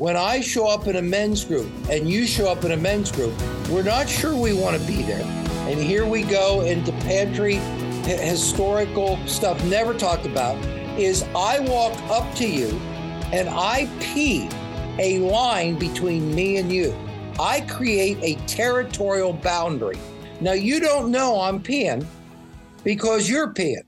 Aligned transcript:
when 0.00 0.16
I 0.16 0.40
show 0.40 0.66
up 0.66 0.86
in 0.86 0.96
a 0.96 1.02
men's 1.02 1.44
group 1.44 1.70
and 1.90 2.08
you 2.08 2.26
show 2.26 2.50
up 2.50 2.64
in 2.64 2.72
a 2.72 2.76
men's 2.76 3.12
group, 3.12 3.34
we're 3.68 3.82
not 3.82 4.08
sure 4.08 4.34
we 4.34 4.54
want 4.54 4.80
to 4.80 4.86
be 4.86 5.02
there. 5.02 5.22
And 5.68 5.78
here 5.78 6.06
we 6.06 6.22
go 6.22 6.62
into 6.62 6.90
pantry 7.04 7.56
historical 8.06 9.18
stuff 9.26 9.62
never 9.66 9.92
talked 9.92 10.24
about 10.24 10.56
is 10.98 11.24
I 11.36 11.60
walk 11.60 11.92
up 12.10 12.34
to 12.36 12.48
you 12.48 12.68
and 13.30 13.50
I 13.50 13.90
pee 14.00 14.48
a 14.98 15.18
line 15.18 15.78
between 15.78 16.34
me 16.34 16.56
and 16.56 16.72
you. 16.72 16.96
I 17.38 17.60
create 17.60 18.16
a 18.22 18.40
territorial 18.46 19.34
boundary. 19.34 19.98
Now 20.40 20.52
you 20.52 20.80
don't 20.80 21.10
know 21.10 21.42
I'm 21.42 21.62
peeing 21.62 22.06
because 22.84 23.28
you're 23.28 23.52
peeing. 23.52 23.84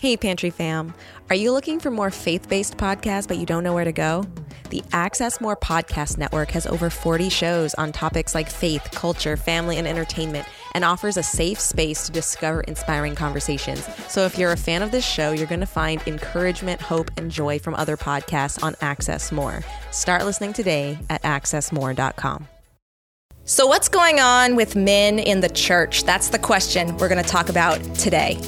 Hey, 0.00 0.16
Pantry 0.16 0.50
fam. 0.50 0.94
Are 1.28 1.34
you 1.34 1.50
looking 1.50 1.80
for 1.80 1.90
more 1.90 2.12
faith 2.12 2.48
based 2.48 2.76
podcasts, 2.76 3.26
but 3.26 3.36
you 3.36 3.44
don't 3.44 3.64
know 3.64 3.74
where 3.74 3.84
to 3.84 3.90
go? 3.90 4.24
The 4.70 4.80
Access 4.92 5.40
More 5.40 5.56
Podcast 5.56 6.18
Network 6.18 6.52
has 6.52 6.68
over 6.68 6.88
40 6.88 7.28
shows 7.28 7.74
on 7.74 7.90
topics 7.90 8.32
like 8.32 8.48
faith, 8.48 8.90
culture, 8.92 9.36
family, 9.36 9.76
and 9.76 9.88
entertainment, 9.88 10.46
and 10.74 10.84
offers 10.84 11.16
a 11.16 11.24
safe 11.24 11.58
space 11.58 12.06
to 12.06 12.12
discover 12.12 12.60
inspiring 12.60 13.16
conversations. 13.16 13.88
So 14.06 14.24
if 14.24 14.38
you're 14.38 14.52
a 14.52 14.56
fan 14.56 14.82
of 14.82 14.92
this 14.92 15.04
show, 15.04 15.32
you're 15.32 15.48
going 15.48 15.58
to 15.58 15.66
find 15.66 16.00
encouragement, 16.06 16.80
hope, 16.80 17.10
and 17.16 17.28
joy 17.28 17.58
from 17.58 17.74
other 17.74 17.96
podcasts 17.96 18.62
on 18.62 18.76
Access 18.80 19.32
More. 19.32 19.64
Start 19.90 20.24
listening 20.24 20.52
today 20.52 20.96
at 21.10 21.22
accessmore.com. 21.24 22.46
So, 23.44 23.66
what's 23.66 23.88
going 23.88 24.20
on 24.20 24.54
with 24.54 24.76
men 24.76 25.18
in 25.18 25.40
the 25.40 25.48
church? 25.48 26.04
That's 26.04 26.28
the 26.28 26.38
question 26.38 26.96
we're 26.98 27.08
going 27.08 27.24
to 27.24 27.28
talk 27.28 27.48
about 27.48 27.82
today. 27.94 28.38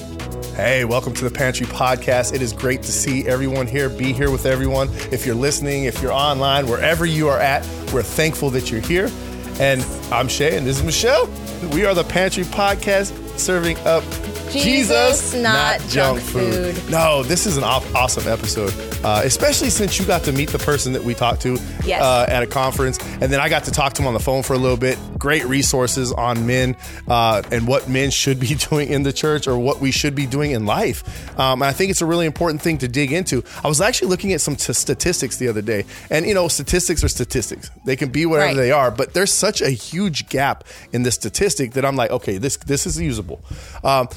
Hey, 0.57 0.85
welcome 0.85 1.15
to 1.15 1.25
the 1.25 1.31
Pantry 1.31 1.67
Podcast. 1.67 2.35
It 2.35 2.43
is 2.43 2.53
great 2.53 2.83
to 2.83 2.93
see 2.93 3.27
everyone 3.27 3.67
here, 3.67 3.89
be 3.89 4.13
here 4.13 4.31
with 4.31 4.45
everyone. 4.45 4.91
If 5.11 5.25
you're 5.25 5.35
listening, 5.35 5.85
if 5.85 6.03
you're 6.03 6.13
online, 6.13 6.67
wherever 6.67 7.07
you 7.07 7.29
are 7.29 7.39
at, 7.39 7.65
we're 7.93 8.03
thankful 8.03 8.51
that 8.51 8.71
you're 8.71 8.81
here. 8.81 9.11
And 9.59 9.83
I'm 10.13 10.29
Shay, 10.29 10.59
and 10.59 10.67
this 10.67 10.79
is 10.79 10.83
Michelle. 10.83 11.31
We 11.73 11.87
are 11.87 11.95
the 11.95 12.05
Pantry 12.05 12.45
Podcast 12.45 13.39
serving 13.39 13.79
up 13.79 14.05
Jesus, 14.51 15.33
not, 15.35 15.43
not 15.43 15.81
junk, 15.89 15.91
junk 15.91 16.21
food. 16.21 16.77
food. 16.77 16.91
No, 16.91 17.23
this 17.23 17.47
is 17.47 17.57
an 17.57 17.65
awesome 17.65 18.27
episode, 18.27 18.73
uh, 19.05 19.23
especially 19.25 19.71
since 19.71 19.99
you 19.99 20.05
got 20.05 20.25
to 20.25 20.33
meet 20.33 20.49
the 20.49 20.59
person 20.59 20.93
that 20.93 21.05
we 21.05 21.15
talked 21.15 21.43
to 21.43 21.59
yes. 21.85 22.03
uh, 22.03 22.27
at 22.29 22.43
a 22.43 22.47
conference, 22.47 22.99
and 23.21 23.33
then 23.33 23.39
I 23.41 23.49
got 23.49 23.65
to 23.65 23.71
talk 23.71 23.93
to 23.95 24.03
him 24.03 24.09
on 24.09 24.15
the 24.15 24.21
phone 24.21 24.43
for 24.43 24.55
a 24.55 24.59
little 24.59 24.77
bit. 24.77 24.99
Great 25.19 25.45
resources 25.47 26.13
on 26.13 26.47
men 26.47 26.77
uh, 27.07 27.43
and 27.53 27.67
what 27.67 27.89
men 27.89 28.11
should 28.11 28.41
be 28.41 28.55
doing 28.71 28.89
in 28.89 29.03
the 29.03 29.13
church 29.13 29.47
or 29.47 29.59
what 29.59 29.81
we 29.81 29.91
should 29.91 30.15
be 30.15 30.27
doing 30.27 30.51
in 30.51 30.67
life. 30.67 31.39
Um, 31.39 31.63
I 31.63 31.73
think 31.73 31.91
it's 31.91 32.03
a 32.03 32.07
really 32.07 32.27
important 32.27 32.61
thing 32.61 32.79
to 32.79 32.89
dig 32.89 33.13
into. 33.13 33.45
I 33.63 33.69
was 33.69 33.81
actually 33.81 34.09
looking 34.09 34.33
at 34.33 34.41
some 34.41 34.57
t- 34.57 34.73
statistics 34.73 35.37
the 35.37 35.49
other 35.49 35.63
day, 35.63 35.85
and 36.11 36.27
you 36.27 36.35
know, 36.35 36.49
statistics 36.49 37.05
are 37.05 37.09
statistics. 37.09 37.71
They 37.85 37.97
can 37.97 38.09
be 38.09 38.27
whatever 38.27 38.49
right. 38.49 38.57
they 38.57 38.73
are, 38.73 38.91
but 38.91 39.15
there's 39.15 39.33
such 39.33 39.61
a 39.61 39.71
huge 39.71 40.29
gap 40.29 40.65
in 40.93 41.05
the 41.05 41.11
statistic 41.11 41.73
that 41.73 41.85
I'm 41.85 41.97
like, 41.97 42.11
okay, 42.11 42.39
this 42.39 42.57
this 42.57 42.87
is 42.87 43.01
usable. 43.01 43.41
Um, 43.85 44.09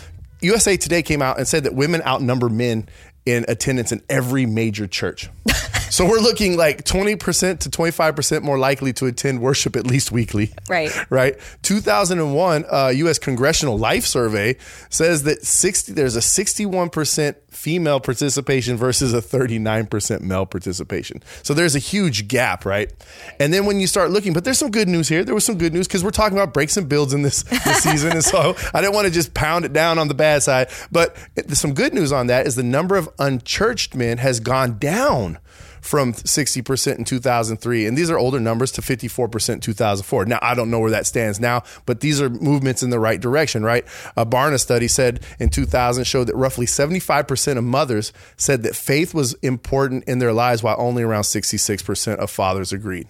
USA 0.43 0.77
Today 0.77 1.01
came 1.01 1.21
out 1.21 1.37
and 1.37 1.47
said 1.47 1.63
that 1.63 1.73
women 1.73 2.01
outnumber 2.03 2.49
men 2.49 2.87
in 3.25 3.45
attendance 3.47 3.91
in 3.91 4.01
every 4.09 4.45
major 4.45 4.87
church. 4.87 5.29
so 5.93 6.07
we're 6.07 6.17
looking 6.17 6.57
like 6.57 6.85
20% 6.85 7.59
to 7.59 7.69
25% 7.69 8.41
more 8.41 8.57
likely 8.57 8.93
to 8.93 9.05
attend 9.05 9.41
worship 9.41 9.75
at 9.75 9.85
least 9.85 10.11
weekly. 10.11 10.51
Right. 10.67 10.89
Right. 11.09 11.37
2001 11.61 12.65
uh, 12.71 12.87
US 12.87 13.19
Congregational 13.19 13.77
Life 13.77 14.05
Survey 14.05 14.55
says 14.89 15.23
that 15.23 15.45
60 15.45 15.93
there's 15.93 16.15
a 16.15 16.21
61% 16.21 17.35
female 17.49 17.99
participation 17.99 18.77
versus 18.77 19.13
a 19.13 19.21
39% 19.21 20.21
male 20.21 20.47
participation. 20.47 21.21
So 21.43 21.53
there's 21.53 21.75
a 21.75 21.79
huge 21.79 22.27
gap, 22.27 22.65
right? 22.65 22.91
And 23.39 23.53
then 23.53 23.65
when 23.65 23.79
you 23.79 23.85
start 23.85 24.09
looking, 24.09 24.33
but 24.33 24.43
there's 24.43 24.57
some 24.57 24.71
good 24.71 24.87
news 24.87 25.07
here. 25.07 25.23
There 25.23 25.35
was 25.35 25.45
some 25.45 25.59
good 25.59 25.73
news 25.73 25.87
because 25.87 26.03
we're 26.03 26.11
talking 26.11 26.37
about 26.37 26.53
breaks 26.53 26.77
and 26.77 26.89
builds 26.89 27.13
in 27.13 27.21
this, 27.21 27.43
this 27.43 27.77
season. 27.83 28.13
And 28.13 28.23
so 28.23 28.55
I 28.73 28.81
didn't 28.81 28.95
want 28.95 29.05
to 29.05 29.13
just 29.13 29.35
pound 29.35 29.65
it 29.65 29.73
down 29.73 29.99
on 29.99 30.07
the 30.07 30.15
bad 30.15 30.41
side. 30.41 30.69
But 30.91 31.15
some 31.49 31.75
good 31.75 31.93
news 31.93 32.11
on 32.11 32.27
that 32.27 32.47
is 32.47 32.55
the 32.55 32.63
number 32.63 32.95
of 32.95 33.07
unchurched 33.19 33.93
men 33.93 34.17
has 34.17 34.39
gone 34.39 34.79
down 34.79 35.37
from 35.81 36.13
60% 36.13 36.97
in 36.97 37.03
2003. 37.03 37.85
And 37.85 37.97
these 37.97 38.09
are 38.09 38.17
older 38.17 38.39
numbers 38.39 38.71
to 38.73 38.81
54% 38.81 39.53
in 39.55 39.59
2004. 39.59 40.25
Now, 40.25 40.39
I 40.41 40.55
don't 40.55 40.71
know 40.71 40.79
where 40.79 40.91
that 40.91 41.05
stands 41.05 41.39
now, 41.39 41.63
but 41.85 41.99
these 41.99 42.21
are 42.21 42.29
movements 42.29 42.83
in 42.83 42.89
the 42.89 42.99
right 42.99 43.19
direction, 43.19 43.63
right? 43.63 43.85
A 44.15 44.25
Barna 44.25 44.59
study 44.59 44.87
said 44.87 45.19
in 45.39 45.49
2000 45.49 46.05
showed 46.05 46.27
that 46.27 46.35
roughly 46.35 46.65
75% 46.65 47.57
of 47.57 47.63
mothers 47.63 48.13
said 48.37 48.63
that 48.63 48.75
faith 48.75 49.13
was 49.13 49.33
important 49.35 50.05
in 50.05 50.19
their 50.19 50.33
lives, 50.33 50.63
while 50.63 50.75
only 50.79 51.03
around 51.03 51.23
66% 51.23 52.15
of 52.15 52.29
fathers 52.29 52.71
agreed. 52.71 53.07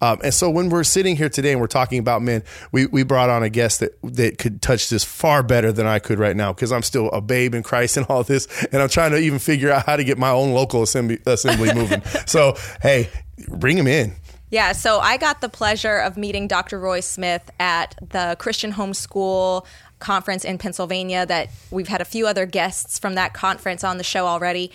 Um, 0.00 0.20
and 0.22 0.32
so 0.32 0.48
when 0.48 0.68
we're 0.68 0.84
sitting 0.84 1.16
here 1.16 1.28
today 1.28 1.52
and 1.52 1.60
we're 1.60 1.66
talking 1.66 1.98
about 1.98 2.22
men, 2.22 2.42
we, 2.72 2.86
we 2.86 3.02
brought 3.02 3.30
on 3.30 3.42
a 3.42 3.48
guest 3.48 3.80
that, 3.80 3.98
that 4.02 4.38
could 4.38 4.62
touch 4.62 4.88
this 4.88 5.04
far 5.04 5.42
better 5.42 5.72
than 5.72 5.86
I 5.86 5.98
could 5.98 6.18
right 6.18 6.36
now 6.36 6.52
because 6.52 6.72
I'm 6.72 6.82
still 6.82 7.10
a 7.10 7.20
babe 7.20 7.54
in 7.54 7.62
Christ 7.62 7.96
and 7.96 8.06
all 8.08 8.22
this. 8.22 8.46
And 8.72 8.80
I'm 8.80 8.88
trying 8.88 9.10
to 9.12 9.18
even 9.18 9.38
figure 9.38 9.70
out 9.70 9.86
how 9.86 9.96
to 9.96 10.04
get 10.04 10.18
my 10.18 10.30
own 10.30 10.52
local 10.52 10.82
assembly, 10.82 11.18
assembly 11.26 11.72
moving. 11.74 12.02
So, 12.26 12.56
hey, 12.82 13.08
bring 13.48 13.78
him 13.78 13.86
in. 13.86 14.12
Yeah, 14.50 14.72
so 14.72 14.98
I 14.98 15.16
got 15.16 15.40
the 15.40 15.48
pleasure 15.48 15.98
of 15.98 16.16
meeting 16.16 16.48
Dr. 16.48 16.78
Roy 16.78 17.00
Smith 17.00 17.50
at 17.60 17.94
the 18.06 18.36
Christian 18.38 18.72
Homeschool 18.72 19.64
conference 19.98 20.44
in 20.44 20.58
Pennsylvania 20.58 21.26
that 21.26 21.50
we've 21.70 21.88
had 21.88 22.00
a 22.00 22.04
few 22.04 22.26
other 22.26 22.46
guests 22.46 22.98
from 22.98 23.14
that 23.14 23.34
conference 23.34 23.84
on 23.84 23.98
the 23.98 24.04
show 24.04 24.26
already. 24.26 24.70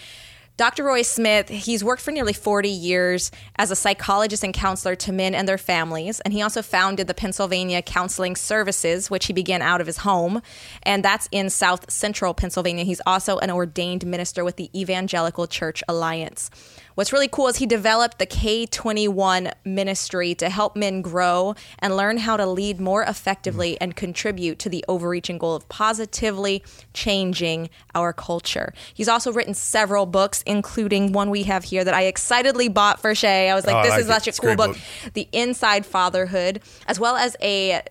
Dr. 0.56 0.84
Roy 0.84 1.02
Smith, 1.02 1.50
he's 1.50 1.84
worked 1.84 2.04
for 2.04 2.12
nearly 2.12 2.32
40 2.32 2.70
years 2.70 3.32
as 3.56 3.72
a 3.72 3.76
psychologist 3.76 4.44
and 4.44 4.54
counselor 4.54 4.96
to 4.98 5.12
men 5.12 5.34
and 5.34 5.48
their 5.48 5.58
families. 5.58 6.20
And 6.20 6.32
he 6.32 6.44
also 6.44 6.62
founded 6.62 7.08
the 7.08 7.16
Pennsylvania 7.16 7.82
Counseling 7.82 8.36
Services, 8.36 9.10
which 9.10 9.26
he 9.26 9.34
began 9.34 9.64
out 9.64 9.82
of 9.82 9.88
his 9.88 9.98
home. 9.98 10.44
And 10.84 11.04
that's 11.04 11.28
in 11.32 11.50
South 11.50 11.90
Central 11.92 12.36
Pennsylvania. 12.36 12.84
He's 12.84 13.02
also 13.08 13.40
an 13.40 13.50
ordained 13.50 14.06
minister 14.06 14.44
with 14.44 14.58
the 14.58 14.70
Evangelical 14.80 15.48
Church 15.48 15.84
Alliance. 15.88 16.52
What's 16.96 17.12
really 17.12 17.28
cool 17.28 17.48
is 17.48 17.58
he 17.58 17.66
developed 17.66 18.20
the 18.20 18.28
K21 18.28 19.52
ministry 19.66 20.36
to 20.36 20.50
help 20.50 20.76
men 20.76 21.02
grow 21.02 21.56
and 21.80 21.98
learn 21.98 22.18
how 22.18 22.38
to 22.38 22.46
lead 22.46 22.80
more 22.80 23.04
effectively 23.04 23.80
and 23.82 23.96
contribute 23.96 24.60
to 24.60 24.70
the 24.70 24.86
overreaching 24.88 25.40
goal 25.40 25.56
of 25.56 25.68
positively 25.70 26.64
changing 26.94 27.70
our 27.96 28.14
culture. 28.14 28.74
He's 28.94 29.08
also 29.08 29.32
written 29.32 29.56
several 29.56 30.06
books, 30.06 30.44
including 30.46 31.14
one 31.14 31.32
we 31.32 31.44
have 31.44 31.64
here 31.64 31.84
that 31.84 31.94
I 31.94 32.04
excitedly 32.04 32.68
bought 32.70 33.00
for 33.00 33.16
Shay. 33.16 33.50
I 33.50 33.56
was 33.56 33.66
like, 33.66 33.76
oh, 33.76 33.82
this 33.82 33.92
like 33.92 34.00
is 34.02 34.06
it. 34.06 34.14
such 34.14 34.28
a 34.28 34.30
it's 34.30 34.40
cool 34.40 34.56
book. 34.56 34.74
book. 34.74 35.14
The 35.14 35.28
Inside 35.32 35.86
Fatherhood, 35.86 36.62
as 36.88 37.00
well 37.00 37.16
as 37.16 37.36
a 37.42 37.82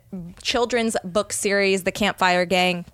children's 0.43 0.97
book 1.03 1.33
series, 1.33 1.83
The 1.83 1.93
Campfire 1.93 2.45
Gang 2.45 2.85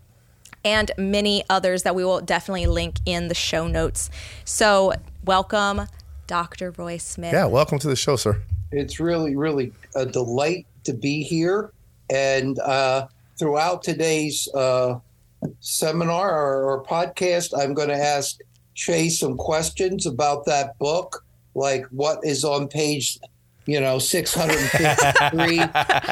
and 0.64 0.90
many 0.98 1.44
others 1.48 1.84
that 1.84 1.94
we 1.94 2.04
will 2.04 2.20
definitely 2.20 2.66
link 2.66 2.96
in 3.06 3.28
the 3.28 3.34
show 3.34 3.68
notes. 3.68 4.10
So, 4.44 4.92
welcome, 5.24 5.86
Dr. 6.28 6.72
Roy 6.76 6.98
Smith. 6.98 7.32
Yeah, 7.32 7.46
welcome 7.46 7.80
to 7.80 7.88
the 7.88 7.96
show, 7.96 8.14
sir. 8.14 8.40
It's 8.70 9.00
really, 9.00 9.34
really 9.34 9.72
a 9.96 10.06
delight 10.06 10.66
to 10.84 10.92
be 10.92 11.24
here. 11.24 11.72
And 12.10 12.58
uh, 12.60 13.08
throughout 13.38 13.82
today's 13.82 14.46
uh, 14.54 15.00
seminar 15.58 16.30
or, 16.30 16.70
or 16.70 16.84
podcast, 16.84 17.58
I'm 17.58 17.74
going 17.74 17.88
to 17.88 17.96
ask 17.96 18.38
Shay 18.74 19.08
some 19.08 19.36
questions 19.36 20.06
about 20.06 20.44
that 20.44 20.78
book, 20.78 21.24
like 21.54 21.84
what 21.86 22.20
is 22.22 22.44
on 22.44 22.68
page 22.68 23.18
you 23.68 23.78
know, 23.82 23.98
653, 23.98 25.58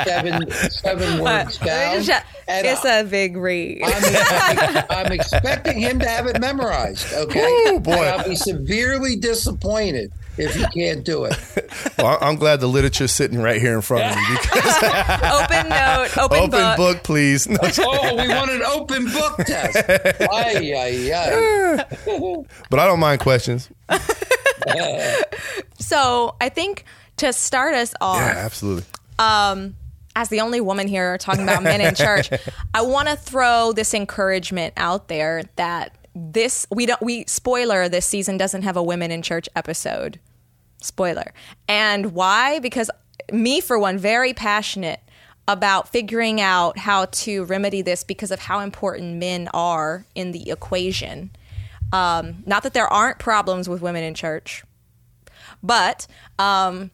seven, 0.05 0.51
seven 0.71 1.21
uh, 1.21 1.23
words 1.23 1.57
down. 1.57 1.97
And 2.47 2.67
it's 2.67 2.85
I, 2.85 2.99
a 2.99 3.05
big 3.05 3.35
read. 3.35 3.81
I'm, 3.83 4.85
I'm, 4.91 5.13
expecting 5.13 5.81
him 5.81 5.99
to 6.01 6.07
have 6.07 6.27
it 6.27 6.39
memorized, 6.39 7.11
okay? 7.15 7.41
Ooh, 7.69 7.81
boy. 7.81 7.93
And 7.95 8.21
I'll 8.21 8.29
be 8.29 8.37
severely 8.37 9.17
disappointed 9.17 10.13
if 10.37 10.55
he 10.55 10.67
can't 10.67 11.03
do 11.03 11.25
it. 11.25 11.35
Well, 11.97 12.19
I'm 12.21 12.37
glad 12.37 12.61
the 12.61 12.67
literature's 12.67 13.11
sitting 13.11 13.41
right 13.41 13.59
here 13.59 13.75
in 13.75 13.81
front 13.81 14.05
of 14.05 14.17
me. 14.17 14.37
Because 14.57 15.43
open 15.43 15.69
note, 15.71 16.19
open, 16.19 16.39
open 16.39 16.51
book. 16.51 16.77
book. 16.77 17.03
please. 17.05 17.49
No. 17.49 17.59
oh, 17.63 18.17
we 18.23 18.29
want 18.29 18.51
an 18.51 18.63
open 18.65 19.07
book 19.07 19.39
test. 19.39 19.79
Ay, 20.31 20.75
ay, 20.75 21.13
ay. 21.15 21.85
But 22.69 22.81
I 22.81 22.87
don't 22.87 23.01
mind 23.01 23.21
questions. 23.21 23.71
so 25.79 26.37
I 26.41 26.49
think 26.51 26.85
to 27.19 27.33
start 27.33 27.75
us 27.75 27.95
off. 28.01 28.21
Yeah, 28.21 28.45
absolutely. 28.45 28.85
Um, 29.19 29.77
as 30.15 30.29
the 30.31 30.41
only 30.41 30.61
woman 30.61 30.89
here 30.89 31.19
talking 31.19 31.43
about 31.43 31.63
men 31.63 31.81
in 31.81 31.95
church, 31.95 32.31
I 32.75 32.83
want 32.83 33.09
to 33.09 33.17
throw 33.17 33.73
this 33.73 33.95
encouragement 33.95 34.75
out 34.77 35.09
there 35.09 35.43
that 35.57 35.97
this 36.15 36.67
we 36.71 36.87
don't 36.87 37.03
we 37.03 37.25
spoiler 37.27 37.89
this 37.89 38.07
season 38.07 38.39
doesn't 38.39 38.63
have 38.63 38.77
a 38.77 38.83
women 38.83 39.11
in 39.11 39.21
church 39.23 39.49
episode. 39.55 40.19
Spoiler. 40.81 41.33
And 41.69 42.13
why? 42.13 42.59
Because 42.61 42.91
me 43.33 43.61
for 43.61 43.79
one 43.79 43.99
very 43.99 44.33
passionate 44.33 45.01
about 45.49 45.89
figuring 45.89 46.41
out 46.41 46.79
how 46.79 47.07
to 47.07 47.45
remedy 47.45 47.83
this 47.83 48.03
because 48.03 48.31
of 48.31 48.41
how 48.41 48.61
important 48.61 49.17
men 49.17 49.49
are 49.55 50.05
in 50.15 50.33
the 50.33 50.51
equation. 50.51 51.31
Um, 51.93 52.43
not 52.47 52.63
that 52.65 52.75
there 52.75 52.93
aren't 52.93 53.19
problems 53.19 53.69
with 53.69 53.81
women 53.81 54.03
in 54.03 54.15
church, 54.15 54.65
But 55.63 56.07
um, 56.39 56.91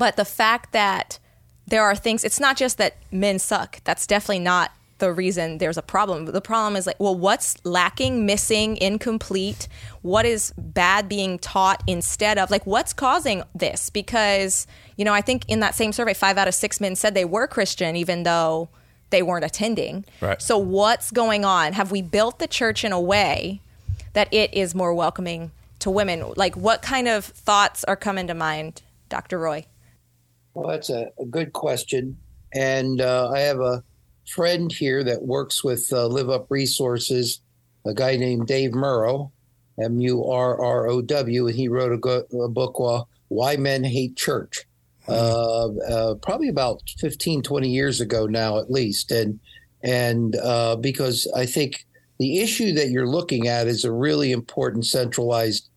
but 0.00 0.16
the 0.16 0.24
fact 0.24 0.72
that 0.72 1.18
there 1.66 1.82
are 1.82 1.94
things, 1.94 2.24
it's 2.24 2.40
not 2.40 2.56
just 2.56 2.78
that 2.78 2.96
men 3.12 3.38
suck. 3.38 3.84
That's 3.84 4.06
definitely 4.06 4.38
not 4.38 4.70
the 4.96 5.12
reason 5.12 5.58
there's 5.58 5.76
a 5.76 5.82
problem. 5.82 6.24
The 6.24 6.40
problem 6.40 6.74
is 6.74 6.86
like, 6.86 6.98
well, 6.98 7.14
what's 7.14 7.62
lacking, 7.66 8.24
missing, 8.24 8.78
incomplete? 8.78 9.68
What 10.00 10.24
is 10.24 10.54
bad 10.56 11.06
being 11.06 11.38
taught 11.38 11.82
instead 11.86 12.38
of 12.38 12.50
like 12.50 12.64
what's 12.64 12.94
causing 12.94 13.42
this? 13.54 13.90
Because, 13.90 14.66
you 14.96 15.04
know, 15.04 15.12
I 15.12 15.20
think 15.20 15.44
in 15.48 15.60
that 15.60 15.74
same 15.74 15.92
survey, 15.92 16.14
five 16.14 16.38
out 16.38 16.48
of 16.48 16.54
six 16.54 16.80
men 16.80 16.96
said 16.96 17.12
they 17.12 17.26
were 17.26 17.46
Christian, 17.46 17.94
even 17.94 18.22
though 18.22 18.70
they 19.10 19.22
weren't 19.22 19.44
attending. 19.44 20.06
Right. 20.22 20.40
So 20.40 20.56
what's 20.56 21.10
going 21.10 21.44
on? 21.44 21.74
Have 21.74 21.90
we 21.90 22.00
built 22.00 22.38
the 22.38 22.48
church 22.48 22.84
in 22.84 22.92
a 22.92 23.00
way 23.00 23.60
that 24.14 24.32
it 24.32 24.54
is 24.54 24.74
more 24.74 24.94
welcoming 24.94 25.50
to 25.80 25.90
women? 25.90 26.32
Like 26.36 26.56
what 26.56 26.80
kind 26.80 27.06
of 27.06 27.22
thoughts 27.26 27.84
are 27.84 27.96
coming 27.96 28.28
to 28.28 28.34
mind, 28.34 28.80
Dr. 29.10 29.38
Roy? 29.38 29.66
Well, 30.54 30.68
that's 30.68 30.90
a, 30.90 31.10
a 31.18 31.24
good 31.24 31.52
question. 31.52 32.16
And 32.52 33.00
uh, 33.00 33.30
I 33.32 33.40
have 33.40 33.60
a 33.60 33.82
friend 34.26 34.72
here 34.72 35.04
that 35.04 35.22
works 35.22 35.62
with 35.62 35.92
uh, 35.92 36.06
Live 36.06 36.30
Up 36.30 36.46
Resources, 36.50 37.40
a 37.86 37.94
guy 37.94 38.16
named 38.16 38.46
Dave 38.46 38.72
Murrow, 38.72 39.30
M 39.82 40.00
U 40.00 40.24
R 40.24 40.60
R 40.60 40.88
O 40.88 41.00
W, 41.00 41.46
and 41.46 41.56
he 41.56 41.68
wrote 41.68 41.92
a, 41.92 41.98
go- 41.98 42.26
a 42.44 42.48
book, 42.48 42.76
uh, 42.80 43.04
Why 43.28 43.56
Men 43.56 43.84
Hate 43.84 44.16
Church, 44.16 44.66
uh, 45.08 45.68
uh, 45.68 46.14
probably 46.16 46.48
about 46.48 46.82
15, 46.98 47.42
20 47.42 47.68
years 47.68 48.00
ago 48.00 48.26
now, 48.26 48.58
at 48.58 48.70
least. 48.70 49.10
And, 49.10 49.40
and 49.82 50.36
uh, 50.36 50.76
because 50.76 51.30
I 51.34 51.46
think 51.46 51.86
the 52.18 52.40
issue 52.40 52.74
that 52.74 52.90
you're 52.90 53.08
looking 53.08 53.48
at 53.48 53.66
is 53.66 53.84
a 53.84 53.92
really 53.92 54.32
important 54.32 54.84
centralized 54.84 55.68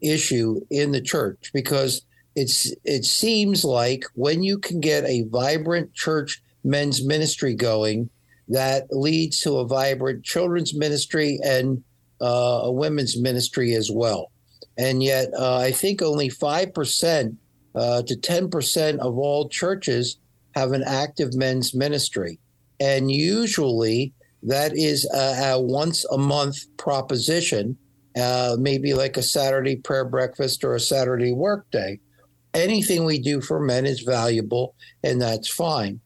issue 0.00 0.60
in 0.70 0.90
the 0.90 1.00
church 1.00 1.50
because 1.54 2.04
it's 2.34 2.72
it 2.84 3.04
seems 3.04 3.64
like 3.64 4.04
when 4.14 4.42
you 4.42 4.58
can 4.58 4.80
get 4.80 5.04
a 5.04 5.22
vibrant 5.28 5.92
church 5.94 6.42
men's 6.64 7.04
ministry 7.04 7.54
going, 7.54 8.08
that 8.48 8.86
leads 8.90 9.40
to 9.40 9.58
a 9.58 9.66
vibrant 9.66 10.24
children's 10.24 10.74
ministry 10.74 11.38
and 11.44 11.82
uh, 12.20 12.60
a 12.64 12.72
women's 12.72 13.20
ministry 13.20 13.74
as 13.74 13.90
well. 13.90 14.30
And 14.78 15.02
yet, 15.02 15.28
uh, 15.36 15.58
I 15.58 15.72
think 15.72 16.00
only 16.00 16.28
five 16.28 16.72
percent 16.72 17.36
uh, 17.74 18.02
to 18.02 18.16
ten 18.16 18.48
percent 18.48 19.00
of 19.00 19.18
all 19.18 19.48
churches 19.48 20.18
have 20.54 20.72
an 20.72 20.84
active 20.86 21.34
men's 21.34 21.74
ministry, 21.74 22.38
and 22.80 23.10
usually 23.10 24.14
that 24.42 24.72
is 24.74 25.08
a, 25.14 25.52
a 25.52 25.60
once 25.60 26.04
a 26.06 26.18
month 26.18 26.56
proposition, 26.78 27.76
uh, 28.18 28.56
maybe 28.58 28.94
like 28.94 29.16
a 29.16 29.22
Saturday 29.22 29.76
prayer 29.76 30.06
breakfast 30.06 30.64
or 30.64 30.74
a 30.74 30.80
Saturday 30.80 31.32
work 31.32 31.70
day 31.70 32.00
anything 32.54 33.04
we 33.04 33.18
do 33.18 33.40
for 33.40 33.60
men 33.60 33.86
is 33.86 34.00
valuable, 34.00 34.74
and 35.02 35.20
that's 35.20 35.48
fine. 35.48 36.00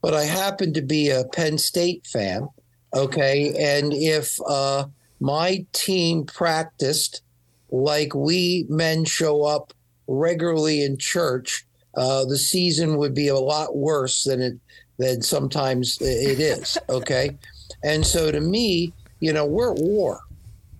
But 0.00 0.14
I 0.14 0.24
happen 0.24 0.72
to 0.74 0.82
be 0.82 1.10
a 1.10 1.24
Penn 1.24 1.58
State 1.58 2.06
fan, 2.06 2.48
okay? 2.94 3.54
And 3.58 3.92
if 3.92 4.38
uh, 4.48 4.86
my 5.20 5.64
team 5.72 6.24
practiced 6.24 7.22
like 7.70 8.14
we 8.14 8.66
men 8.68 9.04
show 9.04 9.44
up 9.44 9.72
regularly 10.08 10.82
in 10.82 10.98
church, 10.98 11.64
uh, 11.96 12.24
the 12.24 12.38
season 12.38 12.96
would 12.96 13.14
be 13.14 13.28
a 13.28 13.38
lot 13.38 13.76
worse 13.76 14.24
than 14.24 14.40
it 14.40 14.54
than 14.98 15.22
sometimes 15.22 15.98
it 16.00 16.40
is. 16.40 16.78
Okay, 16.88 17.36
and 17.82 18.04
so 18.04 18.30
to 18.30 18.40
me, 18.40 18.92
you 19.20 19.32
know, 19.32 19.46
we're 19.46 19.72
at 19.72 19.78
war. 19.78 20.20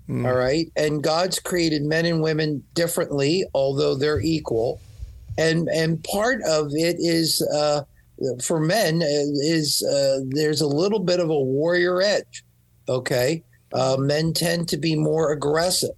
Mm. 0.09 0.27
All 0.27 0.35
right, 0.35 0.71
and 0.77 1.03
God's 1.03 1.39
created 1.39 1.83
men 1.83 2.07
and 2.07 2.23
women 2.23 2.65
differently, 2.75 3.45
although 3.55 3.95
they're 3.95 4.21
equal 4.21 4.81
and 5.39 5.69
and 5.69 6.03
part 6.05 6.41
of 6.43 6.69
it 6.73 6.97
is 6.99 7.43
uh, 7.55 7.83
for 8.43 8.61
men 8.61 9.03
uh, 9.03 9.07
is 9.07 9.83
uh, 9.83 10.21
there's 10.29 10.61
a 10.61 10.67
little 10.67 11.01
bit 11.01 11.21
of 11.21 11.31
a 11.31 11.41
warrior 11.41 12.03
edge. 12.03 12.45
Okay, 12.89 13.43
uh, 13.73 13.97
men 13.99 14.33
tend 14.33 14.69
to 14.69 14.77
be 14.77 14.97
more 14.97 15.33
aggressive. 15.33 15.97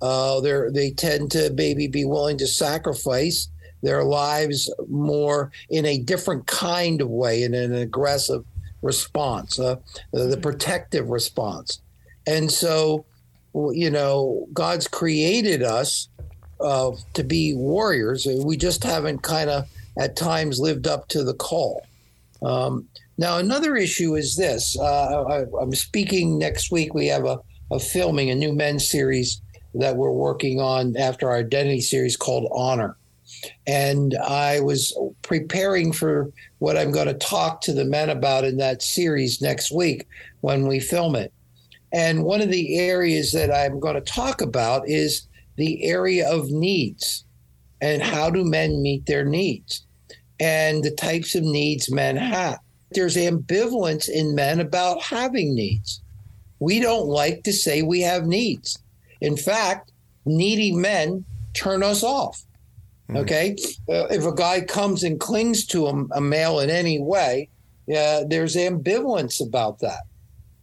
Uh, 0.00 0.40
they 0.40 0.60
they 0.70 0.90
tend 0.90 1.30
to 1.32 1.50
maybe 1.54 1.88
be 1.88 2.04
willing 2.04 2.38
to 2.38 2.46
sacrifice 2.46 3.48
their 3.82 4.04
lives 4.04 4.72
more 4.88 5.52
in 5.70 5.84
a 5.86 5.98
different 5.98 6.46
kind 6.46 7.00
of 7.00 7.08
way, 7.08 7.42
in 7.42 7.54
an 7.54 7.74
aggressive 7.74 8.44
response, 8.82 9.58
uh, 9.58 9.76
the 10.12 10.38
protective 10.40 11.08
response. 11.08 11.80
And 12.26 12.50
so, 12.50 13.04
you 13.54 13.90
know, 13.90 14.46
God's 14.52 14.88
created 14.88 15.62
us 15.62 16.08
uh, 16.60 16.92
to 17.14 17.24
be 17.24 17.54
warriors. 17.54 18.26
We 18.26 18.56
just 18.56 18.84
haven't 18.84 19.22
kind 19.22 19.50
of 19.50 19.68
at 19.98 20.16
times 20.16 20.60
lived 20.60 20.86
up 20.86 21.08
to 21.08 21.24
the 21.24 21.34
call. 21.34 21.86
Um, 22.42 22.86
now, 23.16 23.38
another 23.38 23.76
issue 23.76 24.14
is 24.14 24.36
this. 24.36 24.78
Uh, 24.78 25.24
I, 25.24 25.62
am 25.62 25.74
speaking 25.74 26.38
next 26.38 26.70
week. 26.70 26.94
We 26.94 27.08
have 27.08 27.24
a, 27.24 27.40
a, 27.72 27.80
filming, 27.80 28.30
a 28.30 28.34
new 28.34 28.52
men's 28.52 28.88
series 28.88 29.40
that 29.74 29.96
we're 29.96 30.12
working 30.12 30.60
on 30.60 30.96
after 30.96 31.28
our 31.28 31.38
identity 31.38 31.80
series 31.80 32.16
called 32.16 32.48
Honor. 32.52 32.96
And 33.66 34.16
I 34.16 34.60
was 34.60 34.96
preparing 35.22 35.92
for 35.92 36.32
what 36.60 36.76
I'm 36.76 36.92
going 36.92 37.08
to 37.08 37.14
talk 37.14 37.60
to 37.62 37.72
the 37.72 37.84
men 37.84 38.08
about 38.08 38.44
in 38.44 38.56
that 38.58 38.82
series 38.82 39.42
next 39.42 39.70
week 39.70 40.06
when 40.40 40.66
we 40.66 40.80
film 40.80 41.14
it. 41.14 41.32
And 41.92 42.24
one 42.24 42.40
of 42.40 42.50
the 42.50 42.78
areas 42.78 43.32
that 43.32 43.52
I'm 43.52 43.80
going 43.80 43.94
to 43.94 44.00
talk 44.00 44.40
about 44.40 44.88
is 44.88 45.27
the 45.58 45.84
area 45.84 46.28
of 46.30 46.50
needs 46.50 47.24
and 47.80 48.00
how 48.00 48.30
do 48.30 48.44
men 48.44 48.80
meet 48.80 49.04
their 49.06 49.24
needs 49.24 49.84
and 50.40 50.82
the 50.82 50.90
types 50.92 51.34
of 51.34 51.42
needs 51.42 51.90
men 51.90 52.16
have. 52.16 52.60
There's 52.92 53.16
ambivalence 53.16 54.08
in 54.08 54.34
men 54.34 54.60
about 54.60 55.02
having 55.02 55.54
needs. 55.54 56.00
We 56.60 56.80
don't 56.80 57.06
like 57.06 57.42
to 57.42 57.52
say 57.52 57.82
we 57.82 58.00
have 58.02 58.24
needs. 58.24 58.78
In 59.20 59.36
fact, 59.36 59.92
needy 60.24 60.72
men 60.72 61.24
turn 61.54 61.82
us 61.82 62.02
off. 62.02 62.40
Hmm. 63.08 63.18
Okay. 63.18 63.56
Uh, 63.88 64.06
if 64.10 64.24
a 64.24 64.34
guy 64.34 64.60
comes 64.60 65.02
and 65.02 65.20
clings 65.20 65.66
to 65.66 65.88
a, 65.88 66.04
a 66.12 66.20
male 66.20 66.60
in 66.60 66.70
any 66.70 67.00
way, 67.00 67.48
uh, 67.88 68.24
there's 68.28 68.54
ambivalence 68.54 69.44
about 69.44 69.80
that. 69.80 70.02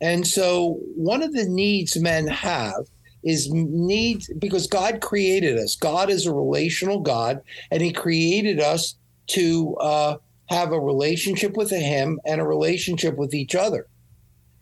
And 0.01 0.27
so, 0.27 0.79
one 0.95 1.23
of 1.23 1.33
the 1.33 1.45
needs 1.45 1.97
men 1.97 2.27
have 2.27 2.85
is 3.25 3.51
needs 3.51 4.31
because 4.39 4.67
God 4.67 5.01
created 5.01 5.57
us. 5.57 5.75
God 5.75 6.09
is 6.09 6.25
a 6.25 6.33
relational 6.33 6.99
God, 6.99 7.41
and 7.71 7.81
He 7.81 7.91
created 7.91 8.59
us 8.61 8.95
to 9.27 9.75
uh, 9.77 10.17
have 10.47 10.71
a 10.71 10.79
relationship 10.79 11.57
with 11.57 11.71
Him 11.71 12.19
and 12.25 12.39
a 12.39 12.45
relationship 12.45 13.17
with 13.17 13.33
each 13.33 13.55
other. 13.55 13.87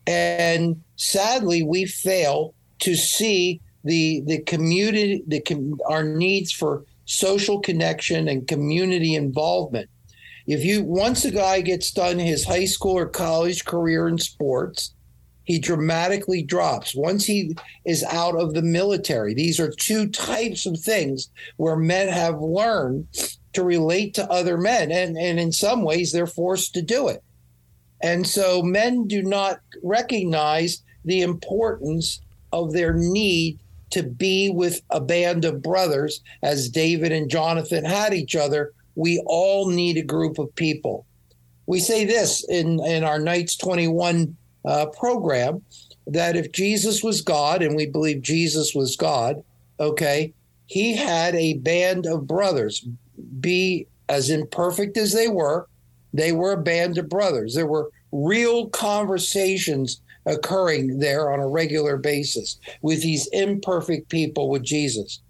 And 0.07 0.81
sadly, 0.95 1.61
we 1.61 1.85
fail 1.85 2.55
to 2.79 2.95
see 2.95 3.61
the 3.83 4.21
the 4.25 4.39
community, 4.39 5.23
the 5.27 5.77
our 5.87 6.03
needs 6.03 6.51
for 6.51 6.85
social 7.05 7.59
connection 7.59 8.27
and 8.29 8.47
community 8.47 9.15
involvement. 9.15 9.89
If 10.47 10.63
you 10.63 10.83
once 10.83 11.25
a 11.25 11.31
guy 11.31 11.61
gets 11.61 11.91
done 11.91 12.19
his 12.19 12.45
high 12.45 12.65
school 12.65 12.97
or 12.97 13.07
college 13.07 13.65
career 13.65 14.07
in 14.07 14.17
sports, 14.17 14.93
he 15.43 15.59
dramatically 15.59 16.41
drops 16.41 16.95
once 16.95 17.25
he 17.25 17.55
is 17.85 18.03
out 18.03 18.35
of 18.35 18.53
the 18.53 18.61
military. 18.61 19.33
These 19.33 19.59
are 19.59 19.71
two 19.71 20.07
types 20.07 20.65
of 20.65 20.79
things 20.79 21.29
where 21.57 21.75
men 21.75 22.07
have 22.07 22.41
learned 22.41 23.07
to 23.53 23.63
relate 23.63 24.13
to 24.15 24.29
other 24.31 24.57
men, 24.57 24.91
and, 24.91 25.17
and 25.17 25.39
in 25.39 25.51
some 25.51 25.83
ways, 25.83 26.11
they're 26.11 26.25
forced 26.25 26.73
to 26.73 26.81
do 26.81 27.07
it. 27.07 27.23
And 28.01 28.27
so 28.27 28.61
men 28.61 29.07
do 29.07 29.21
not 29.21 29.59
recognize 29.83 30.83
the 31.05 31.21
importance 31.21 32.21
of 32.51 32.73
their 32.73 32.93
need 32.93 33.59
to 33.91 34.03
be 34.03 34.49
with 34.49 34.81
a 34.89 34.99
band 34.99 35.45
of 35.45 35.61
brothers, 35.61 36.21
as 36.41 36.69
David 36.69 37.11
and 37.11 37.29
Jonathan 37.29 37.85
had 37.85 38.13
each 38.13 38.35
other. 38.35 38.73
We 38.95 39.21
all 39.25 39.69
need 39.69 39.97
a 39.97 40.03
group 40.03 40.39
of 40.39 40.53
people. 40.55 41.05
We 41.65 41.79
say 41.79 42.05
this 42.05 42.43
in, 42.49 42.83
in 42.83 43.03
our 43.03 43.19
Knights 43.19 43.55
21 43.55 44.35
uh, 44.65 44.87
program 44.87 45.61
that 46.07 46.35
if 46.35 46.51
Jesus 46.51 47.03
was 47.03 47.21
God, 47.21 47.61
and 47.61 47.75
we 47.75 47.85
believe 47.85 48.21
Jesus 48.21 48.73
was 48.75 48.95
God, 48.95 49.43
okay, 49.79 50.33
he 50.65 50.95
had 50.95 51.35
a 51.35 51.55
band 51.55 52.05
of 52.05 52.27
brothers. 52.27 52.85
Be 53.39 53.87
as 54.09 54.29
imperfect 54.29 54.97
as 54.97 55.13
they 55.13 55.27
were, 55.27 55.67
they 56.13 56.31
were 56.31 56.53
a 56.53 56.61
band 56.61 56.97
of 56.97 57.09
brothers. 57.09 57.55
There 57.55 57.67
were 57.67 57.89
real 58.11 58.69
conversations 58.69 60.01
occurring 60.25 60.99
there 60.99 61.31
on 61.31 61.39
a 61.39 61.47
regular 61.47 61.97
basis 61.97 62.57
with 62.81 63.01
these 63.01 63.27
imperfect 63.27 64.09
people 64.09 64.49
with 64.49 64.63
Jesus. 64.63 65.21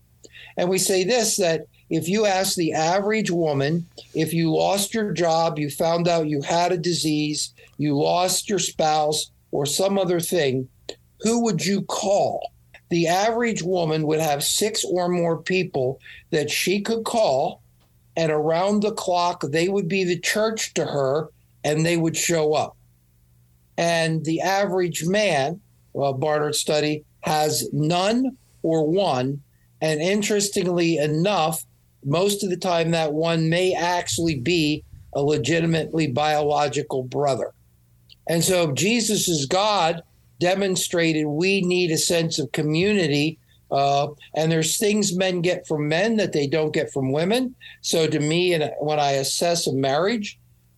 And 0.58 0.70
we 0.70 0.78
say 0.78 1.04
this 1.04 1.38
that 1.38 1.66
if 1.94 2.10
you 2.10 2.26
ask 2.26 2.56
the 2.56 2.74
average 2.74 3.32
woman, 3.32 3.86
if 4.14 4.34
you 4.34 4.52
lost 4.52 4.94
your 4.94 5.12
job, 5.12 5.60
you 5.60 5.70
found 5.70 6.08
out 6.08 6.28
you 6.28 6.42
had 6.42 6.72
a 6.72 6.78
disease, 6.78 7.54
you 7.78 7.98
lost 7.98 8.50
your 8.50 8.60
spouse 8.60 9.32
or 9.52 9.66
some 9.66 9.98
other 9.98 10.20
thing, 10.20 10.68
who 11.22 11.44
would 11.44 11.66
you 11.66 11.84
call? 11.84 12.54
the 12.94 13.08
average 13.08 13.64
woman 13.64 14.06
would 14.06 14.20
have 14.20 14.44
six 14.44 14.84
or 14.84 15.10
more 15.10 15.42
people 15.42 16.00
that 16.30 16.52
she 16.52 16.80
could 16.80 17.04
call, 17.04 17.64
and 18.16 18.32
around 18.32 18.84
the 18.84 18.92
clock, 18.92 19.42
they 19.42 19.68
would 19.68 19.88
be 19.88 20.04
the 20.04 20.20
church 20.20 20.76
to 20.76 20.86
her 20.86 21.30
and 21.64 21.84
they 21.84 21.98
would 21.98 22.16
show 22.16 22.54
up. 22.54 22.78
And 23.80 24.24
the 24.24 24.42
average 24.42 25.08
man, 25.08 25.60
well, 25.94 26.14
Barna 26.14 26.54
study, 26.54 27.04
has 27.22 27.68
none 27.74 28.38
or 28.62 28.88
one. 28.88 29.42
And 29.82 30.00
interestingly 30.00 30.98
enough, 30.98 31.66
most 32.06 32.44
of 32.44 32.50
the 32.50 32.58
time 32.58 32.92
that 32.92 33.14
one 33.14 33.50
may 33.50 33.74
actually 33.74 34.40
be 34.40 34.84
a 35.14 35.22
legitimately 35.22 36.08
biological 36.08 37.04
brother. 37.04 37.54
And 38.28 38.44
so 38.44 38.72
Jesus 38.72 39.28
is 39.28 39.46
God 39.46 40.02
demonstrated 40.40 41.26
we 41.26 41.62
need 41.62 41.92
a 41.92 41.98
sense 41.98 42.40
of 42.40 42.52
community. 42.52 43.38
Uh, 43.72 44.08
and 44.36 44.52
there's 44.52 44.78
things 44.78 45.16
men 45.16 45.42
get 45.42 45.68
from 45.68 45.88
men 45.88 46.18
that 46.18 46.34
they 46.34 46.48
don't 46.48 46.74
get 46.74 46.92
from 46.92 47.12
women. 47.12 47.56
So 47.82 48.08
to 48.08 48.20
me, 48.20 48.54
and 48.54 48.72
when 48.80 49.00
I 49.00 49.12
assess 49.12 49.68
a 49.68 49.74
marriage, 49.74 50.38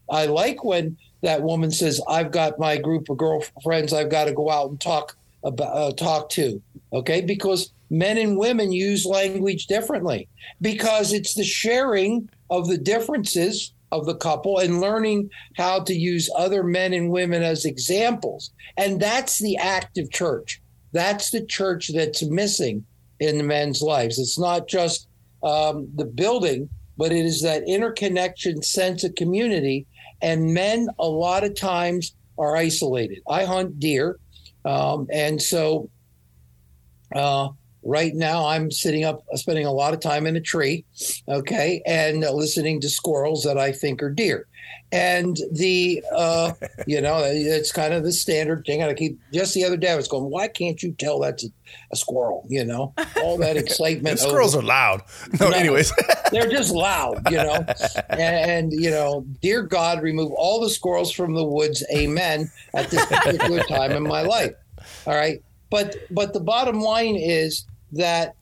I 0.10 0.27
like 0.27 0.63
when 0.63 0.98
that 1.22 1.41
woman 1.41 1.72
says, 1.72 2.00
"I've 2.08 2.32
got 2.32 2.60
my 2.60 2.77
group 2.77 3.10
of 3.10 3.17
girlfriends. 3.17 3.91
I've 3.91 4.10
got 4.12 4.25
to 4.25 4.34
go 4.34 4.50
out 4.50 4.70
and 4.70 4.79
talk 4.79 5.17
about 5.44 5.75
uh, 5.75 5.91
talk 5.94 6.29
to." 6.32 6.62
Okay, 6.95 7.19
because 7.19 7.73
men 7.89 8.17
and 8.17 8.37
women 8.37 8.71
use 8.71 9.05
language 9.05 9.67
differently 9.67 10.29
because 10.61 11.11
it's 11.11 11.33
the 11.33 11.43
sharing 11.43 12.29
of 12.49 12.69
the 12.69 12.77
differences 12.77 13.73
of 13.91 14.05
the 14.05 14.15
couple 14.15 14.59
and 14.59 14.79
learning 14.79 15.29
how 15.57 15.81
to 15.81 15.93
use 15.93 16.29
other 16.37 16.63
men 16.63 16.93
and 16.93 17.11
women 17.11 17.43
as 17.43 17.65
examples. 17.65 18.51
And 18.77 19.01
that's 19.01 19.39
the 19.39 19.57
active 19.57 20.09
church. 20.09 20.61
That's 20.93 21.31
the 21.31 21.45
church 21.45 21.91
that's 21.93 22.23
missing 22.23 22.85
in 23.19 23.37
the 23.37 23.43
men's 23.43 23.81
lives. 23.81 24.17
It's 24.17 24.39
not 24.39 24.69
just 24.69 25.09
um, 25.43 25.89
the 25.95 26.05
building, 26.05 26.69
but 26.97 27.11
it 27.11 27.25
is 27.25 27.41
that 27.41 27.67
interconnection 27.67 28.61
sense 28.61 29.03
of 29.03 29.15
community. 29.15 29.85
And 30.21 30.53
men, 30.53 30.87
a 30.97 31.07
lot 31.07 31.43
of 31.43 31.55
times, 31.55 32.15
are 32.37 32.55
isolated. 32.55 33.19
I 33.29 33.43
hunt 33.43 33.79
deer. 33.81 34.17
Um, 34.63 35.07
and 35.11 35.41
so 35.41 35.89
uh, 37.15 37.50
right 37.86 38.15
now 38.15 38.45
i'm 38.48 38.72
sitting 38.72 39.05
up 39.05 39.24
spending 39.36 39.65
a 39.65 39.72
lot 39.72 39.93
of 39.93 40.00
time 40.00 40.25
in 40.25 40.36
a 40.36 40.41
tree 40.41 40.84
okay 41.29 41.81
and 41.86 42.22
listening 42.22 42.81
to 42.81 42.89
squirrels 42.89 43.43
that 43.43 43.57
i 43.57 43.72
think 43.72 44.01
are 44.01 44.10
deer. 44.10 44.48
And 44.91 45.38
the 45.51 46.03
uh 46.15 46.53
you 46.88 47.01
know 47.01 47.22
it's 47.24 47.72
kind 47.72 47.93
of 47.93 48.03
the 48.03 48.12
standard 48.12 48.65
thing. 48.65 48.81
I 48.81 48.93
keep 48.93 49.19
just 49.31 49.53
the 49.53 49.63
other 49.63 49.77
day 49.77 49.91
i 49.91 49.95
was 49.95 50.07
going 50.07 50.29
why 50.29 50.48
can't 50.48 50.81
you 50.81 50.93
tell 50.93 51.19
that's 51.19 51.43
a, 51.43 51.48
a 51.91 51.95
squirrel? 51.95 52.45
You 52.50 52.65
know 52.65 52.93
all 53.22 53.38
that 53.38 53.57
excitement 53.63 54.19
squirrels 54.19 54.55
over, 54.55 54.63
are 54.63 54.67
loud. 54.67 55.01
No, 55.39 55.50
no 55.50 55.55
anyways. 55.55 55.91
they're 56.31 56.50
just 56.50 56.74
loud 56.74 57.29
you 57.29 57.38
know? 57.38 57.65
And, 58.10 58.22
and, 58.22 58.74
you 58.74 58.89
know 58.89 59.25
dear 59.41 59.62
god 59.62 60.01
remove 60.01 60.31
all 60.31 60.60
the 60.62 60.69
squirrels 60.69 61.12
from 61.12 61.34
the 61.34 61.45
woods. 61.45 61.84
Amen. 61.93 62.50
At 62.74 62.89
this 62.89 63.05
particular 63.05 63.63
time 63.63 63.91
in 63.91 64.03
my 64.03 64.22
life. 64.22 64.53
All 65.05 65.15
right 65.15 65.41
but 65.69 65.95
but 66.12 66.34
the 66.34 66.39
bottom 66.39 66.79
line 66.79 67.15
is 67.15 67.65
that 67.93 68.36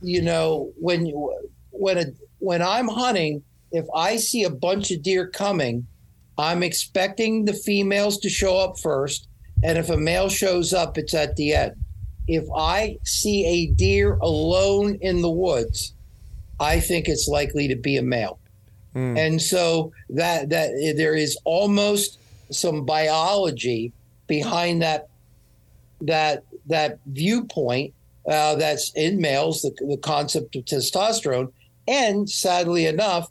you 0.00 0.22
know 0.22 0.72
when 0.78 1.06
you 1.06 1.34
when 1.70 1.98
a 1.98 2.04
when 2.38 2.60
I'm 2.60 2.88
hunting, 2.88 3.42
if 3.70 3.86
I 3.94 4.16
see 4.16 4.42
a 4.42 4.50
bunch 4.50 4.90
of 4.90 5.02
deer 5.02 5.28
coming, 5.28 5.86
I'm 6.38 6.62
expecting 6.62 7.44
the 7.44 7.52
females 7.52 8.18
to 8.18 8.28
show 8.28 8.58
up 8.58 8.80
first, 8.80 9.28
and 9.62 9.78
if 9.78 9.90
a 9.90 9.96
male 9.96 10.28
shows 10.28 10.72
up, 10.72 10.98
it's 10.98 11.14
at 11.14 11.36
the 11.36 11.54
end. 11.54 11.76
If 12.26 12.44
I 12.56 12.98
see 13.04 13.46
a 13.46 13.66
deer 13.74 14.14
alone 14.14 14.98
in 15.00 15.22
the 15.22 15.30
woods, 15.30 15.92
I 16.58 16.80
think 16.80 17.08
it's 17.08 17.28
likely 17.28 17.68
to 17.68 17.76
be 17.76 17.96
a 17.96 18.02
male. 18.02 18.38
Mm. 18.94 19.18
And 19.18 19.42
so 19.42 19.92
that 20.10 20.50
that 20.50 20.94
there 20.96 21.14
is 21.14 21.36
almost 21.44 22.18
some 22.50 22.84
biology 22.84 23.92
behind 24.26 24.82
that 24.82 25.08
that 26.02 26.44
that 26.66 26.98
viewpoint 27.06 27.92
uh, 28.28 28.54
that's 28.56 28.92
in 28.94 29.20
males, 29.20 29.62
the, 29.62 29.74
the 29.86 29.96
concept 29.96 30.54
of 30.56 30.64
testosterone. 30.64 31.50
And 31.88 32.30
sadly 32.30 32.86
enough, 32.86 33.30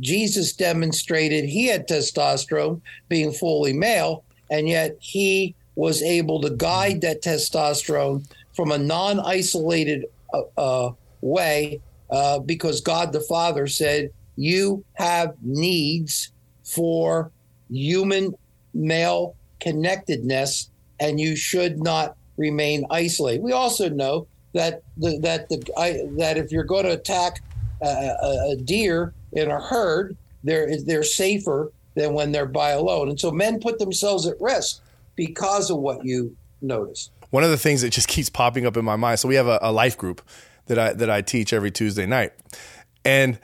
Jesus 0.00 0.52
demonstrated 0.52 1.44
he 1.44 1.66
had 1.66 1.88
testosterone 1.88 2.80
being 3.08 3.32
fully 3.32 3.72
male, 3.72 4.24
and 4.50 4.68
yet 4.68 4.96
he 5.00 5.54
was 5.74 6.02
able 6.02 6.40
to 6.42 6.50
guide 6.50 7.00
that 7.02 7.22
testosterone 7.22 8.26
from 8.54 8.72
a 8.72 8.78
non 8.78 9.20
isolated 9.20 10.06
uh, 10.32 10.42
uh, 10.56 10.92
way 11.20 11.80
uh, 12.10 12.38
because 12.40 12.80
God 12.80 13.12
the 13.12 13.20
Father 13.20 13.66
said, 13.66 14.10
You 14.36 14.84
have 14.94 15.34
needs 15.42 16.32
for 16.64 17.30
human 17.70 18.34
male 18.74 19.36
connectedness, 19.60 20.69
and 21.00 21.18
you 21.18 21.34
should 21.34 21.80
not 21.82 22.16
remain 22.36 22.84
isolated. 22.90 23.42
We 23.42 23.52
also 23.52 23.88
know 23.88 24.26
that 24.52 24.82
the, 24.96 25.18
that 25.20 25.48
the 25.48 25.62
I, 25.76 26.02
that 26.18 26.36
if 26.36 26.52
you're 26.52 26.64
going 26.64 26.84
to 26.84 26.92
attack 26.92 27.42
a, 27.82 28.16
a, 28.50 28.56
deer 28.56 29.14
in 29.32 29.50
a 29.50 29.60
herd, 29.60 30.16
they're 30.44 30.68
they're 30.84 31.02
safer 31.02 31.72
than 31.94 32.14
when 32.14 32.32
they're 32.32 32.46
by 32.46 32.70
alone. 32.70 33.08
And 33.08 33.18
so 33.18 33.30
men 33.30 33.60
put 33.60 33.78
themselves 33.78 34.26
at 34.26 34.34
risk 34.40 34.80
because 35.16 35.70
of 35.70 35.78
what 35.78 36.04
you 36.04 36.36
notice. 36.62 37.10
One 37.30 37.44
of 37.44 37.50
the 37.50 37.56
things 37.56 37.82
that 37.82 37.90
just 37.90 38.08
keeps 38.08 38.28
popping 38.28 38.66
up 38.66 38.76
in 38.76 38.84
my 38.84 38.96
mind. 38.96 39.20
So 39.20 39.28
we 39.28 39.36
have 39.36 39.46
a, 39.46 39.58
a 39.62 39.72
life 39.72 39.96
group 39.96 40.22
that 40.66 40.78
I 40.78 40.92
that 40.94 41.10
I 41.10 41.22
teach 41.22 41.52
every 41.52 41.70
Tuesday 41.70 42.06
night, 42.06 42.32
and 43.04 43.38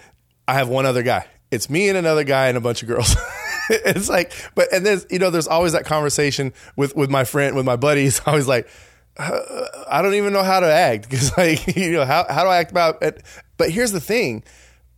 I 0.48 0.54
have 0.54 0.68
one 0.68 0.86
other 0.86 1.02
guy. 1.02 1.26
It's 1.50 1.70
me 1.70 1.88
and 1.88 1.96
another 1.96 2.24
guy 2.24 2.48
and 2.48 2.56
a 2.56 2.60
bunch 2.60 2.82
of 2.82 2.88
girls. 2.88 3.14
it's 3.70 4.08
like, 4.08 4.32
but 4.54 4.72
and 4.72 4.84
there's 4.84 5.06
you 5.10 5.18
know 5.18 5.30
there's 5.30 5.48
always 5.48 5.72
that 5.72 5.84
conversation 5.84 6.52
with 6.76 6.94
with 6.96 7.10
my 7.10 7.24
friend 7.24 7.56
with 7.56 7.64
my 7.66 7.76
buddies. 7.76 8.20
I 8.26 8.30
Always 8.36 8.48
like 8.48 8.68
uh, 9.16 9.40
I 9.88 10.02
don't 10.02 10.14
even 10.14 10.32
know 10.32 10.42
how 10.42 10.60
to 10.60 10.66
act 10.66 11.02
because 11.10 11.36
like 11.36 11.76
you 11.76 11.92
know 11.92 12.04
how 12.04 12.26
how 12.28 12.42
do 12.42 12.48
I 12.48 12.58
act 12.58 12.70
about 12.70 13.02
it? 13.02 13.22
But 13.56 13.70
here's 13.70 13.92
the 13.92 14.00
thing, 14.00 14.44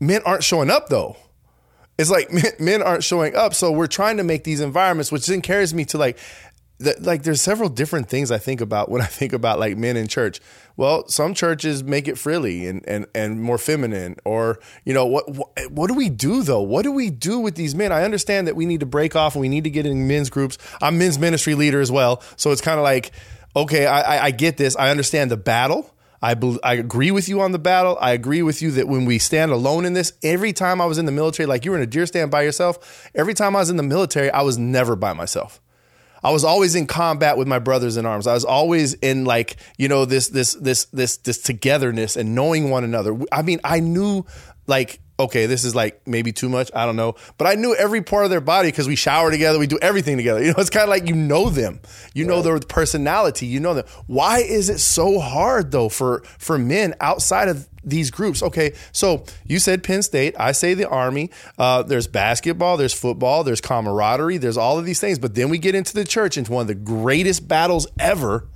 men 0.01 0.23
aren't 0.25 0.45
showing 0.45 0.71
up 0.71 0.89
though. 0.89 1.17
It's 1.99 2.11
like 2.11 2.33
men, 2.33 2.53
men 2.61 2.83
aren't 2.83 3.05
showing 3.05 3.35
up, 3.35 3.55
so 3.55 3.73
we're 3.73 3.89
trying 3.89 4.19
to 4.19 4.25
make 4.25 4.45
these 4.45 4.61
environments, 4.61 5.11
which 5.11 5.27
then 5.27 5.41
carries 5.41 5.75
me 5.75 5.85
to 5.87 5.99
like. 5.99 6.19
Like 6.81 7.25
there's 7.25 7.41
several 7.41 7.69
different 7.69 8.09
things 8.09 8.31
I 8.31 8.39
think 8.39 8.61
about 8.61 8.89
when 8.89 9.03
I 9.03 9.07
think 9.07 9.33
about 9.33 9.59
like 9.59 9.77
men 9.77 9.97
in 9.97 10.07
church. 10.07 10.41
Well, 10.77 11.09
some 11.09 11.35
churches 11.35 11.83
make 11.83 12.07
it 12.07 12.17
frilly 12.17 12.67
and 12.67 12.87
and 12.89 13.07
and 13.15 13.43
more 13.43 13.59
feminine, 13.59 14.17
or 14.25 14.61
you 14.85 14.95
know 14.95 15.07
what, 15.07 15.29
what 15.29 15.71
what 15.71 15.89
do 15.89 15.95
we 15.95 16.09
do 16.09 16.43
though? 16.43 16.63
What 16.63 16.83
do 16.83 16.93
we 16.93 17.11
do 17.11 17.41
with 17.41 17.57
these 17.57 17.75
men? 17.75 17.91
I 17.91 18.05
understand 18.05 18.47
that 18.47 18.55
we 18.55 18.65
need 18.65 18.81
to 18.81 18.87
break 18.87 19.17
off 19.17 19.35
and 19.35 19.41
we 19.41 19.49
need 19.49 19.65
to 19.65 19.71
get 19.71 19.87
in 19.87 20.07
men's 20.07 20.31
groups. 20.31 20.57
I'm 20.81 20.99
men's 20.99 21.19
ministry 21.19 21.55
leader 21.55 21.81
as 21.81 21.91
well, 21.91 22.23
so 22.37 22.53
it's 22.53 22.61
kind 22.61 22.79
of 22.79 22.85
like 22.85 23.13
okay, 23.57 23.87
I, 23.87 24.27
I 24.27 24.31
get 24.31 24.57
this. 24.57 24.77
I 24.77 24.91
understand 24.91 25.31
the 25.31 25.37
battle. 25.37 25.93
I, 26.21 26.37
I 26.63 26.75
agree 26.75 27.11
with 27.11 27.29
you 27.29 27.41
on 27.41 27.53
the 27.53 27.59
battle. 27.59 27.97
I 28.01 28.13
agree 28.13 28.43
with 28.43 28.61
you 28.61 28.71
that 28.73 28.89
when 28.89 29.05
we 29.05 29.19
stand 29.19 29.53
alone 29.53 29.85
in 29.85 29.93
this, 29.93 30.13
every 30.23 30.53
time 30.53 30.81
I 30.81 30.87
was 30.87 30.99
in 30.99 31.07
the 31.07 31.13
military, 31.13 31.47
like 31.47 31.65
you 31.65 31.71
were 31.71 31.77
in 31.77 31.83
a 31.83 31.87
deer 31.87 32.07
stand 32.07 32.31
by 32.31 32.43
yourself, 32.43 33.11
every 33.15 33.35
time 33.35 33.55
I 33.55 33.61
was 33.61 33.71
in 33.71 33.77
the 33.77 33.83
military, 33.83 34.31
I 34.31 34.43
was 34.43 34.59
never 34.59 34.97
by 34.97 35.13
myself. 35.13 35.61
I 36.23 36.31
was 36.31 36.45
always 36.45 36.75
in 36.75 36.87
combat 36.87 37.37
with 37.37 37.49
my 37.49 37.59
brothers 37.59 37.97
in 37.97 38.07
arms. 38.07 38.27
I 38.27 38.35
was 38.35 38.45
always 38.45 38.95
in 38.95 39.25
like, 39.25 39.57
you 39.77 39.89
know, 39.89 40.05
this 40.05 40.29
this 40.29 40.55
this 40.55 40.87
this 40.87 41.19
this 41.19 41.39
togetherness 41.43 42.17
and 42.17 42.35
knowing 42.35 42.71
one 42.71 42.85
another. 42.85 43.19
I 43.33 43.43
mean, 43.43 43.61
I 43.65 43.81
knew 43.81 44.25
like 44.67 45.01
okay, 45.21 45.47
this 45.47 45.65
is 45.65 45.75
like 45.75 46.07
maybe 46.07 46.33
too 46.33 46.49
much. 46.49 46.71
I 46.75 46.87
don't 46.87 46.97
know. 46.97 47.17
But 47.39 47.49
I 47.49 47.55
knew 47.55 47.75
every 47.75 48.03
part 48.03 48.25
of 48.25 48.31
their 48.31 48.41
body 48.41 48.69
because 48.69 48.87
we 48.87 48.95
shower 48.95 49.31
together, 49.31 49.59
we 49.59 49.67
do 49.67 49.79
everything 49.83 50.17
together. 50.17 50.43
You 50.43 50.53
know, 50.53 50.59
it's 50.59 50.71
kind 50.71 50.85
of 50.85 50.89
like 50.89 51.09
you 51.09 51.15
know 51.15 51.51
them. 51.51 51.81
You 52.15 52.25
right. 52.25 52.37
know 52.37 52.43
their 52.43 52.61
personality, 52.61 53.47
you 53.47 53.61
know 53.61 53.75
them. 53.75 53.85
Why 54.07 54.39
is 54.39 54.71
it 54.71 54.79
so 54.79 55.19
hard 55.19 55.73
though 55.73 55.89
for 55.89 56.23
for 56.39 56.57
men 56.59 56.95
outside 57.01 57.49
of 57.49 57.69
these 57.91 58.11
groups? 58.11 58.43
Okay, 58.43 58.75
so 58.93 59.25
you 59.45 59.59
said 59.59 59.83
Penn 59.83 60.03
State, 60.03 60.35
I 60.39 60.53
say 60.53 60.75
the 60.75 60.89
Army. 60.89 61.31
Uh, 61.57 61.83
there's 61.83 62.07
basketball, 62.07 62.77
there's 62.77 62.95
football, 62.95 63.45
there's 63.45 63.61
camaraderie, 63.61 64.39
there's 64.39 64.57
all 64.57 64.79
of 64.79 64.85
these 64.85 65.01
things. 65.01 65.19
But 65.19 65.35
then 65.35 65.49
we 65.49 65.59
get 65.59 65.75
into 65.75 65.95
the 65.95 66.05
church, 66.05 66.37
into 66.37 66.53
one 66.53 66.63
of 66.63 66.69
the 66.69 66.75
greatest 66.75 67.49
battles 67.49 67.87
ever, 67.99 68.49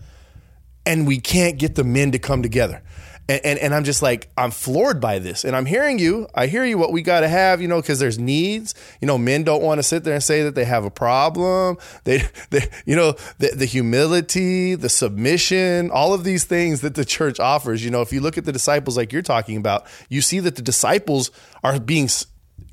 and 0.85 1.07
we 1.07 1.21
can't 1.21 1.59
get 1.59 1.75
the 1.75 1.85
men 1.85 2.13
to 2.13 2.19
come 2.19 2.43
together. 2.43 2.83
And, 3.29 3.41
and, 3.45 3.59
and 3.61 3.75
I'm 3.75 3.85
just 3.85 4.03
like, 4.03 4.29
I'm 4.37 4.51
floored 4.51 5.01
by 5.01 5.19
this. 5.19 5.45
And 5.45 5.55
I'm 5.55 5.65
hearing 5.65 5.99
you. 5.99 6.27
I 6.35 6.49
hear 6.49 6.65
you 6.65 6.77
what 6.77 6.93
we 6.93 7.03
got 7.03 7.21
to 7.21 7.29
have, 7.29 7.63
you 7.63 7.69
know, 7.69 7.81
because 7.81 7.99
there's 8.01 8.19
needs. 8.19 8.75
You 9.01 9.07
know, 9.07 9.17
men 9.17 9.45
don't 9.45 9.63
want 9.63 9.79
to 9.79 9.83
sit 9.83 10.03
there 10.03 10.15
and 10.15 10.23
say 10.23 10.43
that 10.43 10.55
they 10.55 10.65
have 10.65 10.85
a 10.85 10.91
problem. 10.91 11.79
They, 12.05 12.25
they 12.51 12.69
you 12.85 12.97
know, 12.97 13.13
the, 13.39 13.53
the 13.55 13.65
humility, 13.65 14.75
the 14.75 14.89
submission, 14.89 15.91
all 15.91 16.15
of 16.15 16.25
these 16.25 16.45
things 16.45 16.81
that 16.81 16.95
the 16.95 17.05
church 17.05 17.39
offers. 17.39 17.85
You 17.85 17.91
know, 17.91 18.03
if 18.03 18.13
you 18.13 18.21
look 18.21 18.39
at 18.39 18.45
the 18.45 18.53
disciples 18.53 18.97
like 18.97 19.13
you're 19.13 19.23
talking 19.23 19.57
about, 19.57 19.87
you 20.09 20.21
see 20.21 20.41
that 20.41 20.57
the 20.57 20.63
disciples 20.63 21.31
are 21.63 21.79
being 21.79 22.09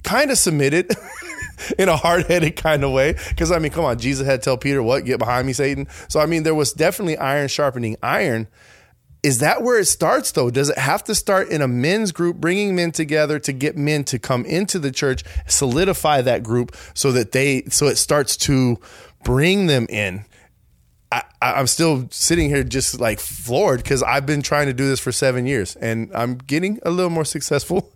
kind 0.04 0.32
of 0.32 0.38
submitted. 0.38 0.92
in 1.78 1.90
a 1.90 1.98
hard 1.98 2.26
headed 2.28 2.56
kind 2.56 2.86
of 2.86 2.92
way. 2.92 3.14
Because, 3.30 3.52
I 3.52 3.60
mean, 3.60 3.72
come 3.72 3.84
on, 3.84 4.00
Jesus 4.00 4.26
had 4.26 4.42
to 4.42 4.46
tell 4.46 4.58
Peter, 4.58 4.82
What? 4.82 5.04
Get 5.04 5.20
behind 5.20 5.46
me, 5.46 5.52
Satan. 5.52 5.88
So, 6.08 6.22
I 6.22 6.26
mean, 6.26 6.44
there 6.44 6.56
was 6.56 6.72
definitely 6.72 7.18
iron 7.18 7.50
sharpening 7.50 7.98
iron 8.02 8.48
is 9.22 9.40
that 9.40 9.62
where 9.64 9.80
it 9.80 9.86
starts 9.86 10.32
though? 10.32 10.50
Does 10.50 10.70
it 10.70 10.78
have 10.78 11.04
to 11.06 11.16
start 11.16 11.50
in 11.50 11.62
a 11.62 11.68
men's 11.68 12.12
group, 12.12 12.38
bringing 12.38 12.76
men 12.76 12.92
together 12.92 13.40
to 13.40 13.52
get 13.52 13.78
men 13.78 14.04
to 14.06 14.20
come 14.20 14.46
into 14.46 14.80
the 14.80 14.92
church, 14.92 15.24
solidify 15.48 16.22
that 16.22 16.44
group 16.44 16.76
so 16.94 17.12
that 17.12 17.32
they, 17.32 17.64
so 17.64 17.88
it 17.88 17.98
starts 17.98 18.38
to 18.38 18.78
bring 19.24 19.68
them 19.68 19.88
in? 19.90 20.26
I, 21.12 21.24
I'm 21.42 21.66
still 21.66 22.08
sitting 22.12 22.50
here 22.50 22.64
just 22.64 23.00
like 23.00 23.20
floored 23.20 23.82
because 23.82 24.04
I've 24.04 24.28
been 24.28 24.44
trying 24.44 24.68
to 24.68 24.74
do 24.74 24.88
this 24.88 25.00
for 25.00 25.12
seven 25.12 25.48
years 25.48 25.76
and 25.78 26.12
I'm 26.14 26.36
getting 26.36 26.80
a 26.84 26.92
little 26.92 27.10
more 27.10 27.26
successful, 27.26 27.92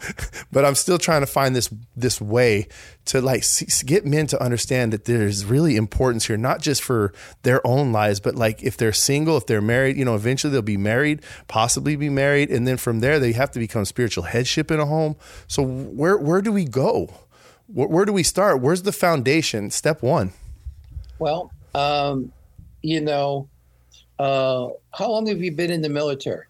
but 0.52 0.66
I'm 0.66 0.74
still 0.74 0.98
trying 0.98 1.22
to 1.22 1.26
find 1.26 1.56
this 1.56 1.70
this 1.96 2.20
way 2.20 2.68
to 3.06 3.22
like 3.22 3.44
see, 3.44 3.66
get 3.86 4.04
men 4.04 4.26
to 4.26 4.42
understand 4.42 4.92
that 4.92 5.06
there's 5.06 5.46
really 5.46 5.76
importance 5.76 6.26
here, 6.26 6.36
not 6.36 6.60
just 6.60 6.82
for 6.82 7.14
their 7.42 7.66
own 7.66 7.90
lives, 7.90 8.20
but 8.20 8.34
like 8.34 8.62
if 8.62 8.76
they're 8.76 8.92
single, 8.92 9.38
if 9.38 9.46
they're 9.46 9.62
married, 9.62 9.96
you 9.96 10.04
know, 10.04 10.14
eventually 10.14 10.52
they'll 10.52 10.60
be 10.60 10.76
married, 10.76 11.22
possibly 11.46 11.96
be 11.96 12.10
married, 12.10 12.50
and 12.50 12.68
then 12.68 12.76
from 12.76 13.00
there 13.00 13.18
they 13.18 13.32
have 13.32 13.50
to 13.52 13.58
become 13.58 13.86
spiritual 13.86 14.24
headship 14.24 14.70
in 14.70 14.78
a 14.78 14.86
home. 14.86 15.16
So 15.46 15.62
where 15.62 16.18
where 16.18 16.42
do 16.42 16.52
we 16.52 16.66
go? 16.66 17.08
Where, 17.68 17.88
where 17.88 18.04
do 18.04 18.12
we 18.12 18.24
start? 18.24 18.60
Where's 18.60 18.82
the 18.82 18.92
foundation? 18.92 19.70
Step 19.70 20.02
one. 20.02 20.32
Well, 21.18 21.50
um, 21.74 22.32
you 22.82 23.00
know, 23.00 23.48
uh, 24.18 24.68
how 24.94 25.10
long 25.10 25.26
have 25.26 25.40
you 25.40 25.52
been 25.52 25.70
in 25.70 25.82
the 25.82 25.88
military? 25.88 26.44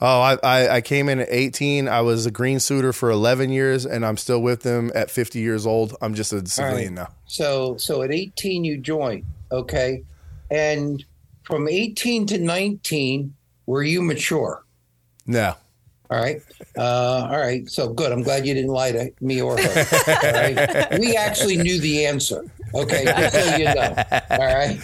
Oh, 0.00 0.20
I, 0.20 0.38
I, 0.42 0.68
I 0.76 0.80
came 0.82 1.08
in 1.08 1.20
at 1.20 1.28
18. 1.30 1.88
I 1.88 2.02
was 2.02 2.26
a 2.26 2.30
green 2.30 2.60
suitor 2.60 2.92
for 2.92 3.10
11 3.10 3.50
years, 3.50 3.86
and 3.86 4.04
I'm 4.04 4.18
still 4.18 4.42
with 4.42 4.62
them 4.62 4.92
at 4.94 5.10
50 5.10 5.38
years 5.38 5.66
old. 5.66 5.96
I'm 6.02 6.14
just 6.14 6.32
a 6.32 6.46
civilian 6.46 6.96
right. 6.96 7.08
now. 7.08 7.14
So, 7.26 7.76
so 7.78 8.02
at 8.02 8.12
18 8.12 8.64
you 8.64 8.76
joined, 8.76 9.24
okay, 9.50 10.04
and 10.50 11.02
from 11.44 11.66
18 11.68 12.26
to 12.26 12.38
19, 12.38 13.34
were 13.64 13.82
you 13.82 14.02
mature? 14.02 14.64
No. 15.26 15.54
All 16.10 16.20
right. 16.20 16.40
Uh, 16.76 17.28
all 17.30 17.38
right. 17.38 17.68
So 17.68 17.92
good. 17.92 18.12
I'm 18.12 18.22
glad 18.22 18.46
you 18.46 18.54
didn't 18.54 18.70
lie 18.70 18.92
to 18.92 19.10
me 19.20 19.42
or 19.42 19.58
her. 19.58 19.86
Right. 20.22 21.00
We 21.00 21.16
actually 21.16 21.56
knew 21.56 21.80
the 21.80 22.06
answer. 22.06 22.44
Okay. 22.74 23.04
Just 23.04 23.34
so 23.34 23.56
you 23.56 23.64
know. 23.64 23.94
All 24.30 24.54
right. 24.54 24.78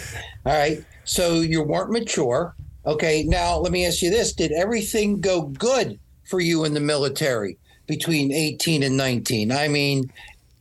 All 0.45 0.53
right. 0.53 0.83
So 1.03 1.41
you 1.41 1.63
weren't 1.63 1.91
mature. 1.91 2.55
Okay. 2.85 3.23
Now 3.23 3.57
let 3.57 3.71
me 3.71 3.85
ask 3.85 4.01
you 4.01 4.09
this: 4.09 4.33
Did 4.33 4.51
everything 4.51 5.21
go 5.21 5.43
good 5.43 5.99
for 6.25 6.39
you 6.39 6.65
in 6.65 6.73
the 6.73 6.79
military 6.79 7.57
between 7.87 8.31
18 8.31 8.83
and 8.83 8.97
19? 8.97 9.51
I 9.51 9.67
mean, 9.67 10.11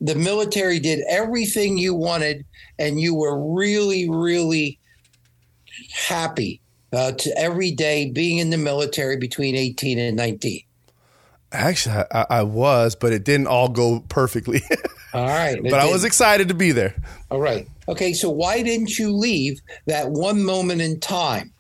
the 0.01 0.15
military 0.15 0.79
did 0.81 1.05
everything 1.09 1.79
you 1.79 1.95
wanted, 1.95 2.45
and 2.79 3.01
you 3.01 3.15
were 3.15 3.55
really, 3.55 4.09
really 4.09 4.79
happy 5.91 6.61
uh, 6.93 7.13
to 7.13 7.39
every 7.39 7.71
day 7.71 8.11
being 8.11 8.39
in 8.39 8.51
the 8.51 8.59
military 8.59 9.17
between 9.17 9.55
18 9.55 9.99
and 9.99 10.17
19. 10.17 10.63
Actually, 11.53 12.05
I, 12.11 12.27
I 12.31 12.43
was, 12.43 12.95
but 12.95 13.13
it 13.13 13.25
didn't 13.25 13.47
all 13.47 13.69
go 13.69 14.01
perfectly. 14.09 14.63
all 15.15 15.27
right. 15.27 15.63
but 15.63 15.75
I 15.75 15.91
was 15.91 16.05
excited 16.05 16.49
to 16.49 16.55
be 16.55 16.73
there. 16.73 16.95
All 17.33 17.41
right. 17.41 17.67
Okay. 17.89 18.13
So 18.13 18.29
why 18.29 18.61
didn't 18.63 18.99
you 18.99 19.11
leave 19.11 19.59
that 19.87 20.11
one 20.11 20.45
moment 20.45 20.83
in 20.83 21.01
time? 21.01 21.51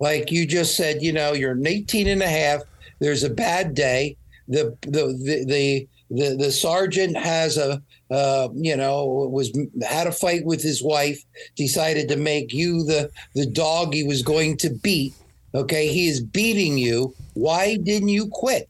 Like 0.00 0.32
you 0.32 0.44
just 0.44 0.76
said, 0.76 1.04
you 1.04 1.12
know, 1.12 1.34
you're 1.34 1.56
18 1.64 2.08
and 2.08 2.20
a 2.20 2.26
half. 2.26 2.62
There's 2.98 3.22
a 3.22 3.30
bad 3.30 3.72
day. 3.72 4.16
The, 4.48 4.76
the, 4.80 5.16
the, 5.22 5.44
the, 5.46 5.88
the, 6.10 6.36
the 6.36 6.50
sergeant 6.50 7.16
has 7.16 7.58
a, 7.58 7.80
uh, 8.10 8.48
you 8.54 8.74
know, 8.74 9.06
was 9.30 9.56
had 9.86 10.08
a 10.08 10.12
fight 10.12 10.44
with 10.44 10.60
his 10.60 10.82
wife, 10.82 11.24
decided 11.54 12.08
to 12.08 12.16
make 12.16 12.52
you 12.52 12.82
the, 12.82 13.08
the 13.36 13.46
dog 13.46 13.94
he 13.94 14.02
was 14.02 14.22
going 14.22 14.56
to 14.56 14.70
beat. 14.82 15.14
Okay. 15.54 15.86
He 15.86 16.08
is 16.08 16.20
beating 16.20 16.76
you. 16.76 17.14
Why 17.34 17.76
didn't 17.76 18.08
you 18.08 18.26
quit? 18.26 18.68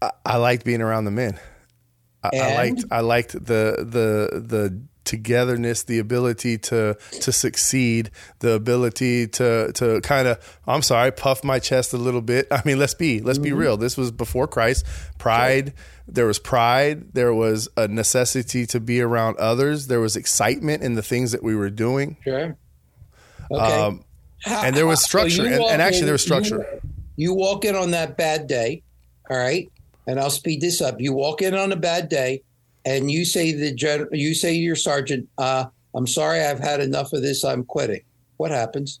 I, 0.00 0.10
I 0.24 0.36
liked 0.38 0.64
being 0.64 0.80
around 0.80 1.04
the 1.04 1.10
men. 1.10 1.38
I, 2.22 2.30
I, 2.38 2.54
liked 2.54 2.84
I 2.90 3.00
liked 3.00 3.32
the 3.32 3.76
the 3.78 4.40
the 4.40 4.80
togetherness, 5.04 5.84
the 5.84 5.98
ability 5.98 6.58
to 6.58 6.96
to 7.20 7.32
succeed, 7.32 8.10
the 8.40 8.52
ability 8.52 9.28
to 9.28 9.72
to 9.72 10.00
kind 10.02 10.28
of 10.28 10.58
I'm 10.66 10.82
sorry, 10.82 11.12
puff 11.12 11.44
my 11.44 11.58
chest 11.58 11.92
a 11.92 11.98
little 11.98 12.22
bit. 12.22 12.48
I 12.50 12.62
mean, 12.64 12.78
let's 12.78 12.94
be 12.94 13.20
let's 13.20 13.38
mm-hmm. 13.38 13.44
be 13.44 13.52
real. 13.52 13.76
This 13.76 13.96
was 13.96 14.10
before 14.10 14.46
Christ. 14.46 14.86
Pride. 15.18 15.68
Sure. 15.68 15.74
There 16.08 16.26
was 16.26 16.38
pride. 16.38 17.14
There 17.14 17.32
was 17.32 17.68
a 17.76 17.88
necessity 17.88 18.66
to 18.66 18.80
be 18.80 19.00
around 19.00 19.38
others. 19.38 19.86
There 19.86 20.00
was 20.00 20.16
excitement 20.16 20.82
in 20.82 20.94
the 20.94 21.02
things 21.02 21.32
that 21.32 21.42
we 21.42 21.54
were 21.54 21.70
doing. 21.70 22.16
Sure. 22.24 22.56
Okay. 23.50 23.80
Um, 23.80 24.04
and 24.46 24.76
there 24.76 24.86
was 24.86 25.02
structure, 25.02 25.36
so 25.36 25.44
and, 25.44 25.62
and, 25.62 25.82
actually 25.82 26.04
there 26.04 26.14
was 26.14 26.22
structure. 26.22 26.66
You, 27.16 27.30
you 27.30 27.34
walk 27.34 27.64
in 27.64 27.76
on 27.76 27.92
that 27.92 28.16
bad 28.16 28.46
day, 28.46 28.82
all 29.30 29.36
right, 29.36 29.70
and 30.06 30.18
I'll 30.18 30.30
speed 30.30 30.60
this 30.60 30.80
up. 30.80 31.00
You 31.00 31.12
walk 31.12 31.42
in 31.42 31.54
on 31.54 31.70
a 31.72 31.76
bad 31.76 32.08
day, 32.08 32.42
and 32.84 33.10
you 33.10 33.24
say 33.24 33.52
the 33.52 33.72
gen- 33.72 34.08
you 34.12 34.34
say 34.34 34.52
to 34.54 34.58
your 34.58 34.76
sergeant, 34.76 35.28
uh, 35.38 35.66
"I'm 35.94 36.06
sorry, 36.06 36.40
I've 36.40 36.58
had 36.58 36.80
enough 36.80 37.12
of 37.12 37.22
this. 37.22 37.44
I'm 37.44 37.64
quitting." 37.64 38.02
What 38.36 38.50
happens? 38.50 39.00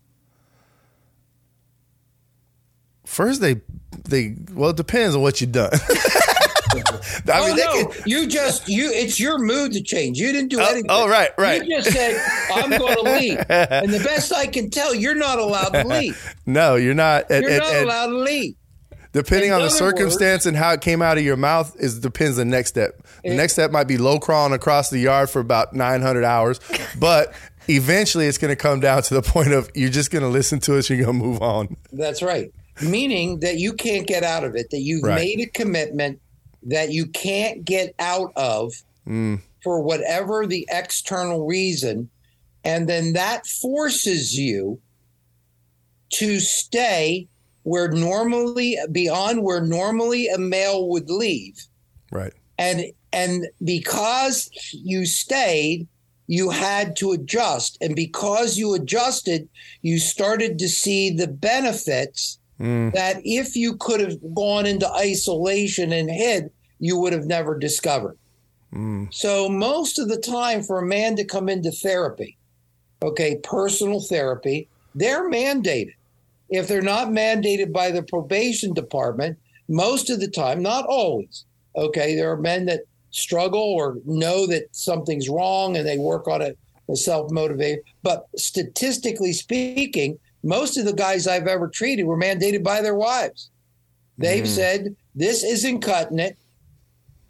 First, 3.04 3.40
they 3.40 3.60
they 4.04 4.36
well, 4.52 4.70
it 4.70 4.76
depends 4.76 5.14
on 5.14 5.22
what 5.22 5.40
you've 5.40 5.52
done. 5.52 5.70
I 6.74 7.40
oh, 7.40 7.46
mean, 7.48 7.56
no. 7.56 7.92
Can, 7.92 8.02
you 8.06 8.26
just 8.26 8.68
you 8.68 8.90
it's 8.90 9.20
your 9.20 9.38
mood 9.38 9.72
to 9.72 9.82
change. 9.82 10.18
You 10.18 10.32
didn't 10.32 10.48
do 10.48 10.60
oh, 10.60 10.64
anything. 10.64 10.86
Oh, 10.88 11.08
right, 11.08 11.30
right. 11.36 11.62
You 11.64 11.82
just 11.82 11.92
said 11.92 12.20
I'm 12.54 12.70
going 12.70 12.96
to 13.02 13.02
leave, 13.02 13.38
and 13.48 13.92
the 13.92 14.02
best 14.02 14.32
I 14.32 14.46
can 14.46 14.70
tell, 14.70 14.94
you're 14.94 15.14
not 15.14 15.38
allowed 15.38 15.70
to 15.70 15.86
leave. 15.86 16.34
No, 16.46 16.74
you're 16.74 16.94
not. 16.94 17.30
You're 17.30 17.58
not 17.58 17.74
allowed 17.74 18.06
to 18.08 18.18
leave 18.18 18.56
depending 19.12 19.50
In 19.50 19.54
on 19.54 19.62
the 19.62 19.70
circumstance 19.70 20.44
words, 20.44 20.46
and 20.46 20.56
how 20.56 20.72
it 20.72 20.80
came 20.80 21.02
out 21.02 21.18
of 21.18 21.24
your 21.24 21.36
mouth 21.36 21.74
is 21.78 21.98
depends 21.98 22.36
the 22.36 22.44
next 22.44 22.70
step. 22.70 23.02
The 23.22 23.32
it, 23.32 23.36
next 23.36 23.54
step 23.54 23.70
might 23.70 23.88
be 23.88 23.98
low 23.98 24.18
crawling 24.18 24.52
across 24.52 24.90
the 24.90 24.98
yard 24.98 25.30
for 25.30 25.40
about 25.40 25.74
900 25.74 26.24
hours, 26.24 26.60
but 26.98 27.32
eventually 27.68 28.26
it's 28.26 28.38
going 28.38 28.50
to 28.50 28.56
come 28.56 28.80
down 28.80 29.02
to 29.02 29.14
the 29.14 29.22
point 29.22 29.52
of 29.52 29.70
you're 29.74 29.90
just 29.90 30.10
going 30.10 30.22
to 30.22 30.28
listen 30.28 30.60
to 30.60 30.78
us, 30.78 30.88
you're 30.88 31.04
going 31.04 31.18
to 31.18 31.24
move 31.24 31.42
on. 31.42 31.76
That's 31.92 32.22
right. 32.22 32.52
Meaning 32.82 33.40
that 33.40 33.58
you 33.58 33.74
can't 33.74 34.06
get 34.06 34.22
out 34.22 34.44
of 34.44 34.56
it, 34.56 34.70
that 34.70 34.80
you've 34.80 35.04
right. 35.04 35.16
made 35.16 35.40
a 35.40 35.46
commitment 35.46 36.20
that 36.64 36.90
you 36.90 37.06
can't 37.06 37.64
get 37.64 37.94
out 37.98 38.32
of 38.36 38.72
mm. 39.06 39.40
for 39.62 39.82
whatever 39.82 40.46
the 40.46 40.66
external 40.70 41.46
reason. 41.46 42.08
And 42.64 42.88
then 42.88 43.12
that 43.14 43.46
forces 43.46 44.38
you 44.38 44.80
to 46.14 46.40
stay 46.40 47.28
where 47.64 47.88
normally 47.88 48.76
beyond 48.90 49.42
where 49.42 49.60
normally 49.60 50.28
a 50.28 50.38
male 50.38 50.88
would 50.88 51.10
leave. 51.10 51.66
Right. 52.10 52.32
And 52.58 52.86
and 53.12 53.46
because 53.62 54.50
you 54.72 55.06
stayed, 55.06 55.86
you 56.26 56.50
had 56.50 56.96
to 56.96 57.12
adjust. 57.12 57.78
And 57.80 57.94
because 57.94 58.56
you 58.56 58.74
adjusted, 58.74 59.48
you 59.82 59.98
started 59.98 60.58
to 60.58 60.68
see 60.68 61.10
the 61.10 61.28
benefits 61.28 62.38
mm. 62.58 62.92
that 62.94 63.20
if 63.24 63.54
you 63.54 63.76
could 63.76 64.00
have 64.00 64.18
gone 64.34 64.66
into 64.66 64.90
isolation 64.92 65.92
and 65.92 66.10
hid, 66.10 66.50
you 66.78 66.98
would 66.98 67.12
have 67.12 67.26
never 67.26 67.58
discovered. 67.58 68.16
Mm. 68.72 69.12
So 69.12 69.48
most 69.48 69.98
of 69.98 70.08
the 70.08 70.16
time 70.16 70.62
for 70.62 70.78
a 70.78 70.86
man 70.86 71.16
to 71.16 71.24
come 71.24 71.48
into 71.48 71.70
therapy, 71.70 72.38
okay, 73.02 73.38
personal 73.42 74.00
therapy, 74.00 74.68
they're 74.94 75.28
mandated 75.28 75.94
if 76.52 76.68
they're 76.68 76.82
not 76.82 77.08
mandated 77.08 77.72
by 77.72 77.90
the 77.90 78.02
probation 78.02 78.74
department, 78.74 79.38
most 79.68 80.10
of 80.10 80.20
the 80.20 80.28
time, 80.28 80.62
not 80.62 80.84
always, 80.86 81.46
okay, 81.74 82.14
there 82.14 82.30
are 82.30 82.36
men 82.36 82.66
that 82.66 82.82
struggle 83.10 83.60
or 83.60 83.96
know 84.04 84.46
that 84.46 84.64
something's 84.72 85.30
wrong 85.30 85.76
and 85.76 85.86
they 85.86 85.98
work 85.98 86.28
on 86.28 86.42
it 86.42 86.58
self 86.94 87.30
motivated. 87.30 87.82
But 88.02 88.26
statistically 88.36 89.32
speaking, 89.32 90.18
most 90.42 90.76
of 90.76 90.84
the 90.84 90.92
guys 90.92 91.26
I've 91.26 91.46
ever 91.46 91.68
treated 91.68 92.04
were 92.04 92.18
mandated 92.18 92.62
by 92.62 92.82
their 92.82 92.94
wives. 92.94 93.50
They've 94.18 94.44
mm. 94.44 94.46
said, 94.46 94.96
this 95.14 95.42
isn't 95.42 95.80
cutting 95.80 96.18
it. 96.18 96.36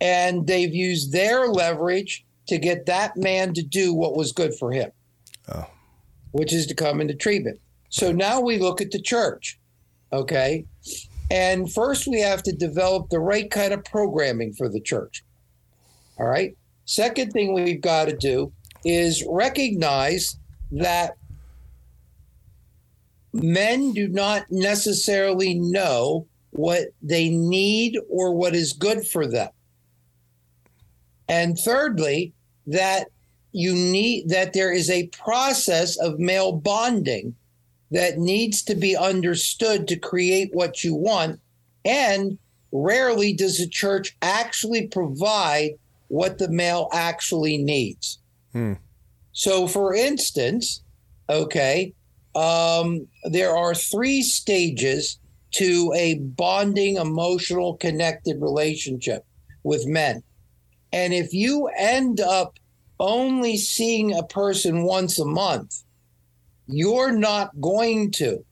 And 0.00 0.48
they've 0.48 0.74
used 0.74 1.12
their 1.12 1.46
leverage 1.46 2.24
to 2.48 2.58
get 2.58 2.87
that 2.87 3.16
man 3.16 3.54
to 3.54 3.62
do 3.62 3.94
what 3.94 4.16
was 4.16 4.32
good 4.32 4.52
for 4.56 4.72
him, 4.72 4.90
oh. 5.54 5.68
which 6.32 6.52
is 6.52 6.66
to 6.66 6.74
come 6.74 7.00
into 7.00 7.14
treatment. 7.14 7.61
So 7.92 8.11
now 8.11 8.40
we 8.40 8.59
look 8.59 8.81
at 8.81 8.90
the 8.90 9.00
church, 9.00 9.61
okay? 10.14 10.64
And 11.31 11.70
first 11.70 12.09
we 12.09 12.20
have 12.20 12.42
to 12.44 12.52
develop 12.52 13.11
the 13.11 13.20
right 13.20 13.50
kind 13.50 13.74
of 13.74 13.85
programming 13.85 14.55
for 14.55 14.70
the 14.70 14.81
church. 14.81 15.22
All 16.18 16.26
right. 16.26 16.57
Second 16.87 17.33
thing 17.33 17.52
we've 17.52 17.83
got 17.83 18.07
to 18.09 18.16
do 18.16 18.50
is 18.83 19.22
recognize 19.28 20.38
that 20.70 21.16
men 23.35 23.92
do 23.92 24.09
not 24.09 24.46
necessarily 24.50 25.52
know 25.61 26.26
what 26.52 26.88
they 27.02 27.28
need 27.28 27.98
or 28.09 28.35
what 28.35 28.55
is 28.55 28.72
good 28.72 29.07
for 29.07 29.26
them. 29.26 29.50
And 31.28 31.59
thirdly, 31.59 32.33
that 32.66 33.09
you 33.52 33.74
need 33.74 34.31
that 34.31 34.55
there 34.55 34.72
is 34.72 34.88
a 34.88 35.09
process 35.09 35.98
of 35.98 36.18
male 36.18 36.52
bonding 36.52 37.35
that 37.92 38.18
needs 38.18 38.62
to 38.62 38.74
be 38.74 38.96
understood 38.96 39.87
to 39.87 39.96
create 39.96 40.50
what 40.52 40.83
you 40.83 40.94
want. 40.94 41.38
And 41.85 42.38
rarely 42.72 43.35
does 43.35 43.59
the 43.59 43.68
church 43.68 44.16
actually 44.22 44.87
provide 44.88 45.72
what 46.09 46.38
the 46.38 46.50
male 46.50 46.88
actually 46.92 47.59
needs. 47.59 48.18
Hmm. 48.52 48.74
So, 49.33 49.66
for 49.66 49.94
instance, 49.94 50.83
okay, 51.28 51.94
um, 52.35 53.07
there 53.24 53.55
are 53.55 53.74
three 53.74 54.22
stages 54.22 55.18
to 55.52 55.92
a 55.94 56.18
bonding, 56.18 56.96
emotional, 56.96 57.76
connected 57.76 58.40
relationship 58.40 59.24
with 59.64 59.87
men. 59.87 60.22
And 60.92 61.12
if 61.12 61.35
you 61.35 61.68
end 61.76 62.20
up 62.20 62.59
only 62.98 63.59
seeing 63.59 64.14
a 64.14 64.22
person 64.22 64.85
once 64.85 65.18
a 65.18 65.26
month, 65.26 65.83
you're 66.72 67.12
not 67.12 67.61
going 67.61 68.11
to 68.12 68.44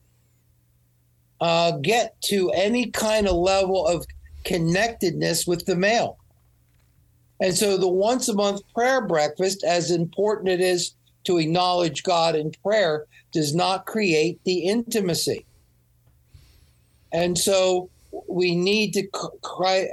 uh, 1.39 1.71
get 1.81 2.19
to 2.21 2.51
any 2.51 2.91
kind 2.91 3.27
of 3.27 3.35
level 3.35 3.85
of 3.87 4.05
connectedness 4.43 5.47
with 5.47 5.65
the 5.65 5.75
male. 5.75 6.17
And 7.39 7.55
so 7.55 7.77
the 7.77 7.87
once 7.87 8.29
a 8.29 8.35
month 8.35 8.61
prayer 8.73 9.05
breakfast, 9.05 9.63
as 9.63 9.89
important 9.89 10.49
it 10.49 10.61
is 10.61 10.93
to 11.23 11.39
acknowledge 11.39 12.03
God 12.03 12.35
in 12.35 12.51
prayer, 12.63 13.05
does 13.31 13.55
not 13.55 13.85
create 13.85 14.39
the 14.43 14.59
intimacy. 14.59 15.45
And 17.11 17.37
so 17.37 17.89
we 18.27 18.55
need 18.55 18.93
to, 18.93 19.07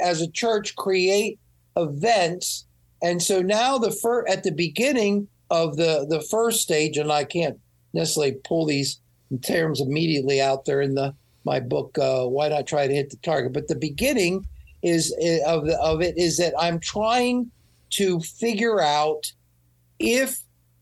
as 0.01 0.21
a 0.21 0.31
church, 0.31 0.77
create 0.77 1.39
events. 1.77 2.67
And 3.03 3.23
so 3.23 3.41
now 3.41 3.79
the 3.79 3.91
fir- 3.91 4.27
at 4.29 4.45
the 4.45 4.53
beginning 4.53 5.29
of 5.51 5.77
the 5.77 6.07
the 6.09 6.21
first 6.21 6.61
stage, 6.61 6.99
and 6.99 7.11
I 7.11 7.25
can't 7.25 7.59
necessarily 7.99 8.37
pull 8.45 8.65
these 8.65 9.01
terms 9.43 9.81
immediately 9.81 10.41
out 10.41 10.65
there 10.65 10.81
in 10.81 10.95
the 10.95 11.15
my 11.45 11.61
book. 11.61 11.99
Uh, 11.99 12.25
Why 12.27 12.49
not 12.49 12.67
try 12.67 12.87
to 12.87 12.95
hit 12.95 13.11
the 13.11 13.17
target? 13.19 13.53
But 13.53 13.69
the 13.69 13.77
beginning 13.77 14.47
is 14.83 15.15
eh, 15.21 15.41
of 15.47 15.67
the, 15.67 15.79
of 15.81 16.01
it 16.01 16.17
is 16.17 16.37
that 16.39 16.55
I'm 16.59 16.79
trying 16.81 17.51
to 17.91 18.21
figure 18.21 18.81
out 18.81 19.33
if 19.99 20.39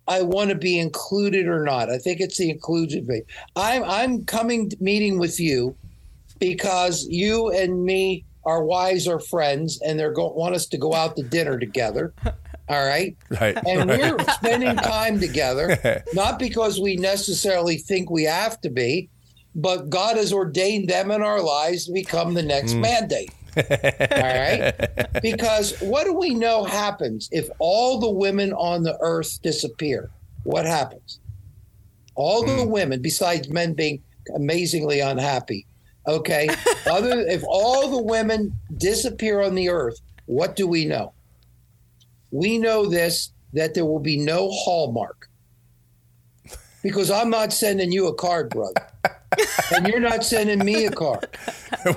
I 0.09 0.23
want 0.23 0.51
to 0.51 0.57
be 0.57 0.79
included 0.79 1.47
or 1.49 1.65
not. 1.65 1.91
I 1.91 1.99
think 1.99 2.21
it's 2.21 2.39
the 2.39 2.51
inclusion 2.51 3.07
thing. 3.07 3.23
I'm 3.57 3.83
I'm 3.85 4.25
coming 4.25 4.71
meeting 4.81 5.19
with 5.19 5.41
you 5.41 5.75
because 6.39 7.07
you 7.09 7.51
and 7.51 7.85
me, 7.85 8.25
our 8.45 8.63
wives 8.63 9.09
are 9.09 9.19
friends, 9.19 9.81
and 9.83 9.99
they're 9.99 10.13
going 10.13 10.35
want 10.37 10.55
us 10.55 10.67
to 10.67 10.79
go 10.79 10.95
out 10.95 11.17
to 11.17 11.23
dinner 11.23 11.59
together. 11.59 12.15
All 12.69 12.85
right. 12.85 13.17
Right. 13.41 13.57
And 13.67 13.89
we're 13.89 14.19
spending 14.35 14.77
time 14.77 15.21
together, 15.21 16.03
not 16.13 16.39
because 16.39 16.81
we 16.81 16.97
necessarily 16.97 17.77
think 17.79 18.11
we 18.11 18.25
have 18.25 18.61
to 18.63 18.71
be, 18.71 19.09
but 19.55 19.89
God 19.89 20.17
has 20.17 20.33
ordained 20.33 20.89
them 20.89 21.11
in 21.11 21.23
our 21.23 21.41
lives 21.41 21.87
to 21.87 21.93
become 21.93 22.35
the 22.35 22.43
next 22.43 22.73
Mm. 22.75 22.81
mandate. 22.81 23.33
All 23.57 23.65
right. 23.65 24.75
Because 25.23 25.75
what 25.81 26.05
do 26.05 26.13
we 26.15 26.35
know 26.35 26.65
happens 26.65 27.29
if 27.33 27.49
all 27.59 28.01
the 28.01 28.11
women 28.11 28.53
on 28.53 28.83
the 28.83 28.97
earth 29.01 29.39
disappear? 29.43 30.11
What 30.43 30.67
happens? 30.67 31.21
All 32.15 32.43
the 32.45 32.53
Mm. 32.65 32.71
women, 32.71 33.03
besides 33.03 33.49
men 33.49 33.73
being 33.75 34.03
amazingly 34.35 35.01
unhappy, 35.01 35.67
okay? 36.07 36.49
Other 36.91 37.21
if 37.21 37.43
all 37.47 37.89
the 37.91 38.03
women 38.03 38.55
disappear 38.77 39.41
on 39.41 39.55
the 39.55 39.69
earth, 39.71 39.97
what 40.27 40.55
do 40.57 40.67
we 40.67 40.85
know? 40.85 41.15
We 42.37 42.59
know 42.59 42.85
this 42.87 43.33
that 43.55 43.73
there 43.73 43.87
will 43.87 44.01
be 44.01 44.19
no 44.19 44.51
hallmark. 44.51 45.29
Because 46.83 47.11
I'm 47.11 47.31
not 47.31 47.53
sending 47.53 47.91
you 47.91 48.07
a 48.09 48.15
card, 48.15 48.51
brother. 48.51 48.75
and 49.75 49.89
you're 49.89 50.01
not 50.01 50.23
sending 50.23 50.65
me 50.65 50.85
a 50.85 50.91
card. 50.91 51.27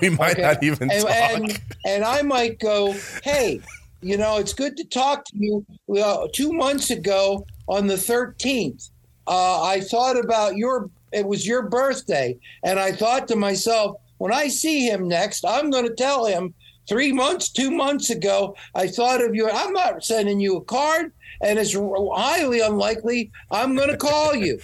we 0.01 0.09
might 0.09 0.31
Okay. 0.31 0.41
not 0.41 0.63
even 0.63 0.89
and, 0.89 1.03
talk. 1.03 1.31
And, 1.31 1.61
and 1.85 2.03
I 2.05 2.21
might 2.21 2.59
go, 2.59 2.95
hey, 3.21 3.61
you 4.01 4.17
know, 4.17 4.37
it's 4.37 4.53
good 4.53 4.77
to 4.77 4.85
talk 4.85 5.25
to 5.25 5.33
you. 5.35 5.65
Well, 5.87 6.29
two 6.29 6.53
months 6.53 6.89
ago 6.89 7.45
on 7.67 7.87
the 7.87 7.95
13th, 7.95 8.89
uh, 9.27 9.61
I 9.61 9.81
thought 9.81 10.17
about 10.17 10.55
your, 10.55 10.89
it 11.11 11.25
was 11.25 11.45
your 11.45 11.63
birthday. 11.69 12.37
And 12.63 12.79
I 12.79 12.93
thought 12.93 13.27
to 13.27 13.35
myself, 13.35 13.97
when 14.17 14.33
I 14.33 14.47
see 14.47 14.87
him 14.89 15.07
next, 15.07 15.45
I'm 15.45 15.69
going 15.69 15.87
to 15.87 15.93
tell 15.93 16.25
him 16.25 16.53
three 16.89 17.11
months, 17.13 17.49
two 17.49 17.71
months 17.71 18.09
ago, 18.09 18.55
I 18.75 18.87
thought 18.87 19.23
of 19.23 19.35
you. 19.35 19.49
I'm 19.49 19.71
not 19.73 20.03
sending 20.03 20.39
you 20.39 20.57
a 20.57 20.61
card. 20.65 21.13
And 21.41 21.57
it's 21.57 21.73
highly 21.73 22.59
unlikely 22.59 23.31
I'm 23.49 23.75
going 23.75 23.89
to 23.89 23.97
call 23.97 24.35
you 24.35 24.59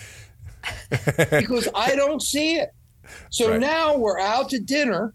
because 0.90 1.70
I 1.74 1.96
don't 1.96 2.22
see 2.22 2.56
it. 2.58 2.72
So 3.30 3.52
Right. 3.52 3.60
now 3.62 3.96
we're 3.96 4.20
out 4.20 4.50
to 4.50 4.60
dinner, 4.60 5.14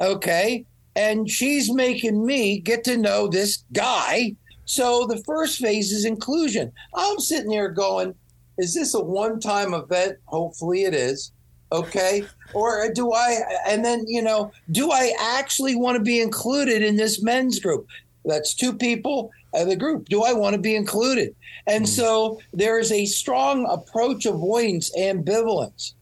okay, 0.00 0.64
and 0.96 1.28
she's 1.28 1.72
making 1.72 2.24
me 2.24 2.60
get 2.60 2.84
to 2.84 2.96
know 2.96 3.28
this 3.28 3.64
guy. 3.72 4.36
So 4.64 5.06
the 5.06 5.22
first 5.24 5.58
phase 5.58 5.92
is 5.92 6.04
inclusion. 6.04 6.72
I'm 6.94 7.18
sitting 7.18 7.50
there 7.50 7.68
going, 7.68 8.14
is 8.58 8.74
this 8.74 8.94
a 8.94 9.00
one 9.02 9.40
time 9.40 9.74
event? 9.74 10.18
Hopefully 10.26 10.84
it 10.84 10.94
is. 10.94 11.32
Okay. 11.72 12.24
Or 12.52 12.92
do 12.92 13.12
I, 13.12 13.38
and 13.66 13.84
then, 13.84 14.04
you 14.06 14.22
know, 14.22 14.52
do 14.70 14.92
I 14.92 15.14
actually 15.18 15.74
want 15.74 15.96
to 15.96 16.02
be 16.02 16.20
included 16.20 16.82
in 16.82 16.96
this 16.96 17.22
men's 17.22 17.58
group? 17.58 17.88
That's 18.26 18.54
two 18.54 18.74
people 18.74 19.30
of 19.54 19.68
the 19.68 19.76
group. 19.76 20.08
Do 20.08 20.22
I 20.22 20.34
want 20.34 20.54
to 20.54 20.60
be 20.60 20.76
included? 20.76 21.34
And 21.66 21.88
so 21.88 22.40
there 22.52 22.78
is 22.78 22.92
a 22.92 23.06
strong 23.06 23.66
approach 23.66 24.26
avoidance, 24.26 24.94
ambivalence. 24.96 25.94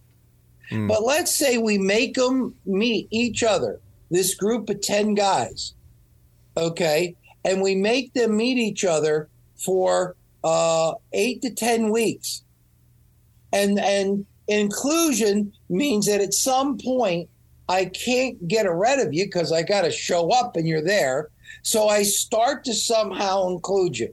But 0.73 1.03
let's 1.03 1.35
say 1.35 1.59
we 1.59 1.79
make 1.79 2.15
them 2.15 2.55
meet 2.65 3.09
each 3.11 3.43
other, 3.43 3.81
this 4.11 4.35
group 4.35 4.71
of 4.71 4.81
10 4.81 5.15
guys, 5.15 5.75
okay? 6.57 7.17
And 7.45 7.61
we 7.61 7.75
make 7.75 8.13
them 8.13 8.37
meet 8.37 8.57
each 8.57 8.85
other 8.85 9.29
for 9.57 10.15
uh, 10.45 10.93
eight 11.13 11.43
to 11.43 11.51
10 11.51 11.91
weeks. 11.91 12.43
And, 13.53 13.81
and 13.81 14.27
inclusion 14.59 15.53
means 15.69 16.07
that 16.07 16.21
at 16.21 16.35
some 16.35 16.79
point, 16.79 17.29
I 17.69 17.85
can't 17.85 18.49
get 18.49 18.63
rid 18.63 18.99
of 18.99 19.15
you 19.15 19.27
because 19.27 19.53
I 19.53 19.63
got 19.63 19.83
to 19.83 19.91
show 19.91 20.31
up 20.31 20.57
and 20.57 20.67
you're 20.67 20.83
there. 20.83 21.29
So 21.63 21.89
I 21.89 22.03
start 22.03 22.65
to 22.65 22.75
somehow 22.75 23.49
include 23.49 23.99
you. 23.99 24.13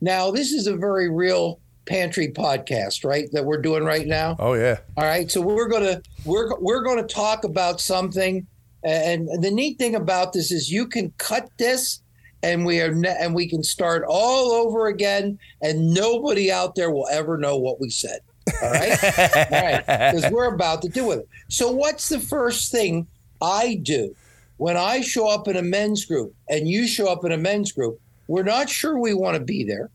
Now, 0.00 0.30
this 0.30 0.52
is 0.52 0.66
a 0.66 0.76
very 0.76 1.10
real 1.10 1.60
pantry 1.86 2.28
podcast, 2.28 3.04
right? 3.04 3.30
That 3.32 3.44
we're 3.44 3.62
doing 3.62 3.84
right 3.84 4.06
now. 4.06 4.36
oh 4.38 4.54
yeah. 4.54 4.78
All 4.96 5.04
right, 5.04 5.30
so 5.30 5.40
we're 5.40 5.68
gonna 5.68 6.02
we're 6.24 6.58
we're 6.58 6.82
gonna 6.82 7.06
talk 7.06 7.44
about 7.44 7.80
something, 7.80 8.46
and 8.84 9.28
the 9.42 9.50
neat 9.50 9.78
thing 9.78 9.94
about 9.94 10.32
this 10.32 10.50
is 10.50 10.70
you 10.70 10.86
can 10.86 11.12
cut 11.18 11.48
this, 11.58 12.02
and 12.42 12.66
we 12.66 12.80
are 12.80 12.92
ne- 12.92 13.16
and 13.20 13.34
we 13.34 13.48
can 13.48 13.62
start 13.62 14.04
all 14.08 14.50
over 14.50 14.88
again, 14.88 15.38
and 15.62 15.94
nobody 15.94 16.50
out 16.50 16.74
there 16.74 16.90
will 16.90 17.08
ever 17.08 17.38
know 17.38 17.56
what 17.56 17.80
we 17.80 17.88
said. 17.88 18.18
All 18.62 18.70
right, 18.70 19.04
all 19.52 19.62
right, 19.62 19.86
because 20.12 20.30
we're 20.30 20.52
about 20.54 20.82
to 20.82 20.88
do 20.88 21.06
with 21.06 21.18
it. 21.20 21.28
So, 21.48 21.70
what's 21.70 22.08
the 22.08 22.20
first 22.20 22.70
thing 22.72 23.06
I 23.42 23.78
do 23.82 24.14
when 24.56 24.76
I 24.76 25.00
show 25.00 25.28
up 25.28 25.48
in 25.48 25.56
a 25.56 25.62
men's 25.62 26.04
group 26.04 26.34
and 26.48 26.68
you 26.68 26.86
show 26.86 27.10
up 27.10 27.24
in 27.24 27.32
a 27.32 27.38
men's 27.38 27.72
group? 27.72 28.00
We're 28.28 28.42
not 28.42 28.68
sure 28.68 28.98
we 28.98 29.14
want 29.14 29.36
to 29.36 29.42
be 29.44 29.64
there. 29.64 29.90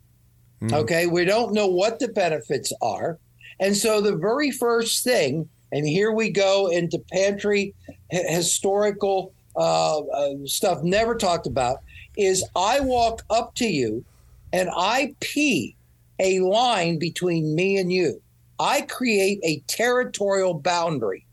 Okay, 0.73 1.07
we 1.07 1.25
don't 1.25 1.53
know 1.53 1.67
what 1.67 1.99
the 1.99 2.07
benefits 2.07 2.71
are. 2.81 3.17
And 3.59 3.75
so 3.75 3.99
the 3.99 4.15
very 4.15 4.51
first 4.51 5.03
thing, 5.03 5.49
and 5.71 5.87
here 5.87 6.11
we 6.11 6.29
go 6.29 6.67
into 6.67 6.99
pantry 7.11 7.73
h- 8.11 8.25
historical 8.29 9.33
uh, 9.55 9.99
uh, 9.99 10.33
stuff 10.45 10.83
never 10.83 11.15
talked 11.15 11.47
about, 11.47 11.77
is 12.15 12.43
I 12.55 12.79
walk 12.79 13.23
up 13.29 13.55
to 13.55 13.65
you 13.65 14.05
and 14.53 14.69
I 14.75 15.15
pee 15.19 15.75
a 16.19 16.39
line 16.41 16.99
between 16.99 17.55
me 17.55 17.77
and 17.77 17.91
you. 17.91 18.21
I 18.61 18.81
create 18.81 19.39
a 19.43 19.59
territorial 19.65 20.53
boundary 20.53 21.25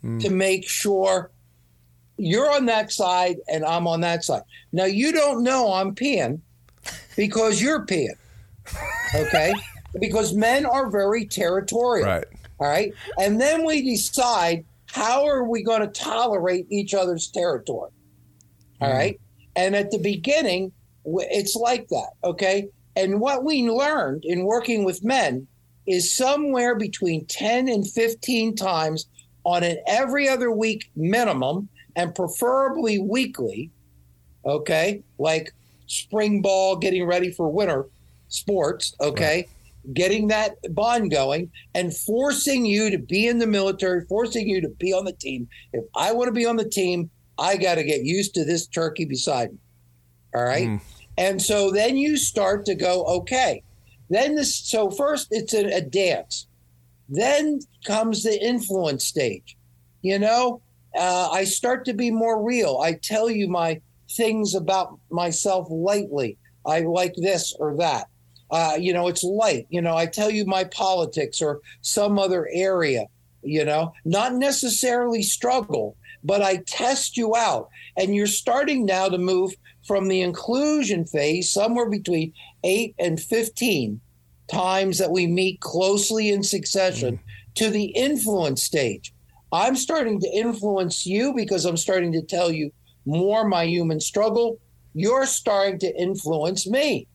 hmm. 0.00 0.18
to 0.18 0.30
make 0.30 0.68
sure 0.68 1.30
you're 2.16 2.50
on 2.50 2.66
that 2.66 2.90
side 2.90 3.36
and 3.48 3.64
I'm 3.64 3.86
on 3.86 4.00
that 4.00 4.24
side. 4.24 4.42
Now, 4.72 4.86
you 4.86 5.12
don't 5.12 5.44
know 5.44 5.72
I'm 5.72 5.94
peeing 5.94 6.40
because 7.16 7.62
you're 7.62 7.86
peeing. 7.86 8.16
Okay? 9.14 9.54
because 10.00 10.34
men 10.34 10.66
are 10.66 10.90
very 10.90 11.24
territorial. 11.24 12.08
Right. 12.08 12.24
All 12.58 12.68
right. 12.68 12.92
And 13.18 13.40
then 13.40 13.64
we 13.64 13.82
decide 13.82 14.64
how 14.86 15.24
are 15.24 15.44
we 15.44 15.62
going 15.62 15.82
to 15.82 15.86
tolerate 15.86 16.66
each 16.68 16.94
other's 16.94 17.28
territory. 17.28 17.92
All 18.80 18.90
hmm. 18.90 18.96
right. 18.96 19.20
And 19.54 19.76
at 19.76 19.92
the 19.92 19.98
beginning, 19.98 20.72
it's 21.04 21.54
like 21.54 21.86
that. 21.88 22.10
Okay. 22.24 22.68
And 22.96 23.20
what 23.20 23.44
we 23.44 23.70
learned 23.70 24.24
in 24.24 24.44
working 24.44 24.82
with 24.82 25.04
men 25.04 25.46
is 25.86 26.14
somewhere 26.14 26.74
between 26.76 27.26
10 27.26 27.68
and 27.68 27.88
15 27.88 28.54
times 28.56 29.06
on 29.44 29.64
an 29.64 29.78
every 29.86 30.28
other 30.28 30.50
week 30.50 30.90
minimum 30.94 31.68
and 31.96 32.14
preferably 32.14 32.98
weekly. 32.98 33.70
Okay. 34.44 35.02
Like 35.18 35.52
spring 35.86 36.42
ball, 36.42 36.76
getting 36.76 37.04
ready 37.06 37.30
for 37.30 37.48
winter 37.48 37.86
sports. 38.28 38.94
Okay. 39.00 39.46
getting 39.92 40.28
that 40.28 40.56
bond 40.74 41.10
going 41.10 41.50
and 41.74 41.94
forcing 41.94 42.64
you 42.64 42.88
to 42.90 42.98
be 42.98 43.26
in 43.26 43.38
the 43.38 43.46
military, 43.46 44.04
forcing 44.06 44.48
you 44.48 44.60
to 44.60 44.68
be 44.68 44.92
on 44.92 45.04
the 45.04 45.12
team. 45.12 45.48
If 45.72 45.84
I 45.96 46.12
want 46.12 46.28
to 46.28 46.32
be 46.32 46.46
on 46.46 46.56
the 46.56 46.68
team, 46.68 47.10
I 47.38 47.56
got 47.56 47.74
to 47.74 47.82
get 47.82 48.04
used 48.04 48.34
to 48.34 48.44
this 48.44 48.66
turkey 48.68 49.04
beside 49.04 49.50
me. 49.50 49.58
All 50.34 50.44
right. 50.44 50.68
Mm. 50.68 50.80
And 51.18 51.42
so 51.42 51.70
then 51.70 51.96
you 51.96 52.16
start 52.16 52.64
to 52.66 52.74
go, 52.74 53.04
okay. 53.04 53.62
Then 54.12 54.34
this, 54.34 54.54
so 54.54 54.90
first 54.90 55.28
it's 55.30 55.54
a, 55.54 55.64
a 55.76 55.80
dance. 55.80 56.46
Then 57.08 57.60
comes 57.86 58.22
the 58.22 58.38
influence 58.38 59.06
stage. 59.06 59.56
You 60.02 60.18
know, 60.18 60.60
uh, 60.94 61.30
I 61.32 61.44
start 61.44 61.86
to 61.86 61.94
be 61.94 62.10
more 62.10 62.44
real. 62.44 62.78
I 62.82 62.92
tell 62.92 63.30
you 63.30 63.48
my 63.48 63.80
things 64.10 64.54
about 64.54 64.98
myself 65.10 65.66
lightly. 65.70 66.36
I 66.66 66.80
like 66.80 67.14
this 67.16 67.56
or 67.58 67.74
that. 67.78 68.08
Uh, 68.50 68.76
you 68.78 68.92
know, 68.92 69.08
it's 69.08 69.24
light. 69.24 69.66
You 69.70 69.80
know, 69.80 69.96
I 69.96 70.04
tell 70.04 70.30
you 70.30 70.44
my 70.44 70.64
politics 70.64 71.40
or 71.40 71.60
some 71.80 72.18
other 72.18 72.46
area, 72.52 73.06
you 73.42 73.64
know, 73.64 73.94
not 74.04 74.34
necessarily 74.34 75.22
struggle, 75.22 75.96
but 76.24 76.42
I 76.42 76.58
test 76.66 77.16
you 77.16 77.34
out. 77.36 77.68
And 77.96 78.14
you're 78.14 78.26
starting 78.26 78.86
now 78.86 79.08
to 79.08 79.18
move 79.18 79.52
from 79.86 80.08
the 80.08 80.22
inclusion 80.22 81.04
phase, 81.06 81.52
somewhere 81.52 81.88
between 81.88 82.32
eight 82.64 82.94
and 82.98 83.20
15 83.20 84.00
times 84.50 84.98
that 84.98 85.10
we 85.10 85.26
meet 85.26 85.60
closely 85.60 86.30
in 86.30 86.42
succession, 86.42 87.16
mm. 87.16 87.54
to 87.56 87.70
the 87.70 87.86
influence 87.86 88.62
stage. 88.62 89.12
I'm 89.52 89.76
starting 89.76 90.20
to 90.20 90.28
influence 90.28 91.04
you 91.04 91.34
because 91.34 91.64
I'm 91.64 91.76
starting 91.76 92.12
to 92.12 92.22
tell 92.22 92.50
you 92.50 92.72
more 93.04 93.46
my 93.46 93.64
human 93.64 94.00
struggle. 94.00 94.58
You're 94.94 95.26
starting 95.26 95.78
to 95.80 95.94
influence 96.00 96.66
me. 96.66 97.06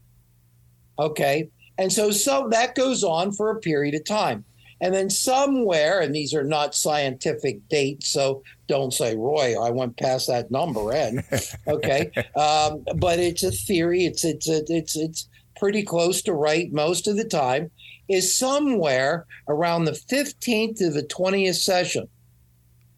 Okay. 0.99 1.49
And 1.77 1.91
so, 1.91 2.11
so 2.11 2.47
that 2.51 2.75
goes 2.75 3.03
on 3.03 3.31
for 3.31 3.51
a 3.51 3.59
period 3.59 3.95
of 3.95 4.05
time. 4.05 4.45
And 4.79 4.93
then 4.93 5.09
somewhere, 5.09 5.99
and 6.01 6.13
these 6.13 6.33
are 6.33 6.43
not 6.43 6.75
scientific 6.75 7.67
dates, 7.67 8.09
so 8.09 8.43
don't 8.67 8.93
say, 8.93 9.15
Roy, 9.15 9.59
I 9.59 9.71
went 9.71 9.97
past 9.97 10.27
that 10.27 10.51
number. 10.51 10.91
And 10.91 11.23
okay, 11.67 12.11
um, 12.35 12.83
but 12.97 13.19
it's 13.19 13.43
a 13.43 13.51
theory. 13.51 14.05
It's 14.05 14.23
it's 14.23 14.47
it's 14.47 14.95
it's 14.95 15.29
pretty 15.57 15.83
close 15.83 16.21
to 16.23 16.33
right 16.33 16.71
most 16.71 17.07
of 17.07 17.17
the 17.17 17.25
time. 17.25 17.71
Is 18.07 18.37
somewhere 18.37 19.25
around 19.49 19.83
the 19.83 19.91
15th 19.91 20.77
to 20.77 20.89
the 20.89 21.03
20th 21.03 21.55
session. 21.55 22.07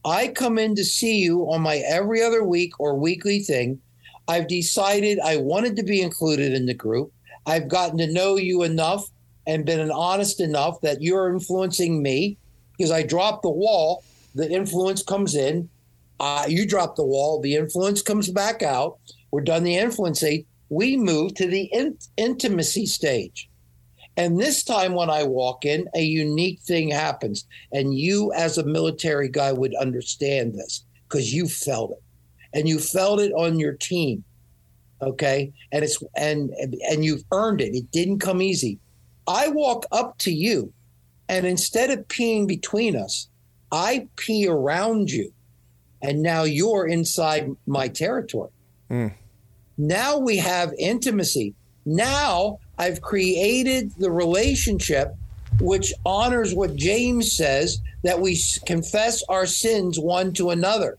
I 0.05 0.27
come 0.27 0.59
in 0.59 0.75
to 0.75 0.83
see 0.83 1.17
you 1.17 1.49
on 1.51 1.61
my 1.61 1.77
every 1.77 2.21
other 2.21 2.43
week 2.43 2.79
or 2.79 2.93
weekly 2.95 3.39
thing. 3.39 3.81
I've 4.27 4.47
decided 4.47 5.19
I 5.19 5.37
wanted 5.37 5.75
to 5.77 5.83
be 5.83 6.01
included 6.01 6.53
in 6.53 6.67
the 6.67 6.75
group. 6.75 7.11
I've 7.47 7.67
gotten 7.67 7.97
to 7.97 8.11
know 8.11 8.35
you 8.35 8.61
enough 8.61 9.09
and 9.49 9.65
been 9.65 9.89
honest 9.89 10.39
enough 10.39 10.79
that 10.81 11.01
you're 11.01 11.33
influencing 11.33 12.03
me 12.03 12.37
because 12.77 12.91
I 12.91 13.01
drop 13.01 13.41
the 13.41 13.49
wall, 13.49 14.03
the 14.35 14.47
influence 14.47 15.01
comes 15.01 15.33
in. 15.33 15.67
Uh, 16.19 16.45
you 16.47 16.67
drop 16.67 16.95
the 16.95 17.03
wall, 17.03 17.41
the 17.41 17.55
influence 17.55 18.03
comes 18.03 18.29
back 18.29 18.61
out. 18.61 18.99
We're 19.31 19.41
done 19.41 19.63
the 19.63 19.75
influencing. 19.75 20.45
We 20.69 20.97
move 20.97 21.33
to 21.35 21.47
the 21.47 21.63
in- 21.73 21.97
intimacy 22.15 22.85
stage. 22.85 23.49
And 24.17 24.39
this 24.39 24.63
time, 24.63 24.93
when 24.93 25.09
I 25.09 25.23
walk 25.23 25.65
in, 25.65 25.87
a 25.95 26.01
unique 26.01 26.59
thing 26.59 26.91
happens. 26.91 27.47
And 27.71 27.97
you, 27.97 28.31
as 28.33 28.57
a 28.57 28.65
military 28.65 29.29
guy, 29.29 29.51
would 29.51 29.73
understand 29.75 30.53
this 30.53 30.85
because 31.07 31.33
you 31.33 31.47
felt 31.47 31.91
it 31.91 32.03
and 32.53 32.67
you 32.69 32.77
felt 32.77 33.19
it 33.19 33.31
on 33.33 33.59
your 33.59 33.73
team 33.73 34.23
okay 35.01 35.53
and 35.71 35.83
it's 35.83 36.03
and 36.17 36.49
and 36.89 37.05
you've 37.05 37.23
earned 37.31 37.61
it 37.61 37.73
it 37.73 37.89
didn't 37.91 38.19
come 38.19 38.41
easy 38.41 38.77
i 39.29 39.47
walk 39.49 39.85
up 39.91 40.17
to 40.17 40.31
you 40.31 40.73
and 41.29 41.45
instead 41.45 41.89
of 41.89 42.07
peeing 42.07 42.47
between 42.47 42.95
us 42.95 43.29
i 43.71 44.07
pee 44.15 44.47
around 44.47 45.09
you 45.11 45.31
and 46.01 46.21
now 46.21 46.43
you're 46.43 46.87
inside 46.87 47.49
my 47.65 47.87
territory 47.87 48.49
mm. 48.89 49.13
now 49.77 50.17
we 50.17 50.37
have 50.37 50.73
intimacy 50.77 51.53
now 51.85 52.57
i've 52.77 53.01
created 53.01 53.91
the 53.99 54.11
relationship 54.11 55.15
which 55.61 55.93
honors 56.05 56.53
what 56.53 56.75
james 56.75 57.31
says 57.31 57.79
that 58.03 58.19
we 58.19 58.37
confess 58.65 59.23
our 59.29 59.45
sins 59.45 59.99
one 59.99 60.33
to 60.33 60.49
another 60.49 60.97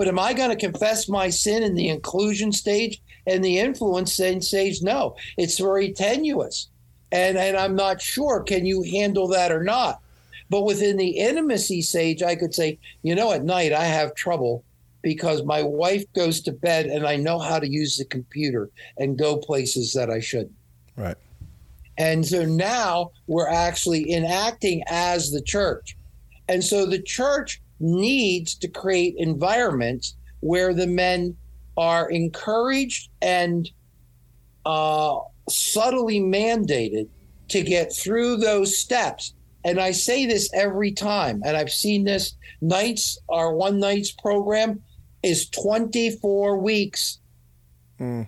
but 0.00 0.08
am 0.08 0.18
I 0.18 0.32
going 0.32 0.48
to 0.48 0.56
confess 0.56 1.10
my 1.10 1.28
sin 1.28 1.62
in 1.62 1.74
the 1.74 1.90
inclusion 1.90 2.52
stage 2.52 3.02
and 3.26 3.44
the 3.44 3.58
influence 3.58 4.14
stage? 4.14 4.80
No, 4.80 5.14
it's 5.36 5.58
very 5.58 5.92
tenuous. 5.92 6.70
And, 7.12 7.36
and 7.36 7.56
I'm 7.56 7.74
not 7.74 8.00
sure, 8.00 8.40
can 8.40 8.66
you 8.66 8.82
handle 8.82 9.28
that 9.28 9.50
or 9.50 9.64
not? 9.64 10.00
But 10.48 10.62
within 10.62 10.96
the 10.96 11.10
intimacy 11.10 11.82
stage, 11.82 12.22
I 12.22 12.34
could 12.34 12.54
say, 12.54 12.78
you 13.02 13.14
know, 13.14 13.32
at 13.32 13.44
night 13.44 13.72
I 13.72 13.84
have 13.84 14.14
trouble 14.14 14.64
because 15.02 15.44
my 15.44 15.62
wife 15.62 16.04
goes 16.12 16.40
to 16.42 16.52
bed 16.52 16.86
and 16.86 17.06
I 17.06 17.16
know 17.16 17.38
how 17.38 17.58
to 17.58 17.70
use 17.70 17.96
the 17.96 18.04
computer 18.04 18.68
and 18.98 19.18
go 19.18 19.36
places 19.36 19.92
that 19.94 20.10
I 20.10 20.20
shouldn't. 20.20 20.54
Right. 20.96 21.16
And 21.96 22.26
so 22.26 22.44
now 22.44 23.12
we're 23.26 23.48
actually 23.48 24.12
enacting 24.12 24.82
as 24.88 25.30
the 25.30 25.42
church. 25.42 25.96
And 26.48 26.64
so 26.64 26.84
the 26.86 27.00
church 27.00 27.60
needs 27.78 28.54
to 28.56 28.68
create 28.68 29.14
environments 29.18 30.16
where 30.40 30.74
the 30.74 30.86
men 30.86 31.36
are 31.76 32.10
encouraged 32.10 33.10
and 33.22 33.70
uh, 34.66 35.18
subtly 35.50 36.20
mandated 36.20 37.08
to 37.48 37.62
get 37.62 37.94
through 37.94 38.36
those 38.36 38.78
steps. 38.78 39.34
And 39.64 39.78
I 39.78 39.92
say 39.92 40.26
this 40.26 40.50
every 40.54 40.92
time, 40.92 41.42
and 41.44 41.56
I've 41.56 41.72
seen 41.72 42.04
this. 42.04 42.34
Knights, 42.62 43.18
our 43.28 43.54
one 43.54 43.78
Knights 43.78 44.10
program 44.10 44.82
is 45.22 45.48
24 45.50 46.58
weeks. 46.58 47.18
Mm. 47.98 48.26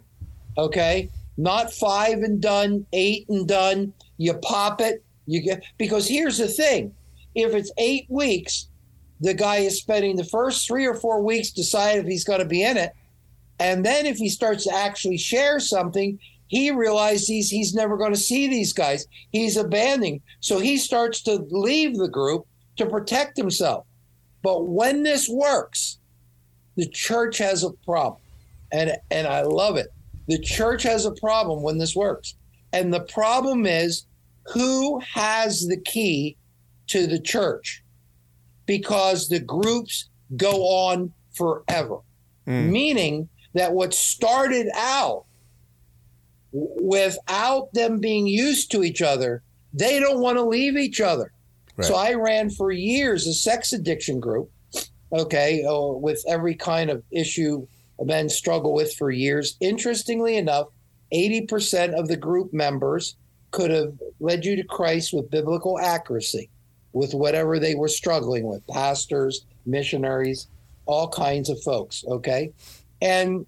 Okay. 0.58 1.11
Not 1.37 1.72
five 1.72 2.18
and 2.18 2.40
done, 2.40 2.87
eight 2.92 3.28
and 3.28 3.48
done. 3.48 3.94
You 4.18 4.35
pop 4.35 4.80
it, 4.80 5.02
you 5.26 5.40
get, 5.40 5.64
because 5.78 6.06
here's 6.06 6.38
the 6.38 6.48
thing 6.48 6.94
if 7.35 7.54
it's 7.54 7.72
eight 7.78 8.06
weeks, 8.08 8.68
the 9.20 9.35
guy 9.35 9.58
is 9.58 9.78
spending 9.78 10.16
the 10.16 10.24
first 10.24 10.66
three 10.66 10.87
or 10.87 10.94
four 10.94 11.22
weeks 11.22 11.50
decide 11.50 11.98
if 11.98 12.06
he's 12.06 12.24
going 12.24 12.40
to 12.40 12.44
be 12.44 12.62
in 12.62 12.76
it. 12.76 12.92
And 13.58 13.85
then 13.85 14.06
if 14.06 14.16
he 14.16 14.28
starts 14.28 14.64
to 14.64 14.74
actually 14.74 15.18
share 15.18 15.61
something, 15.61 16.18
he 16.52 16.70
realizes 16.70 17.26
he's, 17.26 17.50
he's 17.50 17.74
never 17.74 17.96
going 17.96 18.12
to 18.12 18.18
see 18.18 18.46
these 18.46 18.72
guys. 18.72 19.06
He's 19.32 19.56
abandoning. 19.56 20.20
So 20.40 20.58
he 20.58 20.76
starts 20.76 21.22
to 21.22 21.46
leave 21.50 21.96
the 21.96 22.08
group 22.08 22.46
to 22.76 22.86
protect 22.86 23.36
himself. 23.36 23.86
But 24.42 24.68
when 24.68 25.02
this 25.02 25.28
works, 25.28 25.98
the 26.76 26.88
church 26.88 27.38
has 27.38 27.64
a 27.64 27.72
problem. 27.84 28.20
And, 28.72 28.96
and 29.10 29.26
I 29.26 29.42
love 29.42 29.76
it. 29.76 29.88
The 30.28 30.38
church 30.38 30.82
has 30.84 31.04
a 31.04 31.12
problem 31.12 31.62
when 31.62 31.78
this 31.78 31.96
works. 31.96 32.34
And 32.72 32.92
the 32.92 33.00
problem 33.00 33.66
is 33.66 34.06
who 34.52 35.00
has 35.00 35.66
the 35.66 35.76
key 35.76 36.36
to 36.88 37.06
the 37.06 37.20
church? 37.20 37.82
because 38.66 39.28
the 39.28 39.40
groups 39.40 40.08
go 40.36 40.62
on 40.62 41.12
forever. 41.34 41.98
Mm. 42.46 42.70
Meaning 42.70 43.28
that 43.54 43.72
what 43.72 43.94
started 43.94 44.68
out 44.74 45.24
without 46.52 47.72
them 47.72 47.98
being 47.98 48.26
used 48.26 48.70
to 48.72 48.82
each 48.82 49.02
other, 49.02 49.42
they 49.72 49.98
don't 50.00 50.20
want 50.20 50.38
to 50.38 50.44
leave 50.44 50.76
each 50.76 51.00
other. 51.00 51.32
Right. 51.76 51.86
So 51.86 51.94
I 51.94 52.14
ran 52.14 52.50
for 52.50 52.70
years 52.70 53.26
a 53.26 53.32
sex 53.32 53.72
addiction 53.72 54.20
group, 54.20 54.50
okay, 55.12 55.64
uh, 55.64 55.92
with 55.94 56.22
every 56.28 56.54
kind 56.54 56.90
of 56.90 57.02
issue 57.10 57.66
men 58.00 58.28
struggle 58.28 58.74
with 58.74 58.94
for 58.94 59.10
years. 59.10 59.56
Interestingly 59.60 60.36
enough, 60.36 60.68
80% 61.12 61.98
of 61.98 62.08
the 62.08 62.16
group 62.16 62.52
members 62.52 63.16
could 63.50 63.70
have 63.70 63.94
led 64.20 64.44
you 64.44 64.56
to 64.56 64.64
Christ 64.64 65.12
with 65.12 65.30
biblical 65.30 65.78
accuracy 65.78 66.50
with 66.92 67.14
whatever 67.14 67.58
they 67.58 67.74
were 67.74 67.88
struggling 67.88 68.46
with 68.46 68.66
pastors, 68.66 69.44
missionaries, 69.64 70.48
all 70.86 71.08
kinds 71.08 71.48
of 71.48 71.62
folks. 71.62 72.04
Okay. 72.06 72.52
And, 73.00 73.46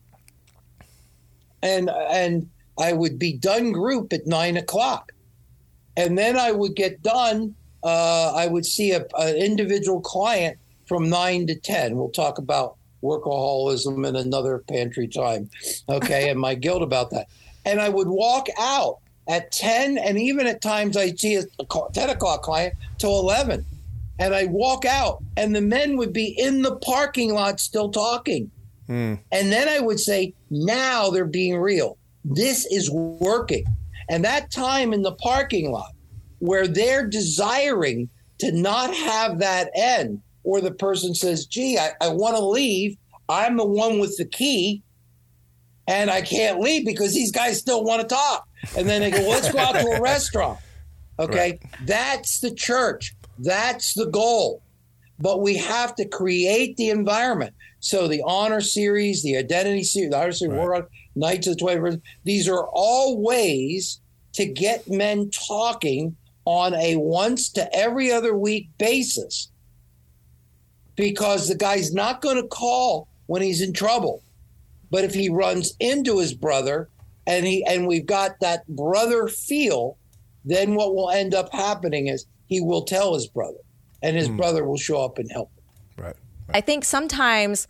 and, 1.63 1.91
and 1.91 2.49
I 2.79 2.93
would 2.93 3.19
be 3.19 3.33
done 3.33 3.73
group 3.73 4.13
at 4.13 4.27
nine 4.27 4.57
o'clock. 4.57 5.13
And 5.97 6.19
then 6.19 6.37
I 6.37 6.53
would 6.53 6.75
get 6.75 7.03
done. 7.03 7.55
Uh, 7.83 8.33
I 8.35 8.47
would 8.47 8.67
see 8.67 8.93
a, 8.93 9.07
an 9.19 9.37
individual 9.37 10.01
client 10.01 10.59
from 10.87 11.09
nine 11.09 11.47
to 11.47 11.55
10. 11.55 11.97
We'll 11.97 12.11
talk 12.11 12.39
about 12.39 12.77
workaholism 13.03 14.07
in 14.07 14.17
another 14.17 14.65
pantry 14.67 15.07
time. 15.07 15.51
Okay. 15.89 16.31
and 16.31 16.41
my 16.41 16.55
guilt 16.55 16.83
about 16.83 17.11
that. 17.11 17.29
And 17.65 17.81
I 17.81 17.89
would 17.89 18.09
walk 18.09 18.49
out 18.59 18.99
at 19.29 19.53
10 19.53 19.99
and 19.99 20.19
even 20.19 20.47
at 20.47 20.61
times 20.61 20.97
I'd 20.97 21.19
see 21.19 21.37
a 21.37 21.45
10 21.95 22.11
o'clock 22.11 22.43
client 22.43 22.75
till 22.99 23.19
11 23.21 23.65
and 24.19 24.35
i 24.35 24.45
walk 24.45 24.85
out 24.85 25.23
and 25.37 25.55
the 25.55 25.61
men 25.61 25.97
would 25.97 26.13
be 26.13 26.27
in 26.39 26.63
the 26.63 26.77
parking 26.77 27.33
lot 27.33 27.61
still 27.61 27.91
talking 27.91 28.51
mm. 28.89 29.19
and 29.33 29.53
then 29.53 29.69
i 29.69 29.81
would 29.81 29.99
say 29.99 30.33
now 30.51 31.11
they're 31.11 31.25
being 31.25 31.57
real 31.57 31.97
this 32.25 32.67
is 32.67 32.91
working 32.91 33.65
and 34.09 34.25
that 34.25 34.51
time 34.51 34.93
in 34.93 35.03
the 35.03 35.15
parking 35.17 35.71
lot 35.71 35.93
where 36.39 36.67
they're 36.67 37.07
desiring 37.07 38.09
to 38.39 38.53
not 38.53 38.95
have 38.95 39.39
that 39.39 39.71
end, 39.75 40.21
or 40.43 40.61
the 40.61 40.73
person 40.73 41.15
says, 41.15 41.47
gee, 41.47 41.79
I, 41.79 41.93
I 42.01 42.09
want 42.09 42.37
to 42.37 42.45
leave. 42.45 42.97
I'm 43.29 43.57
the 43.57 43.65
one 43.65 43.99
with 43.99 44.17
the 44.19 44.27
key 44.27 44.83
and 45.87 46.11
I 46.11 46.23
can't 46.23 46.61
leave 46.61 46.85
because 46.85 47.15
these 47.15 47.33
guys 47.33 47.59
still 47.59 47.85
want 47.85 48.03
to 48.03 48.09
talk. 48.09 48.47
And 48.77 48.89
then 48.89 49.01
they 49.03 49.11
go, 49.11 49.21
well, 49.21 49.31
let's 49.31 49.51
go 49.51 49.59
out 49.59 49.73
to 49.73 49.87
a 49.87 50.01
restaurant. 50.01 50.59
Okay. 51.17 51.39
Right. 51.39 51.63
That's 51.85 52.41
the 52.41 52.53
church. 52.53 53.15
That's 53.39 53.95
the 53.95 54.07
goal. 54.07 54.63
But 55.21 55.43
we 55.43 55.57
have 55.59 55.95
to 55.95 56.09
create 56.09 56.77
the 56.77 56.91
environment. 56.91 57.55
So 57.79 58.09
the 58.09 58.21
honor 58.27 58.61
series, 58.61 59.23
the 59.23 59.37
identity 59.37 59.85
series, 59.85 60.11
the 60.11 60.21
honor 60.21 60.33
series, 60.33 60.59
right. 60.59 60.83
War 61.15 61.31
Knights 61.31 61.47
of 61.47 61.59
the 61.59 61.65
21st, 61.65 62.01
these 62.25 62.49
are 62.49 62.67
all 62.73 63.21
ways 63.21 64.01
to 64.35 64.47
get 64.47 64.89
men 64.89 65.31
talking 65.31 66.17
on 66.45 66.75
a 66.75 66.97
once 66.97 67.49
to 67.51 67.75
every 67.75 68.13
other 68.13 68.35
week 68.37 68.69
basis 68.79 69.51
because 70.97 71.49
the 71.49 71.55
guy's 71.55 71.93
not 71.93 72.21
going 72.21 72.37
to 72.37 72.47
call 72.47 73.09
when 73.27 73.43
he's 73.43 73.63
in 73.63 73.73
trouble. 73.73 74.23
But 74.91 75.05
if 75.05 75.15
he 75.15 75.29
runs 75.29 75.75
into 75.81 76.19
his 76.19 76.35
brother 76.35 76.89
and 77.27 77.47
he 77.47 77.65
and 77.65 77.87
we've 77.87 78.07
got 78.07 78.39
that 78.41 78.67
brother 78.69 79.29
feel, 79.29 79.97
then 80.45 80.75
what 80.75 80.95
will 80.95 81.11
end 81.11 81.35
up 81.35 81.53
happening 81.53 82.09
is 82.09 82.27
he 82.47 82.61
will 82.61 82.85
tell 82.85 83.15
his 83.15 83.27
brother 83.27 83.59
and 84.03 84.17
his 84.17 84.29
mm. 84.29 84.37
brother 84.37 84.65
will 84.65 84.77
show 84.77 85.03
up 85.03 85.19
and 85.19 85.31
help 85.33 85.51
him. 85.57 86.05
Right. 86.05 86.17
right. 86.49 86.57
I 86.57 86.61
think 86.61 86.85
sometimes 86.85 87.67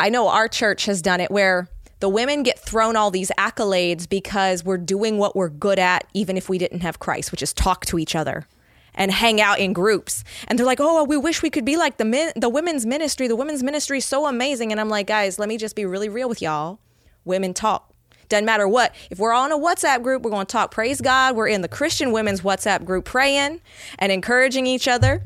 I 0.00 0.08
know 0.10 0.28
our 0.28 0.48
church 0.48 0.86
has 0.86 1.00
done 1.00 1.20
it 1.20 1.30
where 1.30 1.68
the 2.00 2.08
women 2.08 2.42
get 2.42 2.58
thrown 2.58 2.96
all 2.96 3.10
these 3.10 3.30
accolades 3.38 4.08
because 4.08 4.64
we're 4.64 4.76
doing 4.76 5.18
what 5.18 5.34
we're 5.34 5.48
good 5.48 5.78
at 5.78 6.06
even 6.12 6.36
if 6.36 6.48
we 6.48 6.58
didn't 6.58 6.80
have 6.80 6.98
Christ, 6.98 7.30
which 7.30 7.42
is 7.42 7.52
talk 7.52 7.86
to 7.86 7.98
each 7.98 8.14
other 8.14 8.46
and 8.94 9.10
hang 9.10 9.40
out 9.40 9.58
in 9.58 9.72
groups. 9.72 10.24
And 10.48 10.58
they're 10.58 10.66
like, 10.66 10.80
"Oh, 10.80 11.04
we 11.04 11.16
wish 11.16 11.42
we 11.42 11.50
could 11.50 11.64
be 11.64 11.76
like 11.76 11.96
the 11.96 12.04
men, 12.04 12.32
the 12.36 12.48
women's 12.48 12.86
ministry. 12.86 13.28
The 13.28 13.36
women's 13.36 13.62
ministry 13.62 13.98
is 13.98 14.04
so 14.04 14.26
amazing." 14.26 14.72
And 14.72 14.80
I'm 14.80 14.88
like, 14.88 15.06
"Guys, 15.06 15.38
let 15.38 15.48
me 15.48 15.56
just 15.56 15.76
be 15.76 15.84
really 15.84 16.08
real 16.08 16.28
with 16.28 16.42
y'all. 16.42 16.80
Women 17.24 17.54
talk. 17.54 17.92
Doesn't 18.28 18.44
matter 18.44 18.66
what. 18.66 18.94
If 19.10 19.18
we're 19.18 19.32
on 19.32 19.52
a 19.52 19.58
WhatsApp 19.58 20.02
group, 20.02 20.22
we're 20.22 20.30
going 20.30 20.46
to 20.46 20.52
talk. 20.52 20.70
Praise 20.70 21.00
God. 21.00 21.36
We're 21.36 21.48
in 21.48 21.60
the 21.60 21.68
Christian 21.68 22.12
women's 22.12 22.40
WhatsApp 22.40 22.84
group 22.84 23.04
praying 23.04 23.60
and 23.98 24.10
encouraging 24.10 24.66
each 24.66 24.88
other. 24.88 25.22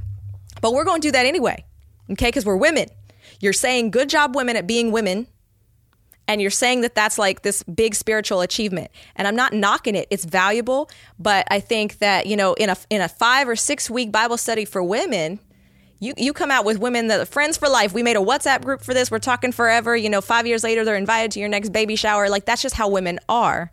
But 0.60 0.74
we're 0.74 0.84
going 0.84 1.00
to 1.00 1.08
do 1.08 1.12
that 1.12 1.24
anyway. 1.24 1.64
Okay? 2.10 2.28
Because 2.28 2.44
we're 2.44 2.56
women. 2.56 2.88
You're 3.40 3.54
saying 3.54 3.90
good 3.90 4.10
job, 4.10 4.36
women, 4.36 4.56
at 4.56 4.66
being 4.66 4.92
women 4.92 5.28
and 6.30 6.40
you're 6.40 6.48
saying 6.48 6.82
that 6.82 6.94
that's 6.94 7.18
like 7.18 7.42
this 7.42 7.64
big 7.64 7.92
spiritual 7.92 8.40
achievement 8.40 8.90
and 9.16 9.26
i'm 9.26 9.34
not 9.34 9.52
knocking 9.52 9.96
it 9.96 10.06
it's 10.10 10.24
valuable 10.24 10.88
but 11.18 11.44
i 11.50 11.58
think 11.58 11.98
that 11.98 12.26
you 12.26 12.36
know 12.36 12.54
in 12.54 12.70
a 12.70 12.76
in 12.88 13.00
a 13.00 13.08
5 13.08 13.48
or 13.48 13.56
6 13.56 13.90
week 13.90 14.12
bible 14.12 14.36
study 14.36 14.64
for 14.64 14.82
women 14.82 15.40
you, 16.02 16.14
you 16.16 16.32
come 16.32 16.50
out 16.50 16.64
with 16.64 16.78
women 16.78 17.08
that 17.08 17.20
are 17.20 17.26
friends 17.26 17.58
for 17.58 17.68
life. 17.68 17.92
We 17.92 18.02
made 18.02 18.16
a 18.16 18.20
WhatsApp 18.20 18.64
group 18.64 18.82
for 18.82 18.94
this. 18.94 19.10
We're 19.10 19.18
talking 19.18 19.52
forever. 19.52 19.94
You 19.94 20.08
know, 20.08 20.22
five 20.22 20.46
years 20.46 20.64
later, 20.64 20.82
they're 20.82 20.96
invited 20.96 21.32
to 21.32 21.40
your 21.40 21.50
next 21.50 21.74
baby 21.74 21.94
shower. 21.94 22.30
Like 22.30 22.46
that's 22.46 22.62
just 22.62 22.74
how 22.74 22.88
women 22.88 23.20
are. 23.28 23.70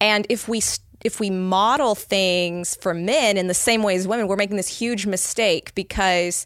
And 0.00 0.26
if 0.28 0.48
we 0.48 0.62
if 1.04 1.20
we 1.20 1.30
model 1.30 1.94
things 1.94 2.74
for 2.80 2.92
men 2.92 3.36
in 3.36 3.46
the 3.46 3.54
same 3.54 3.84
way 3.84 3.94
as 3.94 4.08
women, 4.08 4.26
we're 4.26 4.34
making 4.34 4.56
this 4.56 4.66
huge 4.66 5.06
mistake 5.06 5.72
because 5.76 6.44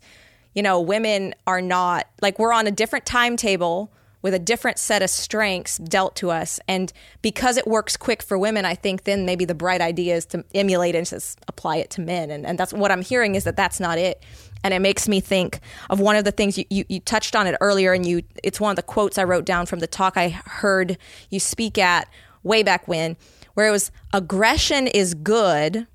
you 0.55 0.62
know 0.62 0.79
women 0.79 1.35
are 1.46 1.62
not 1.62 2.07
like 2.20 2.38
we're 2.38 2.53
on 2.53 2.66
a 2.66 2.70
different 2.70 3.07
timetable 3.07 3.90
with 4.20 4.35
a 4.35 4.38
different 4.38 4.78
set 4.78 5.02
of 5.02 5.11
strengths 5.11 5.78
dealt 5.78 6.16
to 6.16 6.31
us. 6.31 6.59
And 6.66 6.92
because 7.22 7.57
it 7.57 7.66
works 7.66 7.96
quick 7.96 8.22
for 8.22 8.38
women, 8.38 8.64
I 8.64 8.74
think 8.74 9.04
then 9.04 9.24
maybe 9.24 9.44
the 9.44 9.54
bright 9.54 9.81
idea 9.81 10.16
is 10.16 10.26
to 10.26 10.44
emulate 10.54 10.94
and 10.94 11.07
just 11.07 11.38
apply 11.46 11.76
it 11.76 11.90
to 11.90 12.00
men. 12.00 12.31
And, 12.31 12.44
and 12.44 12.59
that's 12.59 12.72
what 12.72 12.90
I'm 12.90 13.02
hearing 13.02 13.35
is 13.35 13.44
that 13.44 13.57
that's 13.57 13.78
not 13.78 13.98
it. 13.98 14.24
And 14.64 14.74
it 14.74 14.81
makes 14.81 15.09
me 15.09 15.20
think 15.20 15.61
of 15.88 16.00
one 16.00 16.16
of 16.16 16.24
the 16.24 16.33
things 16.33 16.59
you, 16.59 16.64
you, 16.68 16.85
you 16.88 16.98
touched 17.00 17.37
on 17.37 17.46
it 17.46 17.57
earlier, 17.61 17.92
and 17.92 18.04
you 18.04 18.22
it's 18.42 18.61
one 18.61 18.70
of 18.70 18.76
the 18.76 18.83
quotes 18.83 19.16
I 19.16 19.22
wrote 19.22 19.44
down 19.44 19.66
from 19.66 19.78
the 19.78 19.87
talk 19.87 20.16
I 20.16 20.31
heard 20.31 20.98
you 21.31 21.38
speak 21.38 21.78
at 21.78 22.09
way 22.42 22.64
back 22.64 22.88
when, 22.88 23.16
where 23.54 23.68
it 23.68 23.70
was 23.70 23.92
aggression 24.12 24.88
is 24.88 25.14
good, 25.14 25.87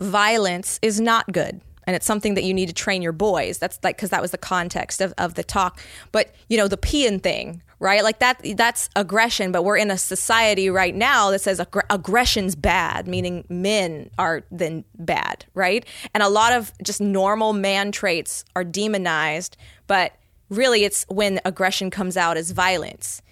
violence 0.00 0.80
is 0.82 1.00
not 1.00 1.32
good 1.32 1.60
and 1.86 1.94
it's 1.94 2.06
something 2.06 2.34
that 2.34 2.44
you 2.44 2.52
need 2.52 2.66
to 2.66 2.74
train 2.74 3.02
your 3.02 3.12
boys. 3.12 3.58
That's 3.58 3.78
like 3.82 3.96
because 3.96 4.10
that 4.10 4.22
was 4.22 4.30
the 4.30 4.38
context 4.38 5.00
of, 5.00 5.14
of 5.18 5.34
the 5.34 5.44
talk. 5.44 5.80
But 6.12 6.34
you 6.48 6.56
know 6.56 6.68
the 6.68 6.76
peeing 6.76 7.22
thing, 7.22 7.62
right? 7.78 8.02
Like 8.02 8.18
that 8.18 8.40
that's 8.56 8.88
aggression. 8.96 9.52
But 9.52 9.62
we're 9.62 9.76
in 9.76 9.90
a 9.90 9.98
society 9.98 10.68
right 10.68 10.94
now 10.94 11.30
that 11.30 11.40
says 11.40 11.60
ag- 11.60 11.86
aggression's 11.90 12.56
bad, 12.56 13.06
meaning 13.06 13.44
men 13.48 14.10
are 14.18 14.44
then 14.50 14.84
bad, 14.98 15.44
right? 15.54 15.84
And 16.14 16.22
a 16.22 16.28
lot 16.28 16.52
of 16.52 16.72
just 16.82 17.00
normal 17.00 17.52
man 17.52 17.92
traits 17.92 18.44
are 18.54 18.64
demonized, 18.64 19.56
but 19.86 20.12
really 20.48 20.84
it's 20.84 21.04
when 21.08 21.40
aggression 21.44 21.90
comes 21.90 22.16
out 22.16 22.36
as 22.36 22.50
violence. 22.50 23.22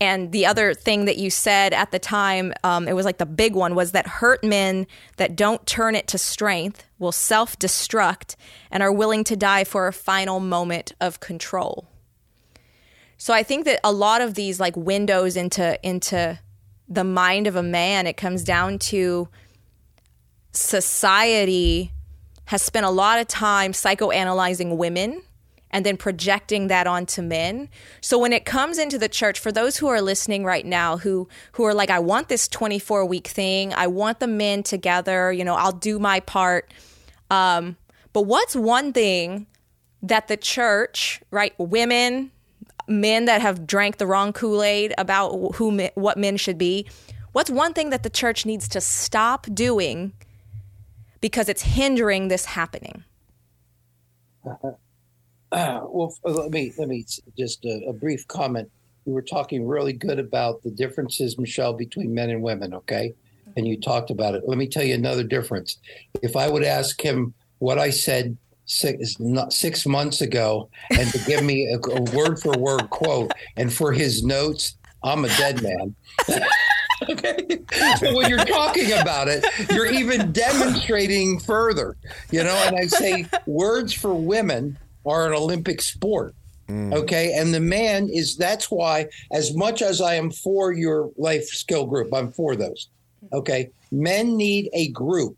And 0.00 0.32
the 0.32 0.46
other 0.46 0.72
thing 0.72 1.04
that 1.04 1.18
you 1.18 1.28
said 1.28 1.74
at 1.74 1.90
the 1.90 1.98
time, 1.98 2.54
um, 2.64 2.88
it 2.88 2.94
was 2.94 3.04
like 3.04 3.18
the 3.18 3.26
big 3.26 3.54
one, 3.54 3.74
was 3.74 3.92
that 3.92 4.06
hurt 4.06 4.42
men 4.42 4.86
that 5.18 5.36
don't 5.36 5.66
turn 5.66 5.94
it 5.94 6.06
to 6.08 6.18
strength 6.18 6.84
will 6.98 7.12
self 7.12 7.58
destruct 7.58 8.36
and 8.70 8.82
are 8.82 8.92
willing 8.92 9.24
to 9.24 9.36
die 9.36 9.64
for 9.64 9.86
a 9.86 9.92
final 9.92 10.40
moment 10.40 10.92
of 11.00 11.20
control. 11.20 11.86
So 13.18 13.34
I 13.34 13.42
think 13.42 13.66
that 13.66 13.80
a 13.84 13.92
lot 13.92 14.22
of 14.22 14.34
these 14.34 14.58
like 14.58 14.74
windows 14.76 15.36
into 15.36 15.78
into 15.86 16.38
the 16.88 17.04
mind 17.04 17.46
of 17.46 17.54
a 17.54 17.62
man, 17.62 18.06
it 18.06 18.16
comes 18.16 18.42
down 18.42 18.78
to 18.78 19.28
society 20.52 21.92
has 22.46 22.62
spent 22.62 22.84
a 22.84 22.90
lot 22.90 23.20
of 23.20 23.28
time 23.28 23.72
psychoanalyzing 23.72 24.76
women 24.76 25.22
and 25.70 25.86
then 25.86 25.96
projecting 25.96 26.66
that 26.66 26.86
onto 26.86 27.22
men. 27.22 27.68
So 28.00 28.18
when 28.18 28.32
it 28.32 28.44
comes 28.44 28.78
into 28.78 28.98
the 28.98 29.08
church, 29.08 29.38
for 29.38 29.52
those 29.52 29.76
who 29.76 29.88
are 29.88 30.00
listening 30.00 30.44
right 30.44 30.66
now 30.66 30.96
who 30.96 31.28
who 31.52 31.64
are 31.64 31.74
like, 31.74 31.90
I 31.90 31.98
want 31.98 32.28
this 32.28 32.48
24 32.48 33.04
week 33.06 33.28
thing, 33.28 33.72
I 33.74 33.86
want 33.86 34.20
the 34.20 34.26
men 34.26 34.62
together, 34.62 35.32
you 35.32 35.44
know, 35.44 35.54
I'll 35.54 35.72
do 35.72 35.98
my 35.98 36.20
part. 36.20 36.72
Um, 37.30 37.76
but 38.12 38.22
what's 38.22 38.56
one 38.56 38.92
thing 38.92 39.46
that 40.02 40.28
the 40.28 40.36
church, 40.36 41.22
right, 41.30 41.54
women, 41.58 42.32
men 42.88 43.26
that 43.26 43.40
have 43.40 43.66
drank 43.66 43.98
the 43.98 44.06
wrong 44.06 44.32
Kool 44.32 44.62
Aid 44.62 44.92
about 44.98 45.54
who 45.54 45.88
what 45.94 46.18
men 46.18 46.36
should 46.36 46.58
be, 46.58 46.86
what's 47.32 47.50
one 47.50 47.72
thing 47.72 47.90
that 47.90 48.02
the 48.02 48.10
church 48.10 48.44
needs 48.44 48.68
to 48.68 48.80
stop 48.80 49.46
doing 49.54 50.12
because 51.20 51.48
it's 51.48 51.62
hindering 51.62 52.28
this 52.28 52.46
happening? 52.46 53.04
Uh, 55.60 55.80
well, 55.84 56.14
let 56.24 56.52
me 56.52 56.72
let 56.78 56.86
me 56.86 57.04
just 57.36 57.64
a, 57.64 57.84
a, 57.88 57.92
brief 57.92 58.26
comment. 58.28 58.70
We 59.04 59.12
were 59.12 59.20
talking 59.20 59.66
really 59.66 59.92
good 59.92 60.20
about 60.20 60.62
the 60.62 60.70
differences, 60.70 61.38
Michelle, 61.38 61.72
between 61.72 62.14
men 62.14 62.30
and 62.30 62.40
women. 62.40 62.72
Okay, 62.72 63.14
and 63.56 63.66
you 63.66 63.80
talked 63.80 64.10
about 64.10 64.36
it. 64.36 64.44
Let 64.46 64.58
me 64.58 64.68
tell 64.68 64.84
you 64.84 64.94
another 64.94 65.24
difference. 65.24 65.78
If 66.22 66.36
I 66.36 66.48
would 66.48 66.62
ask 66.62 67.00
him 67.00 67.34
what 67.58 67.80
I 67.80 67.90
said 67.90 68.36
six 68.66 69.18
not 69.18 69.52
six 69.52 69.86
months 69.86 70.20
ago, 70.20 70.70
and 70.90 71.10
to 71.10 71.18
give 71.26 71.42
me 71.42 71.66
a, 71.66 71.78
a 71.78 72.02
word 72.16 72.38
for 72.38 72.56
word 72.56 72.88
quote, 72.90 73.32
and 73.56 73.72
for 73.72 73.92
his 73.92 74.22
notes, 74.22 74.76
I'm 75.02 75.24
a 75.24 75.28
dead 75.30 75.62
man. 75.64 75.96
okay. 77.10 77.58
So 77.98 78.14
when 78.14 78.30
you're 78.30 78.44
talking 78.44 78.92
about 78.92 79.26
it, 79.26 79.44
you're 79.72 79.90
even 79.90 80.30
demonstrating 80.30 81.40
further, 81.40 81.96
you 82.30 82.44
know. 82.44 82.54
And 82.66 82.76
I 82.76 82.86
say 82.86 83.26
words 83.46 83.92
for 83.92 84.14
women 84.14 84.78
are 85.06 85.26
an 85.26 85.32
Olympic 85.32 85.80
sport. 85.80 86.34
Mm. 86.68 86.94
Okay. 86.94 87.34
And 87.34 87.52
the 87.52 87.60
man 87.60 88.08
is 88.08 88.36
that's 88.36 88.70
why, 88.70 89.08
as 89.32 89.54
much 89.56 89.82
as 89.82 90.00
I 90.00 90.14
am 90.14 90.30
for 90.30 90.72
your 90.72 91.10
life 91.16 91.46
skill 91.46 91.86
group, 91.86 92.14
I'm 92.14 92.30
for 92.32 92.54
those. 92.54 92.88
Okay. 93.32 93.70
Men 93.90 94.36
need 94.36 94.70
a 94.72 94.88
group 94.90 95.36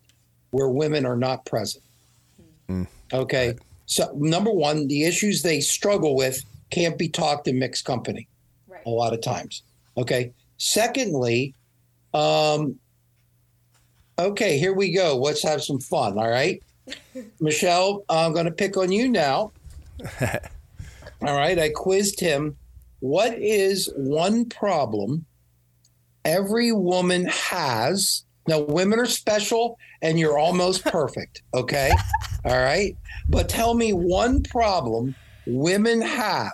where 0.51 0.69
women 0.69 1.05
are 1.05 1.17
not 1.17 1.45
present. 1.45 1.83
Mm. 2.69 2.87
Okay. 3.11 3.47
Right. 3.47 3.59
So, 3.85 4.11
number 4.15 4.51
one, 4.51 4.87
the 4.87 5.03
issues 5.03 5.41
they 5.41 5.59
struggle 5.59 6.15
with 6.15 6.43
can't 6.69 6.97
be 6.97 7.09
talked 7.09 7.47
in 7.47 7.59
mixed 7.59 7.85
company 7.85 8.27
right. 8.67 8.81
a 8.85 8.89
lot 8.89 9.13
of 9.13 9.21
times. 9.21 9.63
Okay. 9.97 10.31
Secondly, 10.57 11.53
um, 12.13 12.79
okay, 14.17 14.57
here 14.57 14.73
we 14.73 14.93
go. 14.93 15.17
Let's 15.17 15.43
have 15.43 15.63
some 15.63 15.79
fun. 15.79 16.17
All 16.17 16.29
right. 16.29 16.61
Michelle, 17.39 18.03
I'm 18.09 18.33
going 18.33 18.45
to 18.45 18.51
pick 18.51 18.77
on 18.77 18.91
you 18.91 19.07
now. 19.07 19.51
All 20.21 21.37
right. 21.37 21.57
I 21.57 21.69
quizzed 21.69 22.19
him. 22.19 22.57
What 22.99 23.33
is 23.37 23.91
one 23.95 24.45
problem 24.45 25.25
every 26.25 26.71
woman 26.71 27.25
has? 27.25 28.23
Now, 28.47 28.59
women 28.59 28.99
are 28.99 29.05
special 29.05 29.77
and 30.01 30.19
you're 30.19 30.37
almost 30.37 30.83
perfect. 30.85 31.43
Okay. 31.53 31.91
All 32.45 32.57
right. 32.57 32.95
But 33.29 33.49
tell 33.49 33.73
me 33.73 33.93
one 33.93 34.43
problem 34.43 35.15
women 35.47 36.01
have. 36.01 36.53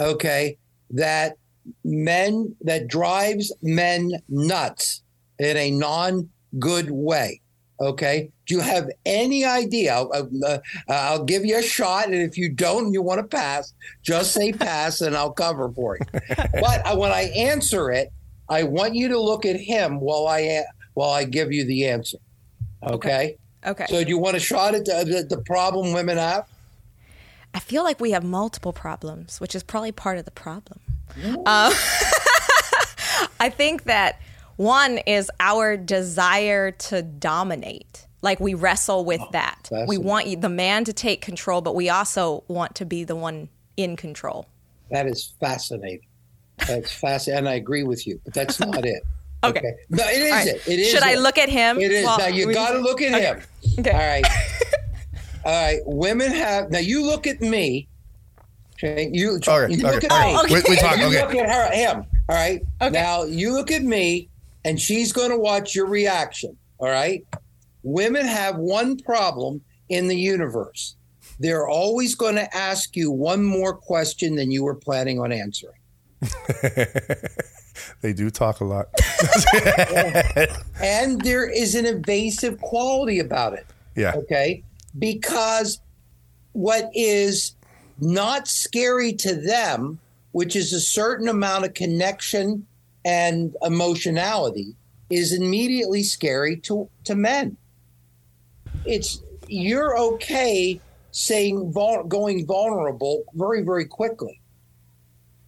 Okay. 0.00 0.58
That 0.90 1.36
men, 1.84 2.54
that 2.62 2.88
drives 2.88 3.52
men 3.62 4.12
nuts 4.28 5.02
in 5.38 5.56
a 5.56 5.70
non 5.70 6.28
good 6.58 6.90
way. 6.90 7.40
Okay. 7.80 8.30
Do 8.46 8.54
you 8.54 8.60
have 8.60 8.90
any 9.06 9.44
idea? 9.44 9.94
I'll, 9.94 10.30
uh, 10.44 10.58
I'll, 10.88 11.24
give 11.24 11.44
you 11.44 11.58
a 11.58 11.62
shot. 11.62 12.06
And 12.06 12.16
if 12.16 12.36
you 12.36 12.48
don't 12.48 12.86
and 12.86 12.94
you 12.94 13.02
want 13.02 13.20
to 13.20 13.26
pass, 13.26 13.72
just 14.02 14.32
say 14.32 14.52
pass 14.52 15.00
and 15.00 15.16
I'll 15.16 15.32
cover 15.32 15.70
for 15.70 15.96
you. 15.96 16.20
but 16.36 16.86
uh, 16.86 16.96
when 16.96 17.12
I 17.12 17.30
answer 17.36 17.90
it, 17.90 18.12
I 18.48 18.64
want 18.64 18.94
you 18.94 19.08
to 19.08 19.20
look 19.20 19.46
at 19.46 19.56
him 19.56 20.00
while 20.00 20.26
I, 20.26 20.64
while 20.94 21.10
I 21.10 21.24
give 21.24 21.52
you 21.52 21.64
the 21.64 21.88
answer. 21.88 22.18
Okay. 22.82 23.36
Okay. 23.64 23.86
So 23.88 24.02
do 24.02 24.08
you 24.08 24.18
want 24.18 24.36
a 24.36 24.40
shot 24.40 24.74
at 24.74 24.84
the, 24.84 25.26
the 25.28 25.40
problem 25.42 25.92
women 25.92 26.18
have? 26.18 26.48
I 27.54 27.60
feel 27.60 27.84
like 27.84 28.00
we 28.00 28.12
have 28.12 28.24
multiple 28.24 28.72
problems, 28.72 29.40
which 29.40 29.54
is 29.54 29.62
probably 29.62 29.92
part 29.92 30.18
of 30.18 30.24
the 30.24 30.30
problem. 30.30 30.80
Um, 31.24 31.44
I 33.38 33.52
think 33.54 33.84
that 33.84 34.20
one 34.56 34.98
is 34.98 35.30
our 35.38 35.76
desire 35.76 36.70
to 36.70 37.02
dominate. 37.02 38.06
Like 38.22 38.38
we 38.38 38.54
wrestle 38.54 39.04
with 39.04 39.20
oh, 39.20 39.28
that. 39.32 39.68
We 39.86 39.98
want 39.98 40.40
the 40.40 40.48
man 40.48 40.84
to 40.84 40.92
take 40.92 41.20
control, 41.20 41.60
but 41.60 41.74
we 41.74 41.90
also 41.90 42.44
want 42.48 42.76
to 42.76 42.84
be 42.84 43.04
the 43.04 43.16
one 43.16 43.48
in 43.76 43.96
control. 43.96 44.46
That 44.90 45.06
is 45.06 45.34
fascinating. 45.40 46.06
That's 46.66 46.92
fascinating. 47.00 47.38
And 47.38 47.48
I 47.48 47.54
agree 47.54 47.82
with 47.82 48.06
you, 48.06 48.20
but 48.24 48.32
that's 48.32 48.60
not 48.60 48.84
it. 48.84 49.02
Okay. 49.44 49.58
okay. 49.58 49.74
No, 49.90 50.04
it 50.04 50.20
is 50.22 50.30
right. 50.30 50.46
it. 50.46 50.68
It 50.68 50.78
is. 50.78 50.90
Should 50.90 51.02
it. 51.02 51.02
I 51.02 51.14
look 51.16 51.36
at 51.36 51.48
him? 51.48 51.80
It 51.80 51.90
is. 51.90 52.04
Well, 52.04 52.16
now 52.16 52.28
you 52.28 52.54
got 52.54 52.74
to 52.74 52.78
look 52.78 53.02
at 53.02 53.12
okay. 53.12 53.24
him. 53.24 53.42
Okay. 53.80 53.90
All 53.90 53.98
right. 53.98 54.24
All 55.44 55.64
right. 55.64 55.80
Women 55.84 56.30
have 56.30 56.70
now. 56.70 56.78
You 56.78 57.04
look 57.04 57.26
at 57.26 57.40
me. 57.40 57.88
Okay. 58.74 59.10
You, 59.12 59.40
okay. 59.44 59.74
you 59.74 59.82
look 59.82 60.04
at 60.04 60.10
me. 60.12 60.36
Oh, 60.36 60.44
okay. 60.44 60.54
We, 60.54 60.62
we 60.68 60.76
talk. 60.76 60.96
You 60.96 61.06
okay. 61.06 61.26
look 61.26 61.34
at 61.34 61.50
her. 61.50 61.74
Him. 61.74 62.06
All 62.28 62.36
right. 62.36 62.62
Okay. 62.80 62.90
Now 62.90 63.24
you 63.24 63.52
look 63.52 63.72
at 63.72 63.82
me, 63.82 64.28
and 64.64 64.80
she's 64.80 65.12
going 65.12 65.30
to 65.30 65.38
watch 65.38 65.74
your 65.74 65.86
reaction. 65.86 66.56
All 66.78 66.88
right. 66.88 67.26
Women 67.82 68.26
have 68.26 68.56
one 68.56 68.96
problem 68.98 69.62
in 69.88 70.08
the 70.08 70.16
universe. 70.16 70.96
They're 71.38 71.66
always 71.66 72.14
going 72.14 72.36
to 72.36 72.56
ask 72.56 72.96
you 72.96 73.10
one 73.10 73.42
more 73.42 73.74
question 73.74 74.36
than 74.36 74.50
you 74.50 74.64
were 74.64 74.74
planning 74.74 75.18
on 75.20 75.32
answering. 75.32 75.78
they 78.00 78.12
do 78.12 78.30
talk 78.30 78.60
a 78.60 78.64
lot. 78.64 78.86
and 80.80 81.20
there 81.22 81.48
is 81.48 81.74
an 81.74 81.86
evasive 81.86 82.60
quality 82.60 83.18
about 83.18 83.54
it. 83.54 83.66
Yeah. 83.96 84.12
Okay. 84.14 84.62
Because 84.98 85.80
what 86.52 86.90
is 86.94 87.54
not 87.98 88.46
scary 88.46 89.12
to 89.14 89.34
them, 89.34 89.98
which 90.32 90.54
is 90.54 90.72
a 90.72 90.80
certain 90.80 91.28
amount 91.28 91.64
of 91.64 91.74
connection 91.74 92.66
and 93.04 93.56
emotionality, 93.62 94.74
is 95.10 95.32
immediately 95.32 96.02
scary 96.02 96.56
to, 96.56 96.88
to 97.04 97.14
men. 97.14 97.56
It's 98.84 99.22
you're 99.48 99.98
okay 99.98 100.80
saying 101.10 101.72
going 101.72 102.46
vulnerable 102.46 103.24
very 103.34 103.62
very 103.62 103.84
quickly. 103.84 104.40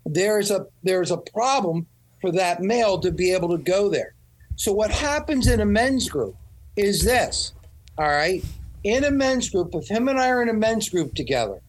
There's 0.07 0.51
a 0.51 0.67
there's 0.83 1.11
a 1.11 1.17
problem 1.17 1.87
for 2.21 2.33
that 2.33 2.61
male 2.61 2.99
to 3.01 3.11
be 3.11 3.33
able 3.33 3.51
to 3.51 3.63
go 3.63 3.89
there. 3.89 4.15
So 4.57 4.73
what 4.73 4.91
happens 4.91 5.47
in 5.47 5.61
a 5.61 5.67
men's 5.67 6.09
group 6.09 6.37
is 6.77 7.05
this. 7.05 7.53
All 7.99 8.07
right. 8.07 8.45
In 8.85 9.05
a 9.05 9.11
men's 9.11 9.49
group, 9.49 9.75
if 9.75 9.89
him 9.89 10.09
and 10.09 10.21
I 10.21 10.29
are 10.29 10.43
in 10.43 10.49
a 10.49 10.55
men's 10.55 10.89
group 10.89 11.15
together 11.15 11.61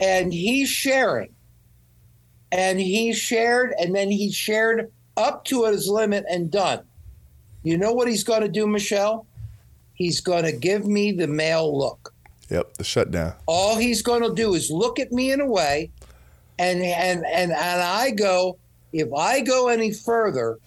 and 0.00 0.32
he's 0.32 0.68
sharing 0.68 1.34
and 2.50 2.80
he 2.80 3.12
shared 3.12 3.72
and 3.78 3.94
then 3.94 4.10
he 4.10 4.30
shared 4.30 4.90
up 5.16 5.44
to 5.46 5.64
his 5.64 5.88
limit 5.88 6.24
and 6.28 6.50
done. 6.50 6.82
You 7.62 7.78
know 7.78 7.92
what 7.92 8.08
he's 8.08 8.24
going 8.24 8.42
to 8.42 8.48
do, 8.48 8.66
Michelle? 8.66 9.26
He's 9.94 10.20
going 10.20 10.44
to 10.44 10.52
give 10.52 10.86
me 10.86 11.12
the 11.12 11.26
male 11.26 11.76
look. 11.76 12.14
Yep, 12.50 12.74
the 12.74 12.84
shutdown. 12.84 13.34
All 13.46 13.76
he's 13.76 14.02
going 14.02 14.22
to 14.22 14.34
do 14.34 14.54
is 14.54 14.70
look 14.70 14.98
at 14.98 15.12
me 15.12 15.32
in 15.32 15.40
a 15.40 15.46
way 15.46 15.90
and 16.58 16.82
and 16.82 17.24
and 17.26 17.52
and 17.52 17.82
I 17.82 18.10
go, 18.10 18.58
if 18.92 19.12
I 19.12 19.40
go 19.40 19.68
any 19.68 19.92
further, 19.92 20.58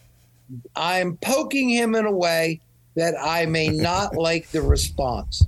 I'm 0.76 1.18
poking 1.18 1.70
him 1.70 1.96
in 1.96 2.06
a 2.06 2.12
way 2.12 2.60
that 2.96 3.16
I 3.22 3.46
may 3.46 3.70
not 3.70 4.16
like 4.16 4.50
the 4.50 4.62
response. 4.62 5.46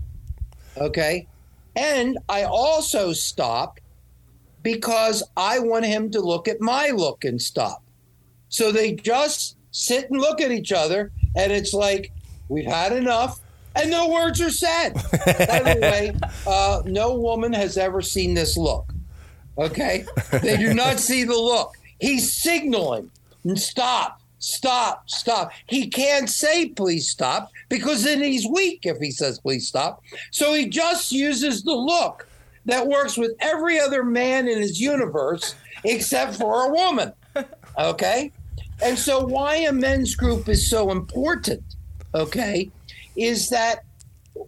Okay. 0.77 1.27
And 1.75 2.17
I 2.27 2.43
also 2.43 3.13
stop 3.13 3.79
because 4.63 5.23
I 5.35 5.59
want 5.59 5.85
him 5.85 6.09
to 6.11 6.21
look 6.21 6.47
at 6.47 6.59
my 6.59 6.89
look 6.89 7.23
and 7.23 7.41
stop. 7.41 7.83
So 8.49 8.71
they 8.71 8.93
just 8.93 9.57
sit 9.71 10.09
and 10.09 10.19
look 10.19 10.41
at 10.41 10.51
each 10.51 10.71
other, 10.71 11.11
and 11.35 11.51
it's 11.51 11.73
like, 11.73 12.11
we've 12.49 12.65
had 12.65 12.93
enough, 12.93 13.39
and 13.77 13.91
no 13.91 14.09
words 14.09 14.41
are 14.41 14.49
said. 14.49 14.93
By 14.93 15.73
the 15.73 15.79
way, 15.81 16.15
uh, 16.45 16.81
no 16.85 17.15
woman 17.15 17.53
has 17.53 17.77
ever 17.77 18.01
seen 18.01 18.33
this 18.33 18.57
look. 18.57 18.93
Okay. 19.57 20.05
They 20.41 20.57
do 20.57 20.73
not 20.73 20.99
see 20.99 21.23
the 21.23 21.33
look. 21.33 21.75
He's 21.99 22.31
signaling 22.31 23.11
stop, 23.55 24.21
stop, 24.39 25.09
stop. 25.09 25.51
He 25.67 25.87
can't 25.87 26.29
say 26.29 26.69
please 26.69 27.07
stop 27.07 27.51
because 27.69 28.03
then 28.03 28.21
he's 28.21 28.45
weak 28.45 28.81
if 28.83 28.97
he 28.97 29.11
says 29.11 29.39
please 29.39 29.67
stop. 29.67 30.03
So 30.31 30.53
he 30.53 30.67
just 30.67 31.11
uses 31.11 31.63
the 31.63 31.73
look 31.73 32.27
that 32.65 32.87
works 32.87 33.17
with 33.17 33.31
every 33.39 33.79
other 33.79 34.03
man 34.03 34.47
in 34.47 34.59
his 34.59 34.81
universe 34.81 35.55
except 35.83 36.35
for 36.35 36.65
a 36.65 36.73
woman. 36.73 37.13
Okay? 37.77 38.31
And 38.83 38.97
so 38.97 39.25
why 39.25 39.55
a 39.57 39.71
men's 39.71 40.15
group 40.15 40.49
is 40.49 40.69
so 40.69 40.91
important, 40.91 41.63
okay, 42.13 42.69
is 43.17 43.49
that 43.49 43.83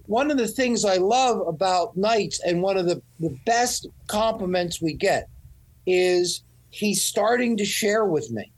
one 0.05 0.29
of 0.29 0.37
the 0.37 0.47
things 0.47 0.85
I 0.85 0.97
love 0.97 1.45
about 1.47 1.97
Knights 1.97 2.39
and 2.45 2.61
one 2.61 2.77
of 2.77 2.85
the, 2.85 3.01
the 3.19 3.35
best 3.45 3.87
compliments 4.07 4.81
we 4.81 4.93
get 4.93 5.27
is 5.87 6.43
he's 6.69 7.03
starting 7.03 7.57
to 7.57 7.65
share 7.65 8.05
with 8.05 8.29
me. 8.31 8.51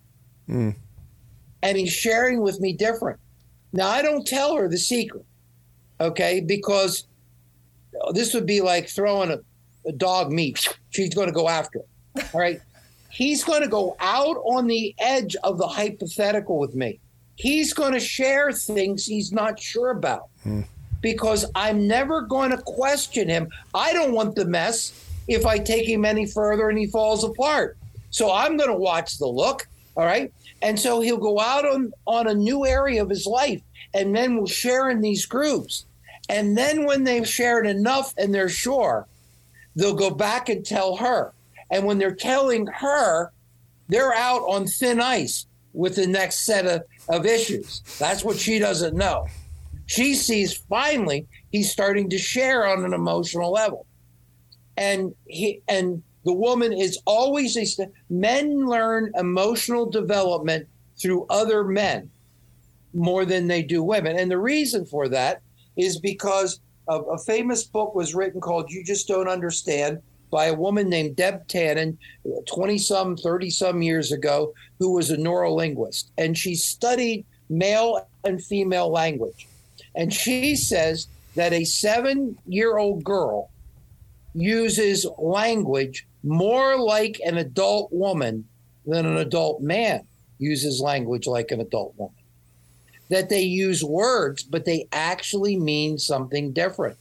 Mm. 0.50 0.76
And 1.64 1.78
he's 1.78 1.94
sharing 1.94 2.42
with 2.42 2.60
me 2.60 2.74
different. 2.74 3.20
Now, 3.72 3.88
I 3.88 4.02
don't 4.02 4.28
tell 4.28 4.56
her 4.58 4.68
the 4.68 4.78
secret, 4.78 5.26
okay, 6.02 6.42
because 6.42 7.08
this 8.14 8.34
would 8.34 8.46
be 8.46 8.60
like 8.60 8.90
throwing 8.90 9.32
a, 9.32 9.40
a 9.88 9.94
dog 9.94 10.32
meat. 10.32 10.68
She's 10.90 11.16
going 11.16 11.28
to 11.28 11.34
go 11.34 11.48
after 11.48 11.80
it. 11.80 12.26
All 12.34 12.42
right. 12.42 12.60
He's 13.10 13.44
going 13.44 13.62
to 13.62 13.68
go 13.68 13.98
out 14.00 14.38
on 14.46 14.68
the 14.68 14.96
edge 14.98 15.36
of 15.44 15.58
the 15.58 15.68
hypothetical 15.68 16.58
with 16.58 16.76
me. 16.76 17.00
He's 17.42 17.74
going 17.74 17.94
to 17.94 18.00
share 18.00 18.52
things 18.52 19.04
he's 19.04 19.32
not 19.32 19.60
sure 19.60 19.90
about 19.90 20.30
mm. 20.46 20.64
because 21.02 21.44
I'm 21.56 21.88
never 21.88 22.22
going 22.22 22.52
to 22.52 22.58
question 22.60 23.28
him. 23.30 23.50
I 23.74 23.94
don't 23.94 24.14
want 24.14 24.36
the 24.36 24.46
mess 24.46 24.94
if 25.28 25.48
I 25.48 25.58
take 25.58 25.90
him 25.90 26.06
any 26.06 26.28
further 26.28 26.70
and 26.70 26.78
he 26.78 26.86
falls 26.86 27.24
apart. 27.24 27.78
So 28.12 28.32
I'm 28.32 28.58
going 28.58 28.70
to 28.70 28.78
watch 28.78 29.18
the 29.18 29.26
look. 29.26 29.68
All 29.98 30.06
right. 30.06 30.32
And 30.62 30.80
so 30.80 31.02
he'll 31.02 31.18
go 31.18 31.40
out 31.40 31.66
on, 31.66 31.92
on 32.06 32.28
a 32.28 32.36
new 32.36 32.68
area 32.68 33.02
of 33.02 33.10
his 33.10 33.26
life 33.26 33.64
and 33.96 34.16
then 34.16 34.38
we'll 34.38 34.46
share 34.46 34.92
in 34.92 35.02
these 35.02 35.26
groups. 35.26 35.86
And 36.30 36.56
then 36.56 36.86
when 36.86 37.04
they've 37.04 37.28
shared 37.28 37.66
enough 37.66 38.14
and 38.20 38.36
they're 38.36 38.50
sure, 38.50 39.08
they'll 39.76 39.96
go 39.96 40.12
back 40.12 40.48
and 40.48 40.64
tell 40.64 40.98
her. 40.98 41.34
And 41.72 41.86
when 41.86 41.98
they're 41.98 42.14
telling 42.14 42.68
her, 42.68 43.32
they're 43.90 44.14
out 44.14 44.42
on 44.42 44.68
thin 44.68 45.02
ice 45.02 45.48
with 45.74 45.96
the 45.96 46.08
next 46.08 46.46
set 46.46 46.66
of, 46.66 46.84
of 47.12 47.26
issues. 47.26 47.82
That's 48.00 48.24
what 48.24 48.38
she 48.38 48.58
doesn't 48.58 48.96
know. 48.96 49.28
She 49.86 50.16
sees 50.16 50.54
finally 50.54 51.28
he's 51.52 51.72
starting 51.72 52.10
to 52.10 52.18
share 52.18 52.66
on 52.66 52.86
an 52.86 52.94
emotional 52.94 53.52
level. 53.52 53.86
And 54.78 55.14
he 55.28 55.62
and 55.68 56.02
the 56.24 56.34
woman 56.34 56.72
is 56.72 57.00
always 57.06 57.58
a 57.58 57.88
men 58.10 58.66
learn 58.66 59.12
emotional 59.16 59.86
development 59.90 60.68
through 61.00 61.26
other 61.30 61.64
men 61.64 62.10
more 62.94 63.26
than 63.26 63.48
they 63.48 63.64
do 63.64 63.82
women 63.82 64.18
and 64.20 64.30
the 64.30 64.38
reason 64.38 64.86
for 64.86 65.08
that 65.08 65.42
is 65.78 66.00
because 66.00 66.60
of 66.90 67.06
a 67.10 67.18
famous 67.18 67.64
book 67.64 67.96
was 67.96 68.14
written 68.14 68.42
called 68.42 68.70
you 68.70 68.84
just 68.84 69.08
don't 69.08 69.30
understand 69.30 70.02
by 70.32 70.46
a 70.46 70.54
woman 70.54 70.90
named 70.90 71.16
deb 71.16 71.48
tannen 71.48 71.98
20 72.48 72.78
some 72.78 73.16
30 73.16 73.50
some 73.50 73.82
years 73.82 74.12
ago 74.12 74.54
who 74.80 74.94
was 74.94 75.12
a 75.12 75.18
neurolinguist 75.18 76.06
and 76.18 76.38
she 76.38 76.56
studied 76.56 77.26
male 77.50 78.08
and 78.24 78.44
female 78.44 78.90
language 78.90 79.48
and 79.96 80.14
she 80.14 80.56
says 80.56 81.08
that 81.36 81.54
a 81.54 81.64
seven 81.64 82.38
year 82.48 82.78
old 82.78 83.04
girl 83.04 83.50
uses 84.34 85.06
language 85.18 86.06
more 86.24 86.78
like 86.78 87.20
an 87.26 87.38
adult 87.38 87.92
woman 87.92 88.48
than 88.86 89.06
an 89.06 89.18
adult 89.18 89.62
man 89.62 90.06
uses 90.40 90.80
language 90.80 91.28
like 91.28 91.52
an 91.52 91.62
adult 91.62 91.94
woman. 91.98 92.16
That 93.10 93.30
they 93.30 93.42
use 93.42 93.84
words, 93.84 94.44
but 94.44 94.66
they 94.66 94.88
actually 94.92 95.58
mean 95.58 95.98
something 95.98 96.54
different. 96.54 96.98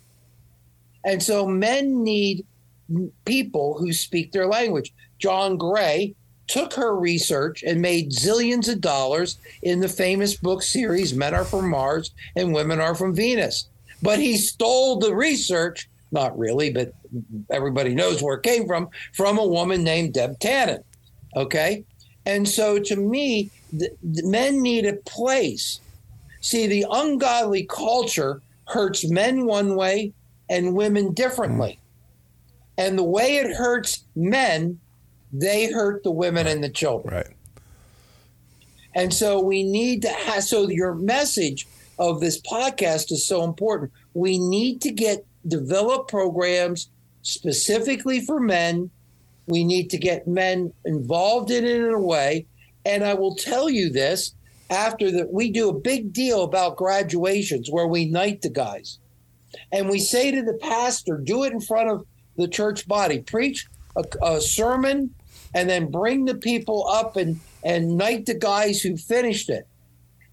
And 1.04 1.22
so 1.22 1.46
men 1.46 2.02
need 2.02 2.44
people 3.24 3.78
who 3.78 3.92
speak 3.92 4.32
their 4.32 4.46
language. 4.46 4.92
John 5.18 5.56
Gray 5.56 6.14
took 6.46 6.74
her 6.74 6.96
research 6.96 7.62
and 7.62 7.80
made 7.80 8.10
zillions 8.10 8.68
of 8.68 8.80
dollars 8.80 9.38
in 9.62 9.80
the 9.80 9.88
famous 9.88 10.34
book 10.36 10.62
series 10.62 11.14
Men 11.14 11.34
Are 11.34 11.44
From 11.44 11.70
Mars 11.70 12.10
and 12.34 12.52
Women 12.52 12.80
Are 12.80 12.94
From 12.94 13.14
Venus. 13.14 13.68
But 14.02 14.18
he 14.18 14.36
stole 14.36 14.98
the 14.98 15.14
research, 15.14 15.88
not 16.10 16.36
really, 16.36 16.70
but 16.70 16.92
everybody 17.50 17.94
knows 17.94 18.22
where 18.22 18.36
it 18.36 18.42
came 18.42 18.66
from, 18.66 18.88
from 19.12 19.38
a 19.38 19.46
woman 19.46 19.84
named 19.84 20.14
Deb 20.14 20.38
Tannen. 20.40 20.82
Okay. 21.36 21.84
And 22.26 22.48
so 22.48 22.78
to 22.78 22.96
me, 22.96 23.50
the, 23.72 23.90
the 24.02 24.26
men 24.26 24.60
need 24.60 24.86
a 24.86 24.94
place. 24.94 25.80
See, 26.40 26.66
the 26.66 26.86
ungodly 26.90 27.64
culture 27.64 28.42
hurts 28.66 29.08
men 29.08 29.46
one 29.46 29.76
way 29.76 30.12
and 30.48 30.74
women 30.74 31.12
differently. 31.12 31.79
And 32.78 32.98
the 32.98 33.04
way 33.04 33.36
it 33.36 33.56
hurts 33.56 34.04
men, 34.14 34.80
they 35.32 35.70
hurt 35.70 36.02
the 36.02 36.10
women 36.10 36.46
and 36.46 36.62
the 36.64 36.68
children. 36.68 37.14
Right. 37.14 37.36
And 38.94 39.14
so 39.14 39.40
we 39.40 39.62
need 39.62 40.02
to 40.02 40.08
have, 40.08 40.44
so 40.44 40.68
your 40.68 40.94
message 40.94 41.66
of 41.98 42.20
this 42.20 42.40
podcast 42.40 43.12
is 43.12 43.26
so 43.26 43.44
important. 43.44 43.92
We 44.14 44.38
need 44.38 44.80
to 44.82 44.90
get, 44.90 45.24
develop 45.46 46.08
programs 46.08 46.88
specifically 47.22 48.20
for 48.20 48.40
men. 48.40 48.90
We 49.46 49.64
need 49.64 49.90
to 49.90 49.98
get 49.98 50.26
men 50.26 50.72
involved 50.84 51.50
in 51.50 51.64
it 51.64 51.76
in 51.76 51.92
a 51.92 52.00
way. 52.00 52.46
And 52.84 53.04
I 53.04 53.14
will 53.14 53.36
tell 53.36 53.68
you 53.68 53.90
this 53.90 54.34
after 54.70 55.10
that, 55.12 55.32
we 55.32 55.50
do 55.50 55.68
a 55.68 55.78
big 55.78 56.12
deal 56.12 56.42
about 56.42 56.76
graduations 56.76 57.68
where 57.70 57.86
we 57.86 58.06
knight 58.06 58.42
the 58.42 58.50
guys. 58.50 58.98
And 59.72 59.88
we 59.88 59.98
say 59.98 60.30
to 60.30 60.42
the 60.42 60.54
pastor, 60.54 61.18
do 61.18 61.44
it 61.44 61.52
in 61.52 61.60
front 61.60 61.90
of 61.90 62.06
the 62.36 62.48
church 62.48 62.86
body, 62.86 63.20
preach 63.20 63.66
a, 63.96 64.04
a 64.22 64.40
sermon, 64.40 65.14
and 65.54 65.68
then 65.68 65.90
bring 65.90 66.24
the 66.24 66.34
people 66.34 66.86
up 66.88 67.16
and, 67.16 67.40
and 67.64 67.96
knight 67.96 68.26
the 68.26 68.34
guys 68.34 68.80
who 68.80 68.96
finished 68.96 69.50
it. 69.50 69.66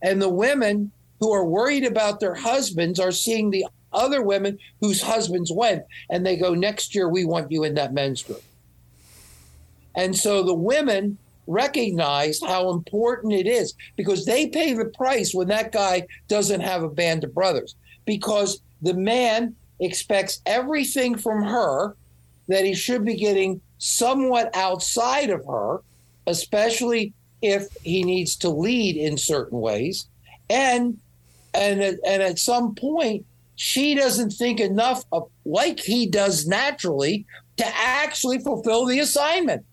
And 0.02 0.22
the 0.22 0.30
women 0.30 0.91
who 1.20 1.32
are 1.32 1.45
worried 1.45 1.86
about 1.86 2.20
their 2.20 2.36
husbands 2.36 3.00
are 3.00 3.12
seeing 3.12 3.50
the 3.50 3.66
other 3.91 4.22
women 4.22 4.60
whose 4.80 5.02
husbands 5.02 5.52
went, 5.52 5.84
and 6.10 6.26
they 6.26 6.38
go, 6.38 6.54
Next 6.54 6.93
year, 6.93 7.10
we 7.10 7.26
want 7.26 7.52
you 7.52 7.64
in 7.64 7.74
that 7.76 7.93
men's 7.93 8.22
group. 8.22 8.43
And 9.95 10.16
so 10.16 10.43
the 10.43 10.54
women 10.54 11.18
recognize 11.48 12.39
how 12.41 12.70
important 12.70 13.34
it 13.34 13.48
is 13.48 13.74
because 13.95 14.26
they 14.26 14.48
pay 14.48 14.74
the 14.74 14.86
price 14.86 15.34
when 15.34 15.48
that 15.48 15.72
guy 15.72 16.06
doesn't 16.28 16.62
have 16.62 16.84
a 16.84 16.89
band 16.89 17.24
of 17.24 17.34
brothers 17.34 17.76
because 18.06 18.62
the 18.82 18.93
man 18.93 19.56
expects 19.80 20.41
everything 20.45 21.17
from 21.17 21.43
her 21.43 21.95
that 22.47 22.65
he 22.65 22.73
should 22.73 23.05
be 23.05 23.15
getting 23.15 23.61
somewhat 23.78 24.49
outside 24.55 25.30
of 25.30 25.45
her, 25.45 25.82
especially 26.25 27.13
if 27.41 27.67
he 27.84 28.03
needs 28.03 28.36
to 28.38 28.49
lead 28.49 28.97
in 28.97 29.17
certain 29.17 29.59
ways. 29.59 30.07
And 30.49 30.97
and 31.53 31.82
and 31.82 32.23
at 32.23 32.39
some 32.39 32.75
point 32.75 33.25
she 33.55 33.95
doesn't 33.95 34.32
think 34.32 34.59
enough 34.59 35.03
of 35.11 35.30
like 35.45 35.80
he 35.80 36.05
does 36.05 36.45
naturally 36.45 37.25
to 37.57 37.65
actually 37.65 38.39
fulfill 38.39 38.86
the 38.86 38.99
assignment. 38.99 39.65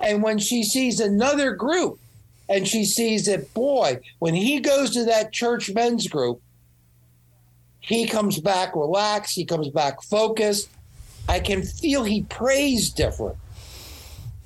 And 0.00 0.22
when 0.22 0.38
she 0.38 0.62
sees 0.62 1.00
another 1.00 1.52
group 1.52 1.98
and 2.48 2.68
she 2.68 2.84
sees 2.84 3.26
that, 3.26 3.52
boy, 3.54 4.00
when 4.18 4.34
he 4.34 4.60
goes 4.60 4.90
to 4.90 5.04
that 5.06 5.32
church 5.32 5.70
men's 5.72 6.06
group, 6.06 6.40
he 7.88 8.06
comes 8.06 8.40
back 8.40 8.76
relaxed, 8.76 9.34
he 9.34 9.44
comes 9.44 9.68
back 9.68 10.02
focused. 10.02 10.68
I 11.28 11.40
can 11.40 11.62
feel 11.62 12.04
he 12.04 12.22
prays 12.22 12.90
different. 12.90 13.36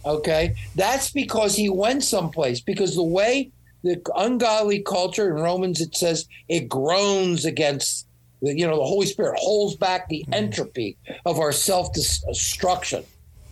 Okay. 0.05 0.55
That's 0.75 1.11
because 1.11 1.55
he 1.55 1.69
went 1.69 2.03
someplace, 2.03 2.61
because 2.61 2.95
the 2.95 3.03
way 3.03 3.51
the 3.85 4.01
ungodly 4.17 4.81
culture 4.81 5.29
in 5.29 5.43
Romans, 5.43 5.81
it 5.81 5.97
says 5.97 6.27
it 6.49 6.69
groans 6.69 7.45
against, 7.45 8.07
the, 8.41 8.57
you 8.57 8.67
know, 8.67 8.77
the 8.77 8.85
Holy 8.85 9.07
Spirit 9.07 9.39
holds 9.39 9.77
back 9.77 10.09
the 10.09 10.23
mm-hmm. 10.23 10.35
entropy 10.35 10.97
of 11.25 11.39
our 11.39 11.53
self 11.53 11.93
destruction 11.93 13.05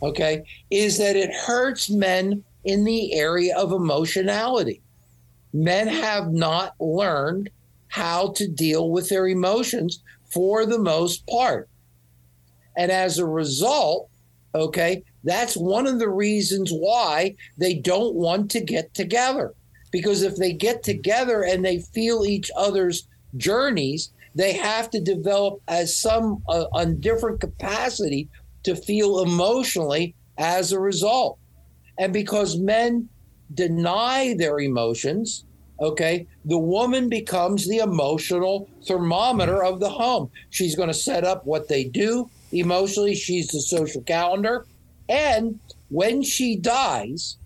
okay, 0.03 0.45
is 0.71 0.99
that 0.99 1.17
it 1.17 1.33
hurts 1.33 1.91
men 1.91 2.43
in 2.65 2.85
the 2.85 3.15
area 3.15 3.57
of 3.57 3.73
emotionality. 3.73 4.81
Men 5.53 5.89
have 5.89 6.33
not 6.33 6.75
learned 6.81 7.51
how 7.91 8.33
to 8.33 8.49
deal 8.49 8.91
with 8.91 9.09
their 9.09 9.29
emotions 9.29 10.03
for 10.33 10.65
the 10.65 10.79
most 10.79 11.27
part. 11.27 11.69
And 12.77 12.91
as 12.91 13.19
a 13.19 13.27
result, 13.27 14.09
okay, 14.55 15.03
that's 15.25 15.57
one 15.57 15.87
of 15.87 15.99
the 15.99 16.09
reasons 16.09 16.71
why 16.71 17.35
they 17.59 17.75
don't 17.75 18.15
want 18.15 18.51
to 18.53 18.61
get 18.61 18.95
together. 18.95 19.55
Because 19.91 20.23
if 20.23 20.37
they 20.37 20.53
get 20.53 20.83
together 20.83 21.43
and 21.43 21.65
they 21.65 21.81
feel 21.81 22.25
each 22.25 22.51
other's 22.57 23.09
journeys, 23.37 24.13
they 24.37 24.53
have 24.53 24.89
to 24.91 25.01
develop 25.01 25.61
as 25.67 25.97
some 25.97 26.43
uh, 26.49 26.67
on 26.73 27.01
different 27.01 27.41
capacity 27.41 28.29
to 28.63 28.77
feel 28.77 29.21
emotionally 29.21 30.15
as 30.39 30.71
a 30.71 30.81
result. 30.81 31.39
And 31.99 32.13
because 32.13 32.57
men 32.57 33.09
deny 33.53 34.35
their 34.39 34.61
emotions, 34.61 35.45
okay, 35.81 36.27
the 36.45 36.59
woman 36.59 37.09
becomes 37.09 37.67
the 37.69 37.79
emotional 37.79 38.69
thermometer 38.87 39.65
of 39.65 39.81
the 39.81 39.89
home. 39.89 40.31
She's 40.51 40.77
going 40.77 40.89
to 40.89 40.95
set 40.95 41.25
up 41.25 41.47
what 41.47 41.69
they 41.69 41.85
do 41.85 42.29
emotionally, 42.53 43.15
she's 43.15 43.49
the 43.49 43.61
social 43.61 44.03
calendar. 44.03 44.67
And 45.09 45.59
when 45.89 46.23
she 46.23 46.57
dies, 46.57 47.37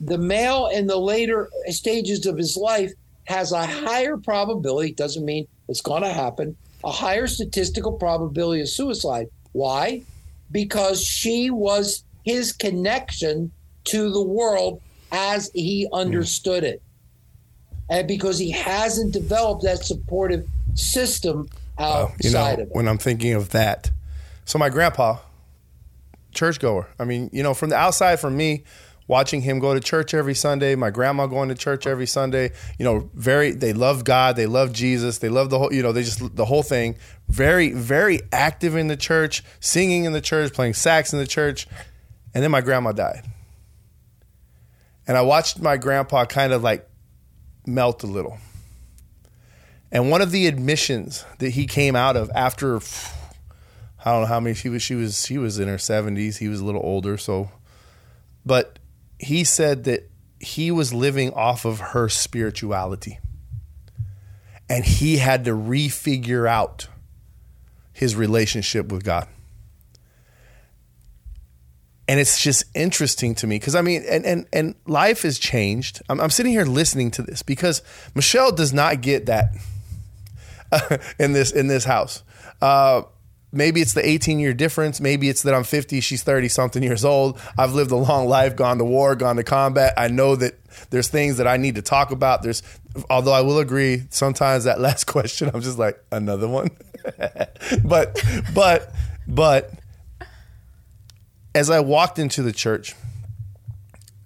the 0.00 0.18
male 0.18 0.68
in 0.68 0.86
the 0.86 0.98
later 0.98 1.48
stages 1.68 2.26
of 2.26 2.36
his 2.36 2.56
life 2.56 2.92
has 3.24 3.52
a 3.52 3.66
higher 3.66 4.16
probability, 4.16 4.92
doesn't 4.92 5.24
mean 5.24 5.46
it's 5.68 5.80
going 5.80 6.02
to 6.02 6.12
happen, 6.12 6.56
a 6.84 6.90
higher 6.90 7.26
statistical 7.26 7.92
probability 7.92 8.62
of 8.62 8.68
suicide. 8.68 9.26
Why? 9.52 10.02
because 10.50 11.02
she 11.02 11.50
was 11.50 12.04
his 12.24 12.52
connection 12.52 13.52
to 13.84 14.10
the 14.10 14.22
world 14.22 14.80
as 15.12 15.50
he 15.54 15.88
understood 15.92 16.64
it. 16.64 16.82
And 17.88 18.08
because 18.08 18.38
he 18.38 18.50
hasn't 18.50 19.12
developed 19.12 19.62
that 19.62 19.84
supportive 19.84 20.48
system 20.74 21.48
outside 21.78 22.24
you 22.24 22.30
know, 22.30 22.52
of 22.52 22.58
it. 22.58 22.68
When 22.72 22.88
I'm 22.88 22.98
thinking 22.98 23.34
of 23.34 23.50
that, 23.50 23.90
so 24.44 24.58
my 24.58 24.68
grandpa, 24.68 25.18
churchgoer. 26.32 26.88
I 26.98 27.04
mean, 27.04 27.30
you 27.32 27.42
know, 27.42 27.54
from 27.54 27.70
the 27.70 27.76
outside, 27.76 28.20
from 28.20 28.36
me, 28.36 28.64
watching 29.08 29.40
him 29.40 29.58
go 29.58 29.74
to 29.74 29.80
church 29.80 30.14
every 30.14 30.34
Sunday, 30.34 30.74
my 30.74 30.90
grandma 30.90 31.26
going 31.26 31.48
to 31.48 31.54
church 31.54 31.86
every 31.86 32.06
Sunday, 32.06 32.52
you 32.78 32.84
know, 32.84 33.10
very 33.14 33.52
they 33.52 33.72
love 33.72 34.04
God, 34.04 34.36
they 34.36 34.46
love 34.46 34.72
Jesus, 34.72 35.18
they 35.18 35.28
love 35.28 35.50
the 35.50 35.58
whole, 35.58 35.72
you 35.72 35.82
know, 35.82 35.92
they 35.92 36.02
just 36.02 36.36
the 36.36 36.44
whole 36.44 36.62
thing. 36.62 36.96
Very 37.28 37.72
very 37.72 38.20
active 38.32 38.76
in 38.76 38.88
the 38.88 38.96
church, 38.96 39.42
singing 39.60 40.04
in 40.04 40.12
the 40.12 40.20
church, 40.20 40.52
playing 40.52 40.74
sax 40.74 41.12
in 41.12 41.18
the 41.18 41.26
church. 41.26 41.66
And 42.34 42.42
then 42.42 42.50
my 42.50 42.60
grandma 42.60 42.92
died. 42.92 43.24
And 45.08 45.16
I 45.16 45.22
watched 45.22 45.60
my 45.60 45.76
grandpa 45.76 46.24
kind 46.26 46.52
of 46.52 46.62
like 46.62 46.88
melt 47.66 48.02
a 48.02 48.06
little. 48.06 48.38
And 49.92 50.10
one 50.10 50.22
of 50.22 50.30
the 50.30 50.46
admissions 50.46 51.24
that 51.38 51.50
he 51.50 51.66
came 51.66 51.94
out 51.96 52.16
of 52.16 52.30
after 52.34 52.76
I 54.04 54.12
don't 54.12 54.22
know 54.22 54.26
how 54.26 54.40
many 54.40 54.54
she 54.54 54.68
was 54.68 54.82
she 54.82 54.94
was 54.94 55.24
she 55.26 55.38
was 55.38 55.58
in 55.58 55.68
her 55.68 55.76
70s, 55.76 56.38
he 56.38 56.48
was 56.48 56.60
a 56.60 56.64
little 56.64 56.82
older, 56.82 57.16
so 57.16 57.50
but 58.44 58.78
he 59.18 59.44
said 59.44 59.84
that 59.84 60.10
he 60.38 60.70
was 60.70 60.92
living 60.92 61.32
off 61.32 61.64
of 61.64 61.80
her 61.80 62.08
spirituality. 62.08 63.18
And 64.68 64.84
he 64.84 65.18
had 65.18 65.44
to 65.44 65.52
refigure 65.52 66.48
out 66.48 66.88
his 67.92 68.16
relationship 68.16 68.90
with 68.90 69.04
God. 69.04 69.28
And 72.08 72.20
it's 72.20 72.40
just 72.40 72.64
interesting 72.74 73.34
to 73.36 73.46
me 73.46 73.58
because 73.58 73.74
I 73.74 73.80
mean, 73.80 74.04
and, 74.08 74.24
and, 74.24 74.46
and 74.52 74.74
life 74.86 75.22
has 75.22 75.38
changed. 75.38 76.02
I'm, 76.08 76.20
I'm 76.20 76.30
sitting 76.30 76.52
here 76.52 76.64
listening 76.64 77.10
to 77.12 77.22
this 77.22 77.42
because 77.42 77.82
Michelle 78.14 78.52
does 78.52 78.72
not 78.72 79.00
get 79.00 79.26
that 79.26 79.52
in 81.18 81.32
this 81.32 81.50
in 81.50 81.66
this 81.66 81.84
house. 81.84 82.22
Uh, 82.62 83.02
maybe 83.52 83.80
it's 83.80 83.94
the 83.94 84.06
18 84.06 84.38
year 84.38 84.54
difference. 84.54 85.00
Maybe 85.00 85.28
it's 85.28 85.42
that 85.42 85.54
I'm 85.54 85.64
50, 85.64 86.00
she's 86.00 86.22
30 86.22 86.48
something 86.48 86.82
years 86.82 87.04
old. 87.04 87.40
I've 87.58 87.72
lived 87.72 87.90
a 87.90 87.96
long 87.96 88.28
life, 88.28 88.54
gone 88.56 88.78
to 88.78 88.84
war, 88.84 89.16
gone 89.16 89.36
to 89.36 89.44
combat. 89.44 89.94
I 89.96 90.08
know 90.08 90.36
that 90.36 90.58
there's 90.90 91.08
things 91.08 91.38
that 91.38 91.46
I 91.46 91.56
need 91.56 91.76
to 91.76 91.82
talk 91.82 92.10
about. 92.10 92.42
There's, 92.42 92.62
although 93.08 93.32
I 93.32 93.40
will 93.40 93.58
agree, 93.58 94.04
sometimes 94.10 94.64
that 94.64 94.80
last 94.86 95.06
question, 95.06 95.50
I'm 95.52 95.62
just 95.62 95.78
like, 95.78 96.02
another 96.12 96.48
one. 96.48 96.70
but, 97.84 98.22
but, 98.54 98.92
but 99.26 99.70
as 101.56 101.70
I 101.70 101.80
walked 101.80 102.18
into 102.18 102.42
the 102.42 102.52
church 102.52 102.94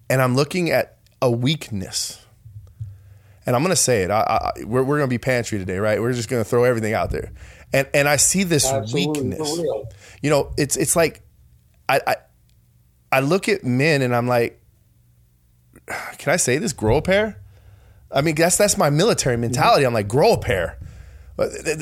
and 0.08 0.20
I'm 0.20 0.34
looking 0.34 0.70
at 0.70 0.98
a 1.22 1.30
weakness, 1.30 2.24
and 3.46 3.56
I'm 3.56 3.62
going 3.62 3.70
to 3.70 3.76
say 3.76 4.02
it, 4.02 4.10
I, 4.10 4.20
I, 4.20 4.64
we're, 4.64 4.82
we're 4.82 4.98
going 4.98 5.08
to 5.08 5.14
be 5.14 5.18
pantry 5.18 5.58
today, 5.58 5.78
right? 5.78 6.00
We're 6.00 6.12
just 6.12 6.28
going 6.28 6.42
to 6.42 6.48
throw 6.48 6.64
everything 6.64 6.92
out 6.92 7.10
there 7.10 7.32
and 7.72 7.88
and 7.94 8.08
I 8.08 8.16
see 8.16 8.42
this 8.42 8.66
Absolutely, 8.66 9.22
weakness. 9.22 9.58
You 10.22 10.30
know, 10.30 10.52
it's 10.56 10.76
it's 10.76 10.96
like 10.96 11.22
I, 11.88 12.00
I 12.06 12.16
I 13.12 13.20
look 13.20 13.48
at 13.48 13.64
men 13.64 14.02
and 14.02 14.14
I'm 14.14 14.26
like, 14.26 14.60
can 16.18 16.32
I 16.32 16.36
say 16.36 16.58
this? 16.58 16.72
Grow 16.72 16.98
a 16.98 17.02
pair. 17.02 17.40
I 18.10 18.22
mean, 18.22 18.34
that's 18.34 18.56
that's 18.56 18.76
my 18.76 18.90
military 18.90 19.36
mm-hmm. 19.36 19.42
mentality. 19.42 19.84
I'm 19.86 19.94
like, 19.94 20.08
grow 20.08 20.34
a 20.34 20.38
pair. 20.38 20.78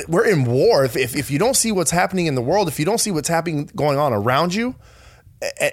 We're 0.06 0.26
in 0.26 0.44
war. 0.44 0.84
If, 0.84 0.96
if, 0.96 1.16
if 1.16 1.32
you 1.32 1.38
don't 1.40 1.56
see 1.56 1.72
what's 1.72 1.90
happening 1.90 2.26
in 2.26 2.36
the 2.36 2.42
world, 2.42 2.68
if 2.68 2.78
you 2.78 2.84
don't 2.84 2.98
see 2.98 3.10
what's 3.10 3.28
happening 3.28 3.68
going 3.74 3.98
on 3.98 4.12
around 4.12 4.54
you, 4.54 4.76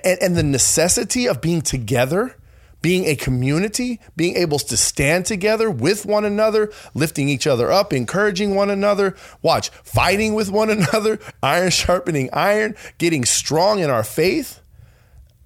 and, 0.04 0.22
and 0.22 0.36
the 0.36 0.44
necessity 0.44 1.28
of 1.28 1.42
being 1.42 1.62
together, 1.62 2.36
being 2.82 3.06
a 3.06 3.16
community, 3.16 4.00
being 4.16 4.36
able 4.36 4.60
to 4.60 4.78
stand 4.78 5.26
together 5.26 5.72
with 5.72 6.06
one 6.06 6.24
another, 6.24 6.72
lifting 6.94 7.30
each 7.30 7.48
other 7.48 7.72
up, 7.72 7.92
encouraging 7.92 8.54
one 8.54 8.70
another, 8.70 9.16
watch, 9.42 9.70
fighting 9.70 10.34
with 10.34 10.52
one 10.52 10.70
another, 10.70 11.20
iron 11.44 11.72
sharpening 11.72 12.30
iron, 12.32 12.76
getting 12.98 13.26
strong 13.26 13.80
in 13.80 13.90
our 13.90 14.04
faith. 14.04 14.62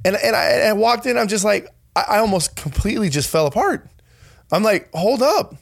And, 0.03 0.15
and 0.15 0.35
I, 0.35 0.67
I 0.67 0.73
walked 0.73 1.05
in, 1.05 1.17
I'm 1.17 1.27
just 1.27 1.45
like, 1.45 1.69
I, 1.95 2.05
I 2.09 2.19
almost 2.19 2.55
completely 2.55 3.09
just 3.09 3.29
fell 3.29 3.47
apart. 3.47 3.87
I'm 4.51 4.63
like, 4.63 4.89
hold 4.93 5.21
up. 5.21 5.55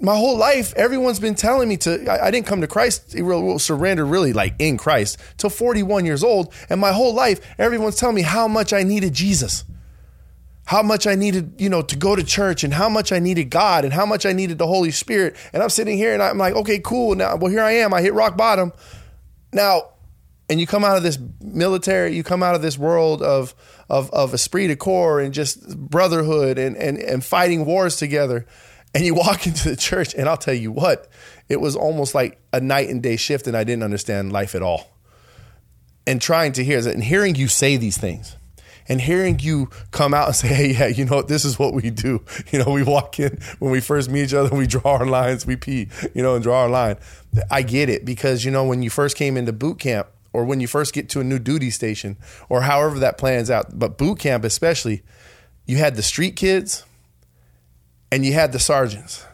My 0.00 0.16
whole 0.16 0.36
life, 0.36 0.74
everyone's 0.74 1.20
been 1.20 1.34
telling 1.34 1.68
me 1.68 1.76
to. 1.78 2.10
I, 2.10 2.26
I 2.26 2.30
didn't 2.30 2.46
come 2.46 2.60
to 2.60 2.66
Christ, 2.66 3.12
surrender 3.58 4.04
really 4.04 4.32
like 4.32 4.54
in 4.58 4.76
Christ 4.76 5.18
till 5.38 5.50
41 5.50 6.04
years 6.04 6.22
old. 6.22 6.52
And 6.68 6.80
my 6.80 6.92
whole 6.92 7.14
life, 7.14 7.40
everyone's 7.58 7.96
telling 7.96 8.16
me 8.16 8.22
how 8.22 8.48
much 8.48 8.72
I 8.72 8.82
needed 8.82 9.14
Jesus 9.14 9.64
how 10.66 10.82
much 10.82 11.06
I 11.06 11.14
needed, 11.14 11.54
you 11.58 11.68
know, 11.68 11.80
to 11.82 11.96
go 11.96 12.16
to 12.16 12.24
church 12.24 12.64
and 12.64 12.74
how 12.74 12.88
much 12.88 13.12
I 13.12 13.20
needed 13.20 13.50
God 13.50 13.84
and 13.84 13.94
how 13.94 14.04
much 14.04 14.26
I 14.26 14.32
needed 14.32 14.58
the 14.58 14.66
Holy 14.66 14.90
Spirit. 14.90 15.36
And 15.52 15.62
I'm 15.62 15.70
sitting 15.70 15.96
here 15.96 16.12
and 16.12 16.22
I'm 16.22 16.38
like, 16.38 16.54
okay, 16.54 16.80
cool. 16.80 17.14
Now, 17.14 17.36
well, 17.36 17.50
here 17.50 17.62
I 17.62 17.72
am. 17.72 17.94
I 17.94 18.02
hit 18.02 18.12
rock 18.14 18.36
bottom. 18.36 18.72
Now, 19.52 19.90
and 20.48 20.60
you 20.60 20.66
come 20.66 20.84
out 20.84 20.96
of 20.96 21.04
this 21.04 21.18
military, 21.40 22.14
you 22.14 22.22
come 22.22 22.42
out 22.42 22.54
of 22.54 22.62
this 22.62 22.76
world 22.76 23.22
of 23.22 23.54
of 23.88 24.10
of 24.10 24.34
esprit 24.34 24.68
de 24.68 24.76
corps 24.76 25.20
and 25.20 25.32
just 25.32 25.76
brotherhood 25.76 26.58
and 26.58 26.76
and 26.76 26.98
and 26.98 27.24
fighting 27.24 27.64
wars 27.64 27.96
together, 27.96 28.46
and 28.96 29.04
you 29.04 29.14
walk 29.14 29.46
into 29.46 29.68
the 29.68 29.76
church, 29.76 30.14
and 30.14 30.26
I'll 30.26 30.38
tell 30.38 30.54
you 30.54 30.72
what, 30.72 31.08
it 31.50 31.60
was 31.60 31.76
almost 31.76 32.14
like 32.14 32.40
a 32.52 32.60
night 32.60 32.88
and 32.88 33.02
day 33.02 33.16
shift, 33.16 33.46
and 33.46 33.54
I 33.54 33.62
didn't 33.62 33.82
understand 33.82 34.32
life 34.32 34.54
at 34.54 34.62
all. 34.62 34.90
And 36.06 36.20
trying 36.22 36.52
to 36.52 36.64
hear 36.64 36.78
and 36.88 37.04
hearing 37.04 37.34
you 37.34 37.48
say 37.48 37.76
these 37.76 37.98
things 37.98 38.36
and 38.88 39.00
hearing 39.00 39.40
you 39.40 39.68
come 39.90 40.14
out 40.14 40.28
and 40.28 40.36
say, 40.36 40.48
hey, 40.48 40.72
yeah, 40.72 40.86
you 40.86 41.04
know, 41.04 41.20
this 41.20 41.44
is 41.44 41.58
what 41.58 41.74
we 41.74 41.90
do. 41.90 42.24
You 42.52 42.64
know, 42.64 42.70
we 42.70 42.84
walk 42.84 43.18
in 43.18 43.38
when 43.58 43.72
we 43.72 43.80
first 43.80 44.08
meet 44.08 44.22
each 44.26 44.34
other, 44.34 44.54
we 44.54 44.68
draw 44.68 44.98
our 44.98 45.04
lines, 45.04 45.44
we 45.44 45.56
pee, 45.56 45.88
you 46.14 46.22
know, 46.22 46.36
and 46.36 46.42
draw 46.42 46.62
our 46.62 46.68
line. 46.68 46.96
I 47.50 47.62
get 47.62 47.90
it 47.90 48.04
because, 48.04 48.44
you 48.44 48.52
know, 48.52 48.64
when 48.64 48.82
you 48.82 48.88
first 48.88 49.16
came 49.16 49.36
into 49.36 49.52
boot 49.52 49.80
camp 49.80 50.06
or 50.32 50.44
when 50.44 50.60
you 50.60 50.68
first 50.68 50.94
get 50.94 51.08
to 51.10 51.20
a 51.20 51.24
new 51.24 51.40
duty 51.40 51.70
station 51.70 52.16
or 52.48 52.62
however 52.62 53.00
that 53.00 53.18
plans 53.18 53.50
out, 53.50 53.78
but 53.78 53.98
boot 53.98 54.20
camp 54.20 54.44
especially, 54.44 55.02
you 55.66 55.76
had 55.76 55.96
the 55.96 56.02
street 56.02 56.36
kids 56.36 56.84
and 58.10 58.24
you 58.24 58.32
had 58.32 58.52
the 58.52 58.58
sergeants. 58.58 59.24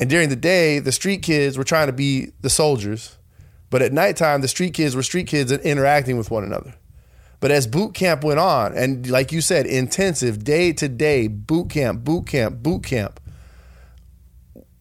And 0.00 0.10
during 0.10 0.28
the 0.28 0.36
day, 0.36 0.78
the 0.78 0.92
street 0.92 1.22
kids 1.22 1.56
were 1.56 1.64
trying 1.64 1.86
to 1.86 1.92
be 1.92 2.32
the 2.40 2.50
soldiers. 2.50 3.16
But 3.70 3.82
at 3.82 3.92
nighttime, 3.92 4.40
the 4.40 4.48
street 4.48 4.74
kids 4.74 4.94
were 4.94 5.02
street 5.02 5.26
kids 5.26 5.50
and 5.50 5.62
interacting 5.62 6.16
with 6.16 6.30
one 6.30 6.44
another. 6.44 6.74
But 7.40 7.50
as 7.50 7.66
boot 7.66 7.94
camp 7.94 8.24
went 8.24 8.40
on, 8.40 8.76
and 8.76 9.08
like 9.10 9.32
you 9.32 9.40
said, 9.40 9.66
intensive 9.66 10.44
day 10.44 10.72
to 10.72 10.88
day, 10.88 11.26
boot 11.28 11.70
camp, 11.70 12.02
boot 12.02 12.26
camp, 12.26 12.62
boot 12.62 12.84
camp, 12.84 13.20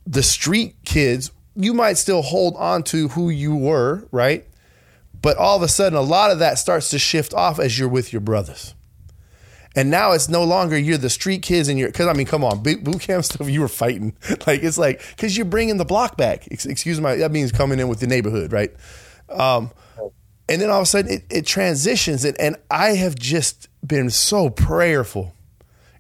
the 0.06 0.24
street 0.24 0.76
kids, 0.86 1.32
you 1.56 1.74
might 1.74 1.98
still 1.98 2.22
hold 2.22 2.56
on 2.58 2.84
to 2.84 3.10
who 3.10 3.30
you 3.30 3.56
were, 3.56 4.08
right? 4.12 4.46
But 5.22 5.38
all 5.38 5.56
of 5.56 5.64
a 5.64 5.68
sudden, 5.68 5.98
a 5.98 6.02
lot 6.02 6.32
of 6.32 6.40
that 6.40 6.58
starts 6.58 6.90
to 6.92 7.00
shift 7.00 7.34
off 7.34 7.60
as 7.60 7.78
you're 7.78 7.90
with 7.90 8.14
your 8.14 8.22
brothers. 8.22 8.76
And 9.76 9.90
now 9.90 10.12
it's 10.12 10.30
no 10.30 10.44
longer 10.44 10.78
you're 10.78 10.98
the 10.98 11.10
street 11.10 11.42
kids 11.42 11.68
and 11.68 11.80
you're, 11.80 11.90
because 11.90 12.08
I 12.08 12.14
mean, 12.14 12.28
come 12.28 12.44
on, 12.44 12.62
boot 12.62 13.00
camp 13.02 13.24
stuff, 13.26 13.50
you 13.50 13.62
were 13.62 13.68
fighting. 13.68 14.16
Like, 14.46 14.62
it's 14.62 14.78
like, 14.78 15.02
because 15.16 15.36
you're 15.38 15.46
bringing 15.46 15.78
the 15.78 15.86
block 15.86 16.18
back. 16.18 16.48
Excuse 16.48 17.00
my, 17.00 17.16
that 17.16 17.32
means 17.32 17.52
coming 17.52 17.80
in 17.80 17.88
with 17.88 18.00
the 18.00 18.08
neighborhood, 18.08 18.52
right? 18.52 18.72
Um, 19.30 19.72
and 20.50 20.62
then 20.62 20.70
all 20.70 20.78
of 20.80 20.84
a 20.84 20.86
sudden 20.86 21.12
it, 21.12 21.24
it 21.30 21.46
transitions 21.46 22.26
and, 22.26 22.40
and 22.40 22.56
i 22.70 22.90
have 22.90 23.16
just 23.16 23.70
been 23.86 24.10
so 24.10 24.50
prayerful 24.50 25.34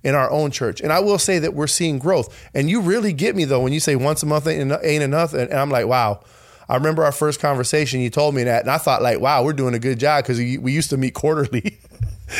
in 0.03 0.15
our 0.15 0.29
own 0.31 0.51
church 0.51 0.81
and 0.81 0.91
i 0.91 0.99
will 0.99 1.17
say 1.17 1.39
that 1.39 1.53
we're 1.53 1.67
seeing 1.67 1.97
growth 1.97 2.49
and 2.53 2.69
you 2.69 2.81
really 2.81 3.13
get 3.13 3.35
me 3.35 3.45
though 3.45 3.61
when 3.61 3.73
you 3.73 3.79
say 3.79 3.95
once 3.95 4.21
a 4.23 4.25
month 4.25 4.47
ain't, 4.47 4.71
ain't 4.83 5.03
enough 5.03 5.33
and, 5.33 5.49
and 5.49 5.59
i'm 5.59 5.69
like 5.69 5.87
wow 5.87 6.21
i 6.67 6.75
remember 6.75 7.03
our 7.03 7.11
first 7.11 7.39
conversation 7.39 7.99
you 7.99 8.09
told 8.09 8.35
me 8.35 8.43
that 8.43 8.61
and 8.61 8.69
i 8.69 8.77
thought 8.77 9.01
like 9.01 9.19
wow 9.19 9.43
we're 9.43 9.53
doing 9.53 9.73
a 9.73 9.79
good 9.79 9.99
job 9.99 10.23
because 10.23 10.37
we, 10.37 10.57
we 10.57 10.71
used 10.71 10.89
to 10.89 10.97
meet 10.97 11.13
quarterly 11.13 11.79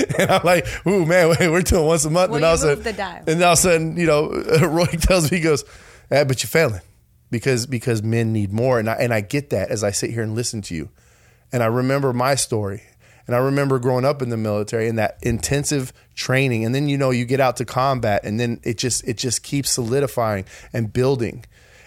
and 0.19 0.31
I'm 0.31 0.43
like, 0.43 0.65
ooh, 0.87 1.05
man, 1.05 1.35
we're 1.51 1.61
doing 1.61 1.85
once 1.85 2.05
a 2.05 2.09
month. 2.09 2.33
And 2.33 2.43
all 2.43 2.53
of 2.53 2.59
a 2.59 2.61
sudden, 2.61 2.83
and 3.27 3.43
all 3.43 3.53
of 3.53 3.59
a 3.59 3.61
sudden, 3.61 3.97
you 3.97 4.05
know, 4.05 4.29
Roy 4.61 4.85
tells 4.85 5.31
me, 5.31 5.37
he 5.37 5.43
goes, 5.43 5.63
eh, 6.11 6.23
but 6.23 6.41
you're 6.43 6.49
failing 6.49 6.81
because 7.31 7.65
because 7.65 8.03
men 8.03 8.33
need 8.33 8.51
more. 8.51 8.79
And 8.79 8.89
I, 8.89 8.93
and 8.93 9.13
I 9.13 9.21
get 9.21 9.49
that 9.51 9.69
as 9.69 9.83
I 9.83 9.91
sit 9.91 10.11
here 10.11 10.23
and 10.23 10.35
listen 10.35 10.61
to 10.63 10.75
you. 10.75 10.89
And 11.51 11.61
I 11.61 11.67
remember 11.67 12.13
my 12.13 12.35
story. 12.35 12.83
And 13.25 13.35
I 13.35 13.39
remember 13.39 13.79
growing 13.79 14.03
up 14.03 14.21
in 14.21 14.29
the 14.29 14.37
military 14.37 14.89
and 14.89 14.97
that 14.97 15.17
intensive 15.21 15.93
training. 16.13 16.65
And 16.65 16.75
then, 16.75 16.89
you 16.89 16.97
know, 16.97 17.11
you 17.11 17.23
get 17.23 17.39
out 17.39 17.55
to 17.57 17.65
combat 17.65 18.21
and 18.25 18.37
then 18.37 18.59
it 18.63 18.77
just, 18.77 19.07
it 19.07 19.17
just 19.17 19.43
keeps 19.43 19.69
solidifying 19.69 20.43
and 20.73 20.91
building. 20.91 21.45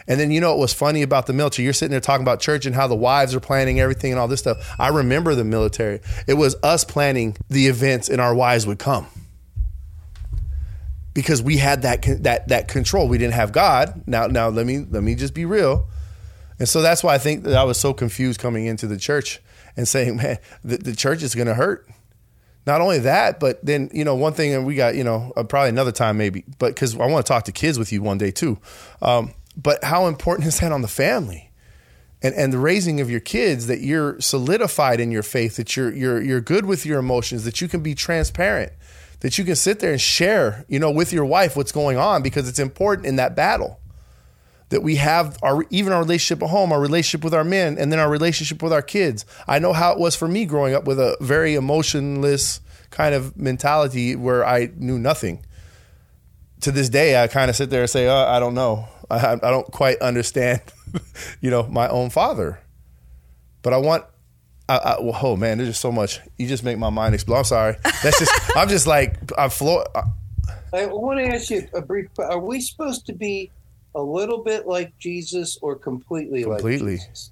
And 0.08 0.20
then, 0.20 0.30
you 0.30 0.40
know, 0.40 0.50
what 0.50 0.58
was 0.58 0.72
funny 0.72 1.02
about 1.02 1.26
the 1.26 1.32
military? 1.32 1.64
You're 1.64 1.72
sitting 1.72 1.90
there 1.90 2.00
talking 2.00 2.22
about 2.22 2.40
church 2.40 2.64
and 2.64 2.74
how 2.74 2.86
the 2.86 2.94
wives 2.94 3.34
are 3.34 3.40
planning 3.40 3.80
everything 3.80 4.12
and 4.12 4.20
all 4.20 4.28
this 4.28 4.40
stuff. 4.40 4.74
I 4.78 4.88
remember 4.88 5.34
the 5.34 5.44
military. 5.44 6.00
It 6.26 6.34
was 6.34 6.54
us 6.62 6.84
planning 6.84 7.36
the 7.48 7.66
events 7.66 8.08
and 8.08 8.20
our 8.20 8.34
wives 8.34 8.66
would 8.66 8.78
come 8.78 9.06
because 11.12 11.42
we 11.42 11.56
had 11.56 11.82
that, 11.82 12.02
that, 12.22 12.48
that 12.48 12.68
control. 12.68 13.08
We 13.08 13.18
didn't 13.18 13.34
have 13.34 13.50
God. 13.50 14.02
Now, 14.06 14.26
now 14.26 14.48
let 14.48 14.66
me, 14.66 14.86
let 14.88 15.02
me 15.02 15.14
just 15.14 15.34
be 15.34 15.44
real. 15.44 15.88
And 16.58 16.68
so 16.68 16.82
that's 16.82 17.02
why 17.02 17.14
I 17.14 17.18
think 17.18 17.44
that 17.44 17.56
I 17.56 17.64
was 17.64 17.78
so 17.78 17.92
confused 17.92 18.40
coming 18.40 18.66
into 18.66 18.86
the 18.86 18.96
church 18.96 19.40
and 19.76 19.88
saying, 19.88 20.16
man, 20.18 20.38
the, 20.64 20.76
the 20.76 20.94
church 20.94 21.22
is 21.22 21.34
going 21.34 21.48
to 21.48 21.54
hurt. 21.54 21.88
Not 22.66 22.80
only 22.80 22.98
that, 23.00 23.38
but 23.38 23.64
then, 23.64 23.90
you 23.92 24.04
know, 24.04 24.16
one 24.16 24.32
thing, 24.32 24.52
and 24.52 24.66
we 24.66 24.74
got, 24.74 24.96
you 24.96 25.04
know, 25.04 25.32
uh, 25.36 25.44
probably 25.44 25.68
another 25.68 25.92
time 25.92 26.18
maybe, 26.18 26.44
but 26.58 26.74
because 26.74 26.98
I 26.98 27.06
want 27.06 27.24
to 27.24 27.32
talk 27.32 27.44
to 27.44 27.52
kids 27.52 27.78
with 27.78 27.92
you 27.92 28.02
one 28.02 28.18
day 28.18 28.32
too. 28.32 28.58
Um, 29.00 29.32
but 29.56 29.82
how 29.84 30.06
important 30.06 30.46
is 30.48 30.60
that 30.60 30.72
on 30.72 30.82
the 30.82 30.88
family? 30.88 31.50
And, 32.22 32.34
and 32.34 32.52
the 32.52 32.58
raising 32.58 33.00
of 33.00 33.10
your 33.10 33.20
kids 33.20 33.66
that 33.66 33.80
you're 33.80 34.20
solidified 34.20 35.00
in 35.00 35.10
your 35.10 35.22
faith, 35.22 35.56
that 35.56 35.76
you're, 35.76 35.92
you're, 35.92 36.22
you're 36.22 36.40
good 36.40 36.64
with 36.64 36.86
your 36.86 36.98
emotions, 36.98 37.44
that 37.44 37.60
you 37.60 37.68
can 37.68 37.82
be 37.82 37.94
transparent, 37.94 38.72
that 39.20 39.36
you 39.36 39.44
can 39.44 39.54
sit 39.54 39.80
there 39.80 39.92
and 39.92 40.00
share, 40.00 40.64
you 40.66 40.78
know, 40.78 40.90
with 40.90 41.12
your 41.12 41.26
wife 41.26 41.56
what's 41.56 41.72
going 41.72 41.98
on 41.98 42.22
because 42.22 42.48
it's 42.48 42.58
important 42.58 43.06
in 43.06 43.16
that 43.16 43.36
battle 43.36 43.78
that 44.68 44.82
we 44.82 44.96
have 44.96 45.38
our 45.42 45.64
even 45.70 45.92
our 45.92 46.00
relationship 46.00 46.42
at 46.42 46.50
home, 46.50 46.72
our 46.72 46.80
relationship 46.80 47.22
with 47.22 47.34
our 47.34 47.44
men, 47.44 47.78
and 47.78 47.92
then 47.92 47.98
our 47.98 48.10
relationship 48.10 48.62
with 48.62 48.72
our 48.72 48.82
kids. 48.82 49.24
I 49.46 49.58
know 49.58 49.72
how 49.72 49.92
it 49.92 49.98
was 49.98 50.16
for 50.16 50.26
me 50.26 50.44
growing 50.44 50.74
up 50.74 50.84
with 50.84 50.98
a 50.98 51.16
very 51.20 51.54
emotionless 51.54 52.60
kind 52.90 53.14
of 53.14 53.36
mentality 53.36 54.16
where 54.16 54.44
I 54.44 54.70
knew 54.76 54.98
nothing. 54.98 55.44
To 56.62 56.72
this 56.72 56.88
day, 56.88 57.22
I 57.22 57.28
kind 57.28 57.50
of 57.50 57.56
sit 57.56 57.70
there 57.70 57.82
and 57.82 57.90
say, 57.90 58.08
oh, 58.08 58.26
"I 58.26 58.40
don't 58.40 58.54
know. 58.54 58.88
I, 59.10 59.32
I 59.32 59.36
don't 59.36 59.70
quite 59.70 59.98
understand, 59.98 60.60
you 61.40 61.50
know, 61.50 61.64
my 61.64 61.88
own 61.88 62.10
father." 62.10 62.60
But 63.62 63.72
I 63.72 63.78
want 63.78 64.04
I, 64.68 64.76
I, 64.76 65.00
well, 65.00 65.18
oh 65.22 65.36
man, 65.36 65.58
there's 65.58 65.70
just 65.70 65.80
so 65.80 65.92
much. 65.92 66.20
You 66.38 66.48
just 66.48 66.64
make 66.64 66.78
my 66.78 66.90
mind 66.90 67.14
explode. 67.14 67.38
I'm 67.38 67.44
sorry. 67.44 67.76
That's 68.02 68.18
just. 68.18 68.32
I'm 68.56 68.68
just 68.68 68.86
like 68.86 69.16
I'm 69.38 69.50
floored. 69.50 69.86
I 70.72 70.86
want 70.86 71.20
to 71.20 71.26
ask 71.26 71.50
you 71.50 71.68
a 71.72 71.80
brief. 71.80 72.08
Are 72.18 72.40
we 72.40 72.60
supposed 72.60 73.06
to 73.06 73.12
be 73.12 73.52
a 73.94 74.02
little 74.02 74.42
bit 74.42 74.66
like 74.66 74.98
Jesus 74.98 75.58
or 75.62 75.76
completely, 75.76 76.42
completely. 76.42 76.96
like 76.96 77.06
Jesus? 77.06 77.30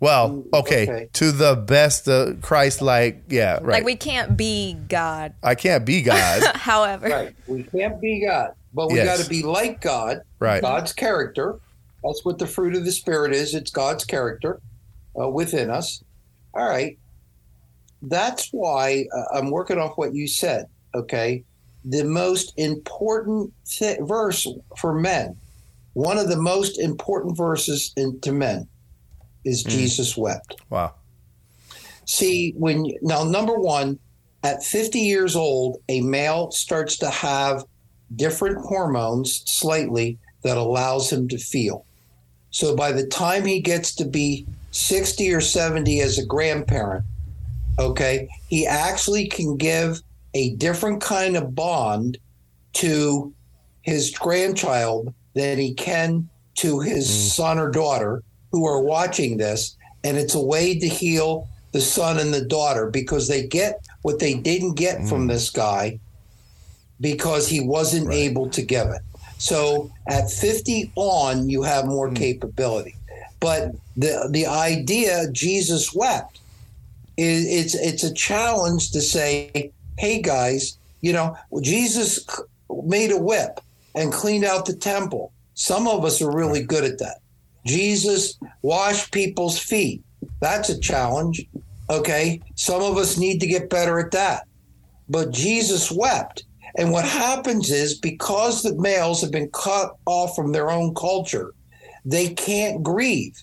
Well, 0.00 0.30
mm, 0.30 0.60
okay. 0.60 0.82
okay. 0.84 1.08
To 1.12 1.30
the 1.30 1.54
best 1.54 2.08
uh, 2.08 2.32
Christ 2.40 2.80
like, 2.80 3.24
yeah, 3.28 3.56
right. 3.56 3.66
Like 3.66 3.84
we 3.84 3.96
can't 3.96 4.34
be 4.34 4.78
God. 4.88 5.34
I 5.42 5.54
can't 5.54 5.84
be 5.84 6.00
God. 6.00 6.42
However. 6.56 7.08
Right. 7.08 7.34
We 7.46 7.64
can't 7.64 8.00
be 8.00 8.24
God. 8.26 8.54
But 8.72 8.90
we 8.90 8.96
yes. 8.96 9.18
got 9.18 9.24
to 9.24 9.30
be 9.30 9.42
like 9.42 9.80
God. 9.80 10.20
Right. 10.38 10.62
God's 10.62 10.92
character. 10.92 11.58
That's 12.04 12.24
what 12.24 12.38
the 12.38 12.46
fruit 12.46 12.76
of 12.76 12.84
the 12.84 12.92
Spirit 12.92 13.32
is. 13.32 13.54
It's 13.54 13.70
God's 13.70 14.04
character 14.04 14.60
uh, 15.20 15.28
within 15.28 15.70
us. 15.70 16.02
All 16.54 16.68
right. 16.68 16.98
That's 18.02 18.48
why 18.50 19.06
uh, 19.14 19.38
I'm 19.38 19.50
working 19.50 19.78
off 19.78 19.98
what 19.98 20.14
you 20.14 20.26
said. 20.26 20.66
Okay 20.94 21.44
the 21.84 22.04
most 22.04 22.52
important 22.56 23.52
th- 23.66 23.98
verse 24.02 24.46
for 24.78 24.94
men, 24.94 25.36
one 25.94 26.18
of 26.18 26.28
the 26.28 26.36
most 26.36 26.78
important 26.78 27.36
verses 27.36 27.92
in, 27.96 28.20
to 28.20 28.32
men, 28.32 28.68
is 29.44 29.64
mm. 29.64 29.70
Jesus 29.70 30.16
wept. 30.16 30.56
Wow. 30.68 30.94
See, 32.06 32.52
when 32.56 32.86
now 33.02 33.24
number 33.24 33.58
one, 33.58 33.98
at 34.42 34.62
50 34.62 35.00
years 35.00 35.36
old, 35.36 35.82
a 35.88 36.00
male 36.00 36.50
starts 36.50 36.96
to 36.98 37.10
have 37.10 37.64
different 38.16 38.58
hormones 38.58 39.42
slightly 39.46 40.18
that 40.42 40.56
allows 40.56 41.12
him 41.12 41.28
to 41.28 41.38
feel. 41.38 41.84
So 42.50 42.74
by 42.74 42.92
the 42.92 43.06
time 43.06 43.44
he 43.44 43.60
gets 43.60 43.94
to 43.96 44.04
be 44.04 44.46
60 44.72 45.32
or 45.32 45.40
70 45.40 46.00
as 46.00 46.18
a 46.18 46.26
grandparent, 46.26 47.04
okay, 47.78 48.28
he 48.48 48.66
actually 48.66 49.28
can 49.28 49.56
give 49.56 50.00
a 50.34 50.54
different 50.56 51.00
kind 51.00 51.36
of 51.36 51.54
bond 51.54 52.18
to 52.74 53.32
his 53.82 54.10
grandchild 54.10 55.12
than 55.34 55.58
he 55.58 55.74
can 55.74 56.28
to 56.56 56.80
his 56.80 57.08
mm. 57.08 57.30
son 57.30 57.58
or 57.58 57.70
daughter 57.70 58.22
who 58.52 58.66
are 58.66 58.82
watching 58.82 59.36
this. 59.36 59.76
And 60.04 60.16
it's 60.16 60.34
a 60.34 60.42
way 60.42 60.78
to 60.78 60.88
heal 60.88 61.48
the 61.72 61.80
son 61.80 62.18
and 62.18 62.34
the 62.34 62.44
daughter 62.44 62.90
because 62.90 63.28
they 63.28 63.46
get 63.46 63.80
what 64.02 64.18
they 64.18 64.34
didn't 64.34 64.74
get 64.74 64.98
mm. 64.98 65.08
from 65.08 65.26
this 65.26 65.50
guy 65.50 65.98
because 67.00 67.48
he 67.48 67.60
wasn't 67.60 68.06
right. 68.08 68.16
able 68.16 68.48
to 68.50 68.62
give 68.62 68.88
it. 68.88 69.02
So 69.38 69.90
at 70.06 70.30
50 70.30 70.92
on, 70.96 71.48
you 71.48 71.62
have 71.62 71.86
more 71.86 72.10
mm. 72.10 72.16
capability. 72.16 72.94
But 73.40 73.72
the 73.96 74.28
the 74.30 74.46
idea 74.46 75.30
Jesus 75.32 75.94
wept 75.94 76.40
is 77.16 77.46
it's 77.46 77.74
it's 77.74 78.04
a 78.04 78.12
challenge 78.12 78.90
to 78.92 79.00
say, 79.00 79.72
hey 79.98 80.20
guys, 80.20 80.76
you 81.00 81.14
know, 81.14 81.36
Jesus 81.62 82.26
made 82.84 83.10
a 83.10 83.18
whip 83.18 83.60
and 83.94 84.12
cleaned 84.12 84.44
out 84.44 84.66
the 84.66 84.76
temple. 84.76 85.32
Some 85.54 85.88
of 85.88 86.04
us 86.04 86.20
are 86.22 86.30
really 86.30 86.62
good 86.62 86.84
at 86.84 86.98
that. 86.98 87.20
Jesus 87.66 88.38
washed 88.62 89.12
people's 89.12 89.58
feet. 89.58 90.02
That's 90.40 90.68
a 90.68 90.78
challenge. 90.78 91.46
Okay. 91.88 92.40
Some 92.54 92.82
of 92.82 92.96
us 92.96 93.18
need 93.18 93.40
to 93.40 93.46
get 93.46 93.70
better 93.70 93.98
at 93.98 94.12
that. 94.12 94.46
But 95.08 95.32
Jesus 95.32 95.90
wept. 95.90 96.44
And 96.76 96.92
what 96.92 97.04
happens 97.04 97.70
is 97.70 97.98
because 97.98 98.62
the 98.62 98.74
males 98.76 99.20
have 99.20 99.30
been 99.30 99.50
cut 99.50 99.96
off 100.06 100.34
from 100.36 100.52
their 100.52 100.70
own 100.70 100.94
culture, 100.94 101.54
they 102.04 102.28
can't 102.28 102.82
grieve 102.82 103.42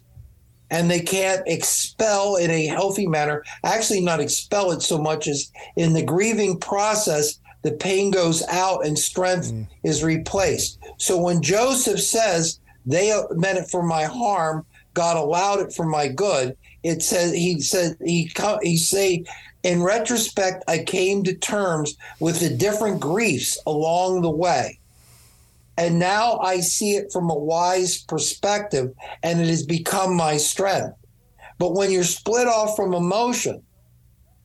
and 0.70 0.90
they 0.90 1.00
can't 1.00 1.48
expel 1.48 2.36
in 2.36 2.52
a 2.52 2.68
healthy 2.68 3.08
manner. 3.08 3.44
Actually, 3.64 4.02
not 4.02 4.20
expel 4.20 4.72
it 4.72 4.82
so 4.82 4.98
much 4.98 5.28
as 5.28 5.52
in 5.76 5.94
the 5.94 6.04
grieving 6.04 6.60
process, 6.60 7.40
the 7.62 7.72
pain 7.72 8.12
goes 8.12 8.44
out 8.50 8.86
and 8.86 8.98
strength 8.98 9.52
mm. 9.52 9.68
is 9.84 10.04
replaced. 10.04 10.80
So 10.98 11.18
when 11.18 11.42
Joseph 11.42 12.02
says, 12.02 12.60
they 12.86 13.14
meant 13.32 13.60
it 13.60 13.70
for 13.70 13.84
my 13.84 14.04
harm, 14.04 14.66
God 14.94 15.18
allowed 15.18 15.60
it 15.60 15.74
for 15.74 15.86
my 15.86 16.08
good, 16.08 16.58
it 16.84 17.04
says 17.04 17.34
he 17.34 17.60
said 17.60 17.98
he 18.04 18.32
he 18.62 18.78
say 18.78 19.24
in 19.64 19.84
retrospect 19.84 20.64
I 20.68 20.80
came 20.80 21.24
to 21.24 21.34
terms 21.36 21.98
with 22.20 22.40
the 22.40 22.50
different 22.50 23.00
griefs 23.00 23.60
along 23.66 24.22
the 24.22 24.30
way. 24.32 24.80
And 25.78 26.00
now 26.00 26.40
I 26.40 26.60
see 26.60 26.96
it 26.96 27.12
from 27.12 27.30
a 27.30 27.38
wise 27.38 28.02
perspective 28.02 28.94
and 29.22 29.40
it 29.40 29.48
has 29.48 29.64
become 29.64 30.16
my 30.16 30.38
strength. 30.38 30.96
But 31.60 31.74
when 31.74 31.92
you're 31.92 32.04
split 32.04 32.48
off 32.48 32.76
from 32.76 32.94
emotion, 32.94 33.62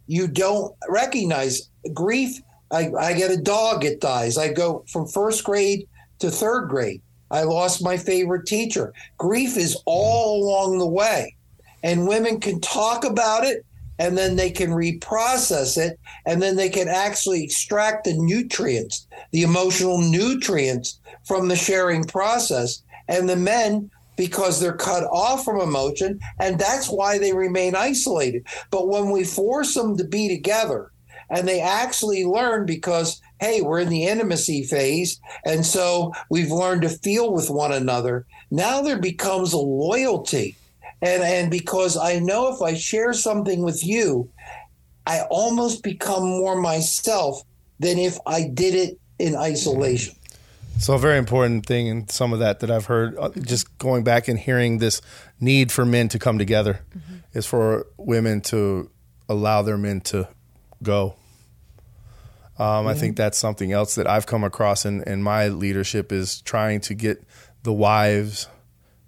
you 0.06 0.28
don't 0.28 0.74
recognize 0.88 1.70
grief. 1.94 2.40
I, 2.70 2.90
I 2.98 3.12
get 3.14 3.30
a 3.30 3.36
dog, 3.36 3.84
it 3.84 4.00
dies. 4.00 4.36
I 4.36 4.52
go 4.52 4.84
from 4.88 5.06
first 5.06 5.44
grade 5.44 5.88
to 6.18 6.30
third 6.30 6.68
grade. 6.68 7.02
I 7.30 7.44
lost 7.44 7.82
my 7.82 7.96
favorite 7.96 8.46
teacher. 8.46 8.92
Grief 9.16 9.56
is 9.56 9.76
all 9.86 10.42
along 10.42 10.78
the 10.78 10.86
way 10.86 11.34
and 11.82 12.06
women 12.06 12.40
can 12.40 12.60
talk 12.60 13.04
about 13.04 13.44
it 13.44 13.64
and 13.99 14.16
then 14.16 14.36
they 14.36 14.51
can 14.51 14.70
reprocess 14.70 15.76
it 15.76 15.99
and 16.26 16.40
then 16.40 16.57
they 16.57 16.68
can 16.68 16.88
actually 16.88 17.45
extract 17.45 18.05
the 18.05 18.14
nutrients 18.14 19.07
the 19.32 19.43
emotional 19.43 19.99
nutrients 19.99 21.01
from 21.24 21.49
the 21.49 21.57
sharing 21.57 22.05
process. 22.05 22.82
And 23.09 23.28
the 23.28 23.36
men 23.36 23.90
because 24.16 24.61
they're 24.61 24.76
cut 24.76 25.05
off 25.05 25.45
from 25.45 25.61
emotion 25.61 26.20
and 26.38 26.59
that's 26.59 26.88
why 26.88 27.18
they 27.18 27.32
remain 27.32 27.74
isolated. 27.74 28.47
But 28.70 28.88
when 28.88 29.11
we 29.11 29.24
force 29.24 29.74
them 29.74 29.97
to 29.97 30.05
be 30.05 30.28
together 30.28 30.93
and 31.30 31.49
they 31.49 31.61
actually 31.61 32.24
learn 32.24 32.66
because 32.66 33.20
hey 33.40 33.62
we're 33.62 33.80
in 33.80 33.88
the 33.88 34.05
intimacy 34.05 34.62
phase 34.64 35.18
and 35.47 35.64
so 35.64 36.12
we've 36.28 36.51
learned 36.51 36.82
to 36.82 36.90
feel 36.90 37.32
with 37.32 37.49
one 37.49 37.72
another 37.72 38.26
now 38.51 38.82
there 38.82 38.99
becomes 38.99 39.53
a 39.53 39.59
loyalty 39.59 40.57
and 41.03 41.22
and 41.22 41.50
because 41.50 41.96
I 41.96 42.20
know 42.20 42.55
if 42.55 42.62
I 42.62 42.74
share 42.74 43.12
something 43.12 43.62
with 43.62 43.84
you, 43.84 44.30
I 45.07 45.22
almost 45.30 45.82
become 45.82 46.22
more 46.22 46.57
myself 46.57 47.42
than 47.80 47.98
if 47.98 48.18
I 48.24 48.48
did 48.48 48.74
it 48.74 48.98
in 49.18 49.36
isolation. 49.36 50.14
So 50.78 50.94
a 50.94 50.98
very 50.98 51.18
important 51.18 51.66
thing 51.66 51.88
in 51.88 52.09
some 52.09 52.32
of 52.32 52.38
that 52.38 52.61
that 52.61 52.70
I've 52.70 52.86
heard, 52.86 53.16
uh, 53.18 53.30
just 53.40 53.76
going 53.78 54.05
back 54.05 54.26
and 54.28 54.38
hearing 54.38 54.78
this 54.78 55.03
need 55.38 55.70
for 55.70 55.84
men 55.84 56.09
to 56.09 56.18
come 56.18 56.38
together, 56.38 56.80
mm-hmm. 56.96 57.16
is 57.34 57.46
for 57.46 57.86
women 57.98 58.40
to 58.42 58.90
allow 59.28 59.62
their 59.62 59.76
men 59.76 60.00
to 60.03 60.28
go. 60.82 61.14
Um, 62.59 62.66
mm-hmm. 62.66 62.88
I 62.88 62.94
think 62.94 63.16
that's 63.16 63.38
something 63.38 63.70
else 63.70 63.96
that 63.96 64.07
I've 64.07 64.26
come 64.26 64.44
across 64.44 64.84
in, 64.84 65.03
in 65.03 65.22
my 65.22 65.48
leadership 65.48 66.11
is 66.11 66.40
trying 66.40 66.80
to 66.82 66.94
get 66.94 67.22
the 67.62 67.72
wives 67.72 68.48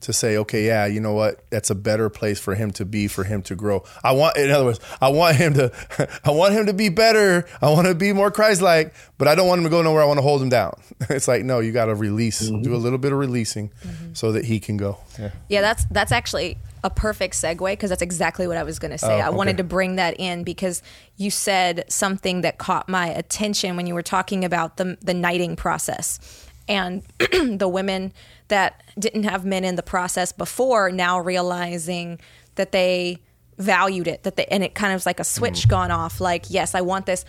to 0.05 0.13
say, 0.13 0.37
okay, 0.37 0.67
yeah, 0.67 0.87
you 0.87 1.01
know 1.01 1.15
what? 1.15 1.49
That's 1.51 1.71
a 1.71 1.75
better 1.75 2.11
place 2.11 2.39
for 2.39 2.55
him 2.55 2.71
to 2.73 2.85
be, 2.85 3.09
for 3.09 3.25
him 3.25 3.43
to 3.43 3.55
grow. 3.55 3.85
I 4.03 4.13
want, 4.13 4.37
in 4.37 4.51
other 4.51 4.67
words, 4.67 4.81
I 5.01 5.09
want 5.09 5.37
him 5.37 5.55
to, 5.55 5.73
I 6.25 6.31
want 6.31 6.53
him 6.53 6.67
to 6.67 6.75
be 6.75 6.91
better. 6.91 7.47
I 7.63 7.71
want 7.71 7.87
to 7.87 7.95
be 7.95 8.13
more 8.13 8.31
Christ-like, 8.31 8.95
but 9.17 9.29
I 9.29 9.35
don't 9.35 9.49
want 9.49 9.61
him 9.61 9.65
to 9.65 9.71
go 9.71 9.83
nowhere. 9.83 10.03
I 10.03 10.07
want 10.07 10.19
to 10.19 10.23
hold 10.23 10.43
him 10.43 10.51
down. 10.51 10.79
it's 11.09 11.27
like, 11.27 11.43
no, 11.45 11.61
you 11.61 11.73
got 11.73 11.87
to 11.87 11.95
release, 11.95 12.43
mm-hmm. 12.43 12.63
do 12.63 12.75
a 12.75 12.77
little 12.77 12.99
bit 12.99 13.13
of 13.13 13.19
releasing, 13.19 13.71
mm-hmm. 13.71 14.13
so 14.13 14.33
that 14.33 14.45
he 14.45 14.61
can 14.61 14.77
go. 14.77 14.99
Yeah, 15.19 15.31
yeah 15.49 15.61
that's 15.63 15.87
that's 15.87 16.13
actually 16.13 16.59
a 16.83 16.91
perfect 16.91 17.35
segue 17.35 17.73
because 17.73 17.89
that's 17.89 18.03
exactly 18.03 18.47
what 18.47 18.59
I 18.59 18.63
was 18.63 18.79
going 18.79 18.91
to 18.91 18.99
say. 18.99 19.23
Oh, 19.23 19.27
I 19.27 19.31
wanted 19.31 19.57
to 19.57 19.65
bring 19.65 19.97
that 19.97 20.21
in 20.21 20.45
because 20.45 20.83
you 21.17 21.31
said 21.31 21.85
something 21.89 22.43
that 22.43 22.59
caught 22.59 22.91
my 22.91 23.09
attention 23.09 23.77
when 23.77 23.87
you 23.87 23.95
were 23.95 24.03
talking 24.03 24.45
about 24.45 24.77
the 24.77 24.99
the 25.01 25.15
knighting 25.15 25.57
process 25.57 26.45
and 26.69 27.03
the 27.59 27.69
women 27.69 28.13
that 28.55 28.85
didn't 28.97 29.25
have 29.25 29.45
men 29.45 29.65
in 29.65 29.75
the 29.75 29.83
process 29.83 30.31
before 30.31 30.93
now 30.93 31.19
realizing 31.19 32.21
that 32.55 32.71
they 32.71 33.19
valued 33.59 34.07
it 34.07 34.23
that 34.23 34.37
they 34.37 34.45
and 34.47 34.63
it 34.63 34.77
kind 34.77 34.93
of 34.93 34.97
was 34.97 35.07
like 35.07 35.19
a 35.19 35.25
switch 35.25 35.67
mm. 35.67 35.71
gone 35.71 35.91
off 35.91 36.21
like 36.21 36.51
yes 36.51 36.73
i 36.73 36.81
want 36.81 37.05
this 37.05 37.25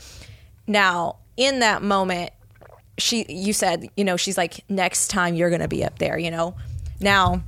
now 0.67 1.15
in 1.35 1.59
that 1.59 1.81
moment 1.81 2.29
she 2.99 3.25
you 3.27 3.53
said 3.53 3.89
you 3.97 4.03
know 4.03 4.17
she's 4.17 4.37
like 4.37 4.63
next 4.69 5.07
time 5.07 5.33
you're 5.33 5.49
gonna 5.49 5.67
be 5.67 5.83
up 5.83 5.97
there 5.97 6.15
you 6.15 6.29
know 6.29 6.55
now 6.99 7.41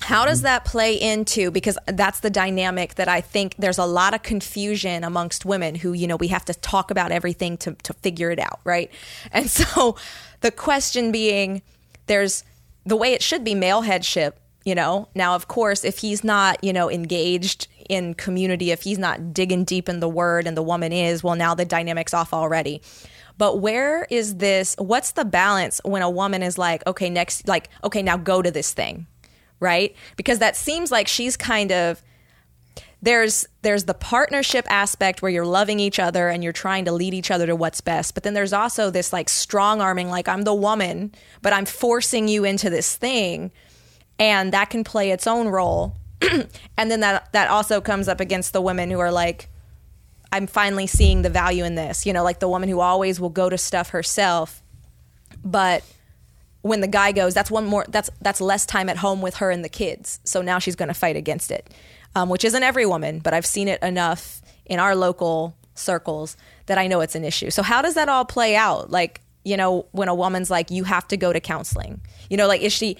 how 0.00 0.24
does 0.24 0.40
that 0.40 0.64
play 0.64 0.94
into 0.94 1.50
because 1.50 1.76
that's 1.84 2.20
the 2.20 2.30
dynamic 2.30 2.94
that 2.94 3.06
I 3.06 3.20
think 3.20 3.54
there's 3.58 3.76
a 3.76 3.84
lot 3.84 4.14
of 4.14 4.22
confusion 4.22 5.04
amongst 5.04 5.44
women 5.44 5.74
who, 5.74 5.92
you 5.92 6.06
know, 6.06 6.16
we 6.16 6.28
have 6.28 6.46
to 6.46 6.54
talk 6.54 6.90
about 6.90 7.12
everything 7.12 7.58
to, 7.58 7.74
to 7.82 7.92
figure 7.92 8.30
it 8.30 8.38
out, 8.38 8.60
right? 8.64 8.90
And 9.30 9.50
so 9.50 9.96
the 10.40 10.50
question 10.50 11.12
being 11.12 11.60
there's 12.06 12.44
the 12.84 12.96
way 12.96 13.12
it 13.12 13.22
should 13.22 13.44
be 13.44 13.54
male 13.54 13.82
headship, 13.82 14.40
you 14.64 14.74
know. 14.74 15.08
Now, 15.14 15.34
of 15.34 15.48
course, 15.48 15.84
if 15.84 15.98
he's 15.98 16.24
not, 16.24 16.62
you 16.62 16.72
know, 16.72 16.90
engaged 16.90 17.68
in 17.88 18.14
community, 18.14 18.70
if 18.70 18.82
he's 18.82 18.98
not 18.98 19.34
digging 19.34 19.64
deep 19.64 19.88
in 19.88 20.00
the 20.00 20.08
word 20.08 20.46
and 20.46 20.56
the 20.56 20.62
woman 20.62 20.92
is, 20.92 21.22
well, 21.22 21.34
now 21.34 21.54
the 21.54 21.64
dynamic's 21.64 22.14
off 22.14 22.32
already. 22.32 22.82
But 23.36 23.60
where 23.60 24.06
is 24.10 24.36
this? 24.36 24.74
What's 24.78 25.12
the 25.12 25.24
balance 25.24 25.80
when 25.84 26.02
a 26.02 26.10
woman 26.10 26.42
is 26.42 26.58
like, 26.58 26.86
okay, 26.86 27.08
next, 27.08 27.48
like, 27.48 27.70
okay, 27.82 28.02
now 28.02 28.16
go 28.16 28.42
to 28.42 28.50
this 28.50 28.72
thing, 28.72 29.06
right? 29.60 29.96
Because 30.16 30.40
that 30.40 30.56
seems 30.56 30.90
like 30.90 31.08
she's 31.08 31.36
kind 31.36 31.72
of 31.72 32.02
there's 33.02 33.46
there's 33.62 33.84
the 33.84 33.94
partnership 33.94 34.66
aspect 34.70 35.22
where 35.22 35.30
you're 35.30 35.46
loving 35.46 35.80
each 35.80 35.98
other 35.98 36.28
and 36.28 36.44
you're 36.44 36.52
trying 36.52 36.84
to 36.84 36.92
lead 36.92 37.14
each 37.14 37.30
other 37.30 37.46
to 37.46 37.56
what's 37.56 37.80
best. 37.80 38.14
But 38.14 38.22
then 38.22 38.34
there's 38.34 38.52
also 38.52 38.90
this 38.90 39.12
like 39.12 39.28
strong 39.28 39.80
arming 39.80 40.08
like 40.08 40.28
i'm 40.28 40.42
the 40.42 40.54
woman 40.54 41.12
but 41.42 41.52
i'm 41.52 41.64
forcing 41.64 42.28
you 42.28 42.44
into 42.44 42.68
this 42.68 42.96
thing 42.96 43.50
and 44.18 44.52
that 44.52 44.70
can 44.70 44.84
play 44.84 45.10
its 45.10 45.26
own 45.26 45.48
role. 45.48 45.96
And 46.76 46.90
then 46.90 47.00
that 47.00 47.32
that 47.32 47.48
also 47.50 47.80
comes 47.80 48.08
up 48.08 48.20
against 48.20 48.52
the 48.52 48.60
women 48.60 48.90
who 48.90 48.98
are 48.98 49.12
like 49.12 49.48
i'm 50.32 50.46
finally 50.46 50.86
seeing 50.86 51.22
the 51.22 51.28
value 51.28 51.64
in 51.64 51.74
this 51.74 52.06
you 52.06 52.12
know 52.12 52.24
like 52.24 52.40
the 52.40 52.48
woman 52.48 52.68
who 52.68 52.80
always 52.80 53.20
will 53.20 53.30
go 53.30 53.50
to 53.50 53.58
stuff 53.58 53.90
herself 53.90 54.62
but 55.44 55.82
when 56.62 56.80
the 56.80 56.86
guy 56.86 57.12
goes 57.12 57.34
that's 57.34 57.50
one 57.50 57.66
more 57.66 57.84
that's 57.88 58.08
that's 58.20 58.40
less 58.40 58.64
time 58.64 58.88
at 58.88 58.98
home 58.98 59.20
with 59.20 59.36
her 59.36 59.50
and 59.50 59.64
the 59.64 59.68
kids. 59.68 60.20
So 60.24 60.42
now 60.42 60.58
she's 60.58 60.76
going 60.76 60.88
to 60.88 60.94
fight 60.94 61.16
against 61.16 61.50
it 61.50 61.72
um, 62.14 62.28
which 62.28 62.44
isn't 62.44 62.62
every 62.62 62.86
woman, 62.86 63.18
but 63.20 63.34
I've 63.34 63.46
seen 63.46 63.68
it 63.68 63.82
enough 63.82 64.42
in 64.66 64.80
our 64.80 64.94
local 64.94 65.56
circles 65.74 66.36
that 66.66 66.78
I 66.78 66.86
know 66.86 67.00
it's 67.00 67.14
an 67.14 67.24
issue. 67.24 67.50
So 67.50 67.62
how 67.62 67.82
does 67.82 67.94
that 67.94 68.08
all 68.08 68.24
play 68.24 68.56
out? 68.56 68.90
Like, 68.90 69.20
you 69.44 69.56
know, 69.56 69.86
when 69.92 70.08
a 70.08 70.14
woman's 70.14 70.50
like, 70.50 70.70
you 70.70 70.84
have 70.84 71.08
to 71.08 71.16
go 71.16 71.32
to 71.32 71.40
counseling, 71.40 72.00
you 72.28 72.36
know, 72.36 72.46
like, 72.46 72.60
is 72.60 72.72
she, 72.72 72.96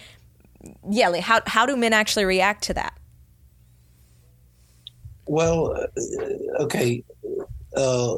yeah, 0.88 1.08
like 1.08 1.22
how, 1.22 1.40
how 1.46 1.66
do 1.66 1.76
men 1.76 1.92
actually 1.92 2.24
react 2.24 2.64
to 2.64 2.74
that? 2.74 2.94
Well, 5.26 5.76
uh, 5.76 6.62
okay. 6.62 7.04
Uh, 7.76 8.16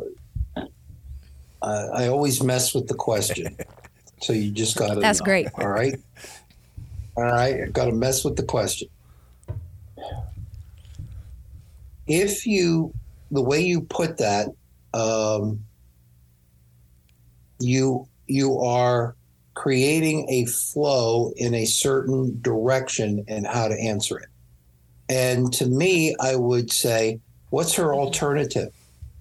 I, 1.61 1.73
I 1.73 2.09
always 2.09 2.43
mess 2.43 2.75
with 2.75 2.89
the 2.89 2.95
question. 2.95 3.57
So 4.23 4.33
you 4.33 4.51
just 4.51 4.77
got 4.77 4.95
to. 4.95 5.01
That's 5.01 5.21
know, 5.21 5.25
great. 5.25 5.49
All 5.59 5.69
right. 5.69 5.97
All 7.17 7.25
right. 7.25 7.71
Got 7.73 7.87
to 7.87 7.93
mess 7.93 8.25
with 8.25 8.37
the 8.37 8.45
question 8.45 8.89
if 12.07 12.47
you 12.47 12.93
the 13.31 13.43
way 13.43 13.61
you 13.61 13.81
put 13.81 14.19
that 14.19 14.49
um, 14.95 15.61
you 17.61 18.07
you 18.27 18.59
are 18.59 19.15
creating 19.55 20.27
a 20.31 20.47
flow 20.47 21.33
in 21.37 21.55
a 21.55 21.67
certain 21.67 22.41
direction 22.41 23.25
and 23.29 23.47
how 23.47 23.69
to 23.69 23.79
answer 23.79 24.19
it. 24.19 24.29
And 25.09 25.53
to 25.55 25.67
me, 25.67 26.17
I 26.21 26.37
would 26.37 26.73
say, 26.73 27.21
what's 27.51 27.75
her 27.75 27.95
alternative? 27.95 28.73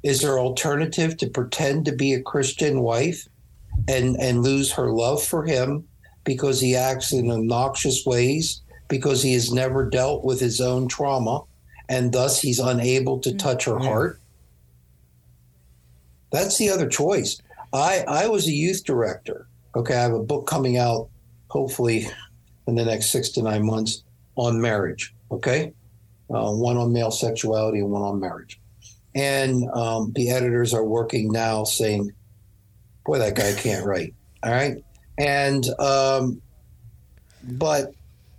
Is 0.04 0.22
her 0.24 0.40
alternative 0.40 1.18
to 1.18 1.30
pretend 1.30 1.86
to 1.86 1.92
be 1.92 2.14
a 2.14 2.22
Christian 2.22 2.82
wife 2.82 3.28
and, 3.88 4.16
and 4.18 4.42
lose 4.42 4.72
her 4.72 4.90
love 4.90 5.22
for 5.22 5.44
him 5.44 5.88
because 6.24 6.62
he 6.62 6.76
acts 6.76 7.12
in 7.12 7.30
obnoxious 7.30 8.06
ways, 8.06 8.62
because 8.88 9.22
he 9.22 9.34
has 9.34 9.52
never 9.52 9.90
dealt 9.90 10.24
with 10.24 10.40
his 10.40 10.62
own 10.62 10.88
trauma, 10.88 11.42
and 11.92 12.14
thus 12.14 12.40
he's 12.40 12.58
unable 12.58 13.20
to 13.20 13.36
touch 13.36 13.66
her 13.66 13.78
heart? 13.78 14.22
That's 16.32 16.58
the 16.58 16.70
other 16.70 16.88
choice. 16.88 17.42
I, 17.74 18.06
I 18.08 18.28
was 18.30 18.48
a 18.48 18.52
youth 18.52 18.86
director. 18.86 19.48
Okay, 19.76 19.94
I 19.94 20.02
have 20.02 20.14
a 20.14 20.24
book 20.24 20.48
coming 20.48 20.78
out 20.78 21.10
hopefully 21.50 22.08
in 22.66 22.76
the 22.76 22.86
next 22.86 23.08
six 23.08 23.28
to 23.32 23.42
nine 23.42 23.66
months 23.66 24.04
on 24.36 24.62
marriage. 24.62 25.14
Okay, 25.32 25.74
uh, 26.34 26.52
one 26.52 26.78
on 26.78 26.94
male 26.94 27.12
sexuality 27.12 27.80
and 27.80 27.92
one 27.92 28.02
on 28.02 28.22
marriage. 28.22 28.58
And 29.14 29.70
um, 29.74 30.14
the 30.16 30.30
editors 30.30 30.74
are 30.74 30.86
working 30.86 31.30
now 31.30 31.66
saying, 31.66 32.14
boy, 33.06 33.20
that 33.20 33.36
guy 33.36 33.54
can't 33.54 33.86
write. 33.86 34.14
All 34.44 34.52
right. 34.52 34.82
And, 35.18 35.66
um, 35.78 36.42
but 37.44 37.94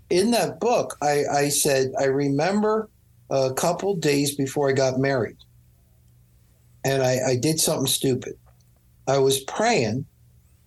in 0.09 0.31
that 0.31 0.59
book, 0.59 0.97
I, 1.03 1.25
I 1.31 1.49
said, 1.51 1.93
I 2.01 2.05
remember 2.05 2.89
a 3.33 3.53
couple 3.55 3.97
days 3.97 4.37
before 4.37 4.69
I 4.69 4.73
got 4.73 4.99
married, 4.99 5.39
and 6.85 7.03
I, 7.03 7.31
I 7.31 7.37
did 7.37 7.59
something 7.59 7.87
stupid. 7.87 8.35
I 9.09 9.19
was 9.19 9.41
praying 9.41 10.07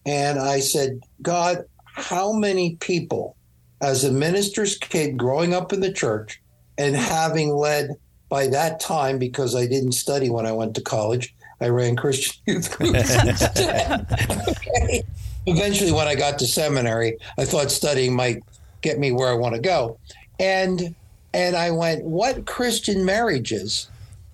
and 0.05 0.39
I 0.39 0.59
said, 0.59 1.01
God, 1.21 1.65
how 1.83 2.33
many 2.33 2.75
people, 2.77 3.37
as 3.81 4.03
a 4.03 4.11
minister's 4.11 4.77
kid 4.77 5.17
growing 5.17 5.53
up 5.53 5.71
in 5.71 5.79
the 5.79 5.93
church 5.93 6.41
and 6.77 6.95
having 6.95 7.55
led 7.55 7.91
by 8.29 8.47
that 8.47 8.79
time, 8.79 9.19
because 9.19 9.55
I 9.55 9.65
didn't 9.67 9.93
study 9.93 10.29
when 10.29 10.45
I 10.45 10.51
went 10.51 10.75
to 10.75 10.81
college, 10.81 11.33
I 11.61 11.69
ran 11.69 11.95
Christian 11.95 12.41
youth 12.47 12.77
groups. 12.77 13.11
okay. 13.57 15.03
Eventually, 15.45 15.91
when 15.91 16.07
I 16.07 16.15
got 16.15 16.39
to 16.39 16.47
seminary, 16.47 17.17
I 17.37 17.45
thought 17.45 17.71
studying 17.71 18.15
might 18.15 18.43
get 18.81 18.99
me 18.99 19.11
where 19.11 19.29
I 19.29 19.33
want 19.33 19.55
to 19.55 19.61
go. 19.61 19.99
And 20.39 20.95
and 21.35 21.57
I 21.57 21.69
went, 21.69 22.05
what 22.05 22.45
Christian 22.45 23.03
marriages 23.03 23.89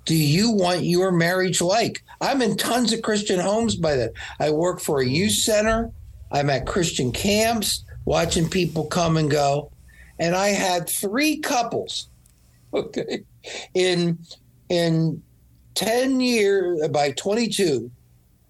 do 0.06 0.14
you 0.14 0.52
want 0.52 0.84
your 0.84 1.12
marriage 1.12 1.60
like? 1.60 2.04
I'm 2.22 2.43
in 2.43 2.58
tons 2.58 2.93
of 2.93 3.02
Christian 3.02 3.39
homes 3.39 3.76
by 3.76 3.95
that. 3.95 4.14
I 4.39 4.52
work 4.52 4.80
for 4.80 5.02
a 5.02 5.06
youth 5.06 5.32
center. 5.32 5.91
I'm 6.32 6.52
at 6.52 6.68
Christian 6.68 7.12
camps, 7.12 7.84
watching 8.06 8.47
people 8.47 8.86
come 8.86 9.18
and 9.18 9.32
go. 9.32 9.72
And 10.20 10.36
I 10.36 10.49
had 10.49 10.88
three 10.88 11.39
couples, 11.39 12.08
okay, 12.74 13.24
in 13.74 14.20
in 14.70 15.24
10 15.74 16.20
years 16.20 16.88
by 16.89 17.12
22 17.14 17.89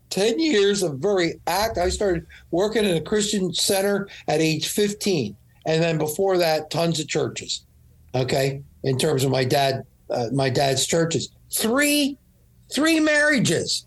10 0.09 0.39
years 0.39 0.83
of 0.83 0.99
very 0.99 1.39
act 1.47 1.77
i 1.77 1.87
started 1.87 2.25
working 2.49 2.83
in 2.83 2.97
a 2.97 3.01
christian 3.01 3.53
center 3.53 4.07
at 4.27 4.41
age 4.41 4.67
15 4.67 5.35
and 5.65 5.81
then 5.81 5.97
before 5.97 6.37
that 6.37 6.69
tons 6.69 6.99
of 6.99 7.07
churches 7.07 7.63
okay 8.13 8.63
in 8.83 8.97
terms 8.97 9.23
of 9.23 9.31
my 9.31 9.43
dad 9.43 9.85
uh, 10.11 10.27
my 10.33 10.49
dad's 10.49 10.85
churches. 10.85 11.29
Three 11.51 12.17
three 12.73 12.99
marriages. 12.99 13.85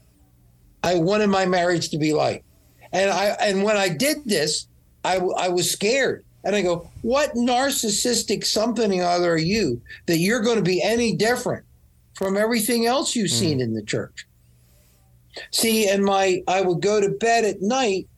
I 0.83 0.97
wanted 0.97 1.29
my 1.29 1.47
marriage 1.47 1.91
to 1.91 1.99
be 1.99 2.13
like. 2.13 2.45
And 2.93 3.11
i 3.11 3.27
and 3.41 3.63
when 3.63 3.77
i 3.77 3.89
did 3.89 4.25
this 4.25 4.67
i 5.05 5.17
i 5.17 5.49
was 5.49 5.71
scared. 5.71 6.25
And 6.45 6.55
i 6.55 6.63
go 6.63 6.91
what 7.03 7.35
narcissistic 7.35 8.45
something 8.45 9.01
or 9.01 9.07
other 9.07 9.33
are 9.33 9.39
you 9.39 9.81
that 10.07 10.19
you're 10.19 10.43
going 10.43 10.57
to 10.57 10.63
be 10.63 10.83
any 10.83 11.15
different 11.15 11.65
from 12.15 12.37
everything 12.37 12.87
else 12.87 13.17
you've 13.17 13.31
mm. 13.31 13.39
seen 13.39 13.61
in 13.61 13.75
the 13.75 13.83
church? 13.83 14.27
See 15.51 15.89
and 15.89 16.05
my 16.05 16.43
i 16.49 16.61
would 16.61 16.81
go 16.81 17.01
to 17.01 17.11
bed 17.11 17.45
at 17.45 17.61
night 17.61 18.09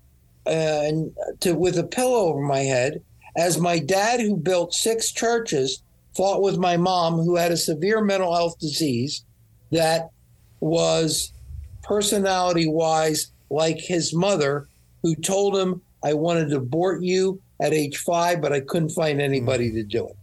uh, 0.47 0.51
and 0.85 1.13
to 1.41 1.55
with 1.55 1.79
a 1.79 1.85
pillow 1.85 2.29
over 2.29 2.41
my 2.41 2.61
head 2.61 3.03
as 3.37 3.59
my 3.59 3.79
dad 3.79 4.21
who 4.21 4.37
built 4.37 4.73
six 4.73 5.13
churches 5.13 5.83
fought 6.17 6.43
with 6.43 6.59
my 6.59 6.77
mom 6.77 7.15
who 7.15 7.37
had 7.37 7.53
a 7.53 7.57
severe 7.57 8.03
mental 8.03 8.35
health 8.35 8.59
disease 8.59 9.25
that 9.71 10.11
was 10.61 11.33
personality 11.83 12.69
wise 12.69 13.33
like 13.51 13.79
his 13.79 14.15
mother, 14.15 14.69
who 15.03 15.15
told 15.15 15.57
him, 15.57 15.81
I 16.03 16.15
wanted 16.15 16.51
to 16.51 16.57
abort 16.57 17.03
you 17.03 17.41
at 17.61 17.73
age 17.73 17.99
five, 17.99 18.41
but 18.41 18.53
I 18.53 18.61
couldn't 18.61 18.91
find 18.91 19.21
anybody 19.21 19.71
to 19.73 19.83
do 19.83 20.09
it. 20.09 20.17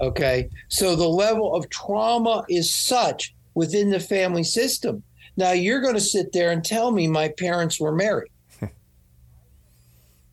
Okay. 0.00 0.48
So 0.68 0.96
the 0.96 1.08
level 1.08 1.54
of 1.54 1.68
trauma 1.70 2.44
is 2.48 2.74
such 2.74 3.34
within 3.54 3.90
the 3.90 4.00
family 4.00 4.42
system. 4.42 5.02
Now 5.36 5.52
you're 5.52 5.80
going 5.80 5.94
to 5.94 6.00
sit 6.00 6.32
there 6.32 6.50
and 6.50 6.64
tell 6.64 6.90
me 6.90 7.06
my 7.06 7.28
parents 7.28 7.80
were 7.80 7.94
married. 7.94 8.32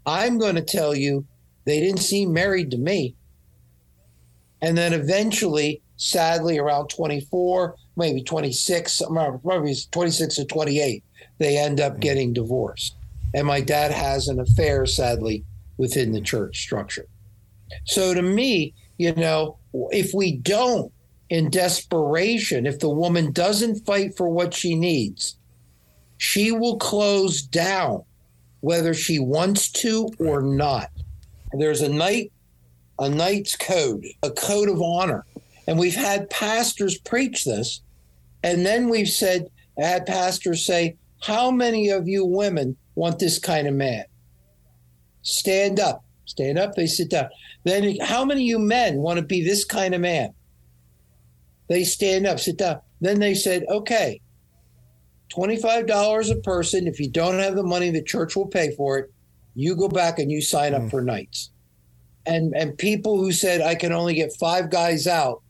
I'm 0.06 0.40
going 0.40 0.56
to 0.56 0.62
tell 0.62 0.96
you 0.96 1.26
they 1.66 1.80
didn't 1.80 2.02
seem 2.02 2.34
married 2.34 2.72
to 2.72 2.78
me. 2.78 3.16
And 4.62 4.78
then 4.78 4.94
eventually, 4.94 5.82
sadly, 5.98 6.58
around 6.58 6.90
24, 6.90 7.76
maybe 7.96 8.24
26, 8.24 9.04
maybe 9.44 9.76
26 9.92 10.40
or 10.40 10.46
28, 10.46 11.04
they 11.38 11.58
end 11.58 11.80
up 11.80 11.94
hmm. 11.94 12.00
getting 12.00 12.34
divorced. 12.34 12.96
And 13.34 13.46
my 13.46 13.62
dad 13.62 13.92
has 13.92 14.28
an 14.28 14.40
affair, 14.40 14.86
sadly, 14.86 15.46
within 15.78 16.12
the 16.12 16.22
church 16.22 16.60
structure. 16.60 17.06
So 17.86 18.14
to 18.14 18.22
me, 18.22 18.74
you 18.98 19.14
know, 19.14 19.58
if 19.92 20.14
we 20.14 20.36
don't, 20.38 20.92
in 21.30 21.52
desperation, 21.52 22.66
if 22.66 22.80
the 22.80 22.90
woman 22.90 23.32
doesn't 23.32 23.86
fight 23.86 24.18
for 24.18 24.30
what 24.30 24.54
she 24.54 24.74
needs, 24.74 25.38
she 26.18 26.52
will 26.52 26.78
close 26.78 27.42
down 27.42 28.04
whether 28.62 28.94
she 28.94 29.20
wants 29.20 29.70
to 29.72 30.10
or 30.20 30.42
not. 30.42 30.90
There's 31.54 31.82
a 31.82 31.90
knight, 31.90 32.32
a 33.00 33.10
knight's 33.10 33.56
code, 33.56 34.06
a 34.24 34.32
code 34.32 34.70
of 34.70 34.82
honor. 34.82 35.26
And 35.68 35.78
we've 35.78 35.96
had 35.96 36.30
pastors 36.30 36.98
preach 36.98 37.46
this 37.46 37.82
and 38.44 38.66
then 38.66 38.90
we've 38.90 39.10
said, 39.10 39.50
had 39.78 40.06
pastors 40.06 40.66
say, 40.66 40.98
How 41.22 41.52
many 41.52 41.90
of 41.90 42.08
you 42.08 42.26
women 42.26 42.78
want 42.96 43.20
this 43.20 43.40
kind 43.40 43.68
of 43.68 43.74
man? 43.74 44.06
Stand 45.22 45.80
up. 45.80 46.04
Stand 46.26 46.58
up. 46.58 46.76
They 46.76 46.88
sit 46.88 47.10
down. 47.10 47.30
Then, 47.64 47.98
how 48.02 48.24
many 48.24 48.42
of 48.42 48.48
you 48.48 48.60
men 48.60 48.98
want 48.98 49.20
to 49.20 49.26
be 49.26 49.44
this 49.44 49.66
kind 49.66 49.94
of 49.94 50.02
man? 50.02 50.34
They 51.68 51.84
stand 51.84 52.26
up, 52.26 52.40
sit 52.40 52.58
down. 52.58 52.80
Then 53.02 53.20
they 53.20 53.34
said, 53.34 53.66
Okay, 53.70 54.22
$25 55.36 56.32
a 56.32 56.36
person. 56.42 56.88
If 56.88 57.00
you 57.00 57.10
don't 57.10 57.40
have 57.40 57.56
the 57.56 57.64
money, 57.64 57.92
the 57.92 58.04
church 58.04 58.36
will 58.36 58.48
pay 58.48 58.76
for 58.76 58.98
it. 58.98 59.12
You 59.56 59.76
go 59.76 59.90
back 59.90 60.20
and 60.20 60.32
you 60.32 60.42
sign 60.42 60.74
up 60.74 60.84
mm. 60.84 60.90
for 60.90 61.02
Knights. 61.02 61.52
And, 62.30 62.56
and 62.56 62.78
people 62.78 63.18
who 63.18 63.32
said, 63.32 63.60
I 63.60 63.74
can 63.74 63.92
only 63.92 64.14
get 64.14 64.32
five 64.34 64.70
guys 64.70 65.08
out 65.08 65.42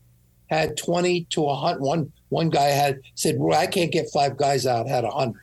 had 0.49 0.77
20 0.77 1.25
to 1.25 1.41
a 1.41 1.45
100. 1.47 1.82
One, 1.82 2.11
one 2.30 2.49
guy 2.49 2.67
had 2.67 3.01
said, 3.15 3.36
well, 3.38 3.59
I 3.59 3.67
can't 3.67 3.91
get 3.91 4.09
five 4.13 4.38
guys 4.38 4.65
out, 4.65 4.88
had 4.88 5.03
a 5.03 5.07
100 5.07 5.41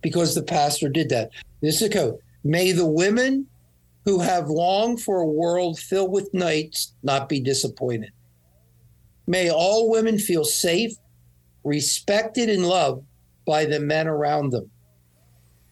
because 0.00 0.34
the 0.34 0.42
pastor 0.42 0.88
did 0.88 1.10
that. 1.10 1.30
This 1.60 1.82
is 1.82 1.88
a 1.88 1.90
code. 1.90 2.18
May 2.42 2.72
the 2.72 2.86
women 2.86 3.46
who 4.06 4.20
have 4.20 4.48
longed 4.48 5.02
for 5.02 5.20
a 5.20 5.26
world 5.26 5.78
filled 5.78 6.10
with 6.10 6.32
knights 6.32 6.94
not 7.02 7.28
be 7.28 7.40
disappointed. 7.40 8.10
May 9.26 9.50
all 9.50 9.90
women 9.90 10.18
feel 10.18 10.44
safe, 10.44 10.92
respected, 11.64 12.48
and 12.48 12.66
loved 12.66 13.04
by 13.46 13.66
the 13.66 13.78
men 13.78 14.08
around 14.08 14.52
them. 14.52 14.70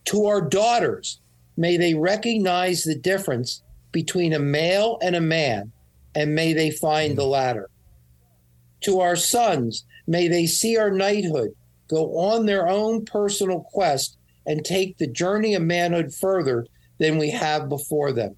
To 0.06 0.26
our 0.26 0.42
daughters, 0.42 1.22
may 1.56 1.78
they 1.78 1.94
recognize 1.94 2.84
the 2.84 2.98
difference 2.98 3.62
between 3.96 4.34
a 4.34 4.38
male 4.38 4.98
and 5.00 5.16
a 5.16 5.20
man, 5.22 5.72
and 6.14 6.34
may 6.34 6.52
they 6.52 6.70
find 6.70 7.16
the 7.16 7.22
mm. 7.22 7.30
latter 7.30 7.70
to 8.82 9.00
our 9.00 9.16
sons. 9.16 9.86
May 10.06 10.28
they 10.28 10.44
see 10.44 10.76
our 10.76 10.90
knighthood, 10.90 11.56
go 11.88 12.18
on 12.18 12.44
their 12.44 12.68
own 12.68 13.06
personal 13.06 13.60
quest, 13.60 14.18
and 14.44 14.62
take 14.62 14.98
the 14.98 15.06
journey 15.06 15.54
of 15.54 15.62
manhood 15.62 16.12
further 16.12 16.66
than 16.98 17.16
we 17.16 17.30
have 17.30 17.70
before 17.70 18.12
them. 18.12 18.36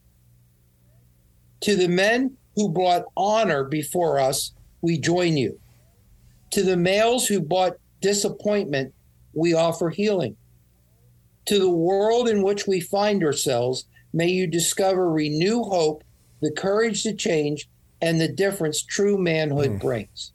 To 1.63 1.75
the 1.75 1.89
men 1.89 2.37
who 2.55 2.69
brought 2.69 3.07
honor 3.17 3.65
before 3.65 4.21
us, 4.21 4.53
we 4.81 4.97
join 4.97 5.37
you. 5.37 5.59
To 6.53 6.63
the 6.63 6.77
males 6.77 7.27
who 7.27 7.41
brought 7.41 7.79
disappointment, 8.01 8.95
we 9.33 9.55
offer 9.55 9.91
healing. 9.91 10.37
To 11.47 11.59
the 11.59 11.69
world 11.69 12.29
in 12.29 12.45
which 12.45 12.69
we 12.69 12.79
find 12.79 13.25
ourselves, 13.25 13.87
may 14.13 14.29
you 14.29 14.47
discover 14.47 15.11
renew 15.11 15.63
hope, 15.63 16.05
the 16.41 16.51
courage 16.51 17.03
to 17.03 17.15
change, 17.15 17.69
and 18.01 18.21
the 18.21 18.29
difference 18.29 18.83
true 18.83 19.19
manhood 19.19 19.71
mm. 19.71 19.81
brings. 19.81 20.33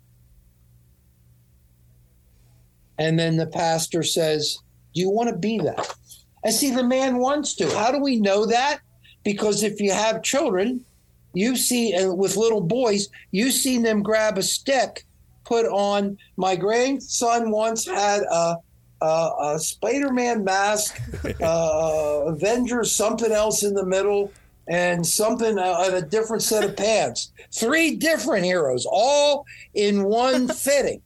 And 2.97 3.17
then 3.17 3.37
the 3.37 3.47
pastor 3.47 4.03
says, 4.03 4.57
Do 4.93 5.01
you 5.01 5.09
want 5.09 5.29
to 5.29 5.35
be 5.35 5.59
that? 5.59 5.95
And 6.43 6.53
see, 6.53 6.71
the 6.71 6.83
man 6.83 7.17
wants 7.17 7.55
to. 7.55 7.69
How 7.69 7.91
do 7.91 7.99
we 7.99 8.19
know 8.19 8.45
that? 8.45 8.79
Because 9.23 9.63
if 9.63 9.79
you 9.79 9.91
have 9.91 10.23
children, 10.23 10.85
you 11.33 11.55
see, 11.55 11.93
and 11.93 12.17
with 12.17 12.35
little 12.35 12.61
boys, 12.61 13.07
you've 13.31 13.53
seen 13.53 13.81
them 13.81 14.03
grab 14.03 14.37
a 14.37 14.43
stick, 14.43 15.05
put 15.45 15.65
on. 15.65 16.17
My 16.37 16.55
grandson 16.55 17.49
once 17.49 17.85
had 17.87 18.21
a, 18.23 18.57
a, 19.03 19.53
a 19.55 19.59
Spider 19.59 20.11
Man 20.11 20.43
mask, 20.43 20.99
uh, 21.41 22.23
Avengers, 22.27 22.91
something 22.93 23.31
else 23.31 23.63
in 23.63 23.73
the 23.73 23.85
middle, 23.85 24.31
and 24.67 25.05
something 25.05 25.59
uh, 25.59 25.89
a 25.93 26.01
different 26.01 26.41
set 26.41 26.63
of 26.63 26.77
pants. 26.77 27.31
Three 27.51 27.95
different 27.95 28.45
heroes, 28.45 28.87
all 28.89 29.45
in 29.73 30.03
one 30.03 30.47
fitting. 30.65 31.01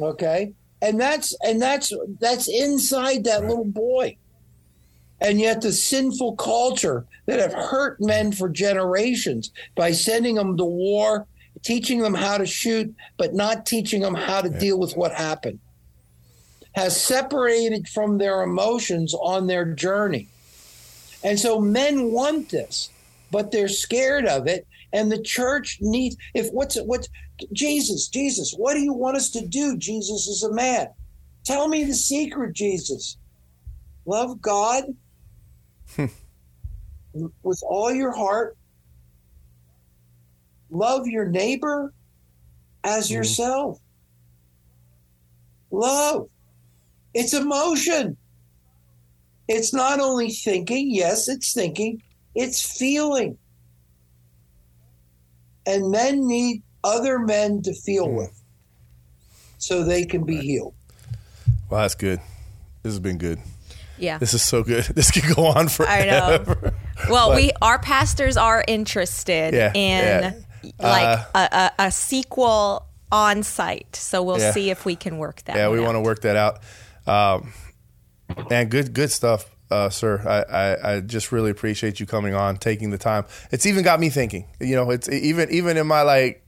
Okay, 0.00 0.52
and 0.82 1.00
that's 1.00 1.34
and 1.42 1.60
that's 1.60 1.92
that's 2.18 2.48
inside 2.48 3.24
that 3.24 3.42
little 3.42 3.64
boy. 3.64 4.16
And 5.22 5.38
yet 5.38 5.60
the 5.60 5.72
sinful 5.72 6.36
culture 6.36 7.04
that 7.26 7.38
have 7.38 7.52
hurt 7.52 8.00
men 8.00 8.32
for 8.32 8.48
generations 8.48 9.50
by 9.74 9.92
sending 9.92 10.36
them 10.36 10.56
to 10.56 10.64
war, 10.64 11.26
teaching 11.62 12.00
them 12.00 12.14
how 12.14 12.38
to 12.38 12.46
shoot, 12.46 12.94
but 13.18 13.34
not 13.34 13.66
teaching 13.66 14.00
them 14.00 14.14
how 14.14 14.40
to 14.40 14.48
deal 14.48 14.78
with 14.78 14.96
what 14.96 15.12
happened, 15.12 15.58
has 16.74 17.00
separated 17.00 17.88
from 17.88 18.18
their 18.18 18.42
emotions 18.42 19.14
on 19.14 19.46
their 19.46 19.64
journey. 19.64 20.28
And 21.22 21.38
so 21.38 21.60
men 21.60 22.12
want 22.12 22.50
this, 22.50 22.90
but 23.30 23.50
they're 23.50 23.68
scared 23.68 24.26
of 24.26 24.46
it. 24.46 24.66
And 24.92 25.10
the 25.10 25.22
church 25.22 25.78
needs, 25.80 26.16
if 26.34 26.48
what's 26.50 26.76
what's 26.82 27.08
Jesus, 27.52 28.08
Jesus, 28.08 28.54
what 28.56 28.74
do 28.74 28.80
you 28.80 28.92
want 28.92 29.16
us 29.16 29.30
to 29.30 29.46
do? 29.46 29.76
Jesus 29.76 30.26
is 30.26 30.42
a 30.42 30.52
man. 30.52 30.88
Tell 31.44 31.68
me 31.68 31.84
the 31.84 31.94
secret, 31.94 32.54
Jesus. 32.54 33.16
Love 34.04 34.40
God 34.40 34.84
with 35.96 37.62
all 37.62 37.92
your 37.92 38.12
heart. 38.12 38.56
Love 40.70 41.06
your 41.06 41.26
neighbor 41.26 41.92
as 42.84 43.06
mm-hmm. 43.06 43.16
yourself. 43.16 43.78
Love. 45.70 46.28
It's 47.14 47.34
emotion. 47.34 48.16
It's 49.48 49.74
not 49.74 49.98
only 50.00 50.30
thinking, 50.30 50.90
yes, 50.90 51.28
it's 51.28 51.52
thinking, 51.52 52.02
it's 52.34 52.78
feeling. 52.78 53.36
And 55.66 55.90
men 55.90 56.26
need 56.26 56.62
other 56.84 57.18
men 57.18 57.62
to 57.62 57.74
feel 57.74 58.06
mm. 58.06 58.18
with 58.18 58.42
so 59.58 59.84
they 59.84 60.04
can 60.04 60.24
be 60.24 60.36
healed. 60.36 60.74
Well, 61.68 61.82
that's 61.82 61.94
good. 61.94 62.20
This 62.82 62.92
has 62.92 63.00
been 63.00 63.18
good. 63.18 63.38
Yeah. 63.98 64.18
This 64.18 64.34
is 64.34 64.42
so 64.42 64.62
good. 64.62 64.84
This 64.94 65.10
could 65.10 65.34
go 65.36 65.46
on 65.46 65.68
forever. 65.68 65.92
I 65.92 66.06
know. 66.06 66.72
Well, 67.08 67.28
but, 67.30 67.36
we 67.36 67.50
our 67.62 67.78
pastors 67.78 68.36
are 68.36 68.64
interested 68.66 69.54
yeah, 69.54 69.72
in 69.74 70.34
yeah. 70.62 70.72
like 70.78 71.18
uh, 71.34 71.48
a, 71.52 71.56
a, 71.56 71.86
a, 71.86 71.90
sequel 71.90 72.86
on 73.10 73.42
site. 73.42 73.96
So 73.96 74.22
we'll 74.22 74.38
yeah. 74.38 74.52
see 74.52 74.70
if 74.70 74.84
we 74.84 74.96
can 74.96 75.18
work 75.18 75.42
that. 75.44 75.56
Yeah, 75.56 75.68
we 75.70 75.78
out. 75.78 75.84
want 75.84 75.96
to 75.96 76.00
work 76.00 76.20
that 76.22 76.36
out. 76.36 76.60
Um, 77.10 77.52
and 78.50 78.70
good, 78.70 78.92
good 78.92 79.10
stuff, 79.10 79.50
uh, 79.70 79.90
sir. 79.90 80.22
I, 80.26 80.56
I, 80.56 80.96
I, 80.96 81.00
just 81.00 81.32
really 81.32 81.50
appreciate 81.50 81.98
you 81.98 82.06
coming 82.06 82.34
on, 82.34 82.56
taking 82.56 82.90
the 82.90 82.98
time. 82.98 83.24
It's 83.50 83.66
even 83.66 83.82
got 83.82 83.98
me 83.98 84.10
thinking. 84.10 84.46
You 84.60 84.76
know, 84.76 84.90
it's 84.90 85.08
even 85.08 85.50
even 85.50 85.76
in 85.76 85.88
my 85.88 86.02
like, 86.02 86.46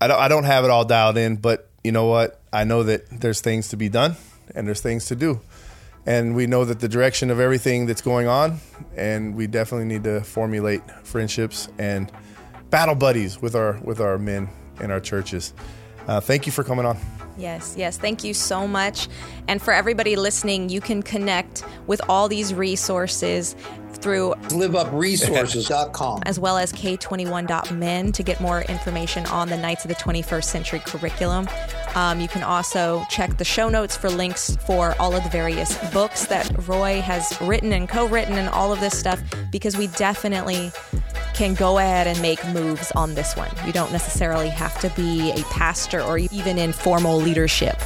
I 0.00 0.08
don't 0.08 0.18
I 0.18 0.28
don't 0.28 0.44
have 0.44 0.64
it 0.64 0.70
all 0.70 0.84
dialed 0.84 1.16
in, 1.16 1.36
but 1.36 1.70
you 1.84 1.92
know 1.92 2.06
what? 2.06 2.40
I 2.52 2.64
know 2.64 2.82
that 2.82 3.08
there's 3.20 3.40
things 3.40 3.68
to 3.68 3.76
be 3.76 3.88
done 3.88 4.16
and 4.54 4.66
there's 4.66 4.80
things 4.80 5.06
to 5.06 5.16
do 5.16 5.40
and 6.06 6.34
we 6.34 6.46
know 6.46 6.64
that 6.64 6.80
the 6.80 6.88
direction 6.88 7.30
of 7.30 7.40
everything 7.40 7.86
that's 7.86 8.02
going 8.02 8.26
on 8.26 8.58
and 8.96 9.34
we 9.34 9.46
definitely 9.46 9.86
need 9.86 10.04
to 10.04 10.20
formulate 10.20 10.82
friendships 11.02 11.68
and 11.78 12.12
battle 12.70 12.94
buddies 12.94 13.40
with 13.40 13.54
our 13.54 13.78
with 13.82 14.00
our 14.00 14.18
men 14.18 14.48
in 14.80 14.90
our 14.90 15.00
churches 15.00 15.54
uh, 16.06 16.20
thank 16.20 16.46
you 16.46 16.52
for 16.52 16.64
coming 16.64 16.84
on 16.84 16.98
Yes, 17.36 17.74
yes. 17.76 17.98
Thank 17.98 18.22
you 18.22 18.32
so 18.32 18.68
much. 18.68 19.08
And 19.48 19.60
for 19.60 19.72
everybody 19.72 20.16
listening, 20.16 20.68
you 20.68 20.80
can 20.80 21.02
connect 21.02 21.64
with 21.86 22.00
all 22.08 22.28
these 22.28 22.54
resources 22.54 23.56
through 24.04 24.34
liveupresources.com 24.50 26.22
as 26.26 26.38
well 26.38 26.58
as 26.58 26.74
k21.men 26.74 28.12
to 28.12 28.22
get 28.22 28.38
more 28.38 28.60
information 28.62 29.24
on 29.26 29.48
the 29.48 29.56
Knights 29.56 29.86
of 29.86 29.88
the 29.88 29.94
21st 29.94 30.44
Century 30.44 30.78
curriculum. 30.80 31.48
Um, 31.94 32.20
you 32.20 32.28
can 32.28 32.42
also 32.42 33.02
check 33.08 33.38
the 33.38 33.46
show 33.46 33.70
notes 33.70 33.96
for 33.96 34.10
links 34.10 34.56
for 34.66 34.94
all 35.00 35.16
of 35.16 35.22
the 35.22 35.30
various 35.30 35.74
books 35.90 36.26
that 36.26 36.68
Roy 36.68 37.00
has 37.00 37.34
written 37.40 37.72
and 37.72 37.88
co 37.88 38.06
written 38.06 38.34
and 38.34 38.50
all 38.50 38.74
of 38.74 38.80
this 38.80 38.98
stuff 38.98 39.22
because 39.50 39.74
we 39.74 39.86
definitely 39.86 40.70
can 41.32 41.54
go 41.54 41.78
ahead 41.78 42.06
and 42.06 42.20
make 42.20 42.46
moves 42.48 42.92
on 42.92 43.14
this 43.14 43.34
one. 43.34 43.48
You 43.64 43.72
don't 43.72 43.90
necessarily 43.90 44.50
have 44.50 44.78
to 44.80 44.90
be 44.90 45.30
a 45.30 45.42
pastor 45.44 46.02
or 46.02 46.18
even 46.18 46.58
in 46.58 46.74
formal 46.74 47.16
leadership 47.16 47.80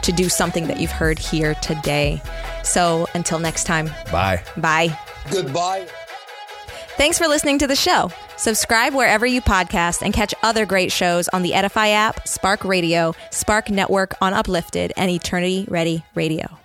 to 0.00 0.12
do 0.12 0.30
something 0.30 0.66
that 0.68 0.80
you've 0.80 0.90
heard 0.90 1.18
here 1.18 1.54
today. 1.56 2.22
So 2.64 3.06
until 3.12 3.38
next 3.38 3.64
time, 3.64 3.90
bye. 4.10 4.42
Bye. 4.56 4.98
Goodbye. 5.30 5.86
Thanks 6.96 7.16
for 7.16 7.28
listening 7.28 7.58
to 7.60 7.66
the 7.66 7.76
show. 7.76 8.10
Subscribe 8.36 8.92
wherever 8.92 9.24
you 9.24 9.40
podcast 9.40 10.02
and 10.02 10.12
catch 10.12 10.34
other 10.42 10.66
great 10.66 10.90
shows 10.90 11.28
on 11.28 11.42
the 11.42 11.54
Edify 11.54 11.88
app, 11.88 12.26
Spark 12.26 12.64
Radio, 12.64 13.14
Spark 13.30 13.70
Network 13.70 14.14
on 14.20 14.34
Uplifted, 14.34 14.92
and 14.96 15.10
Eternity 15.10 15.64
Ready 15.68 16.04
Radio. 16.14 16.58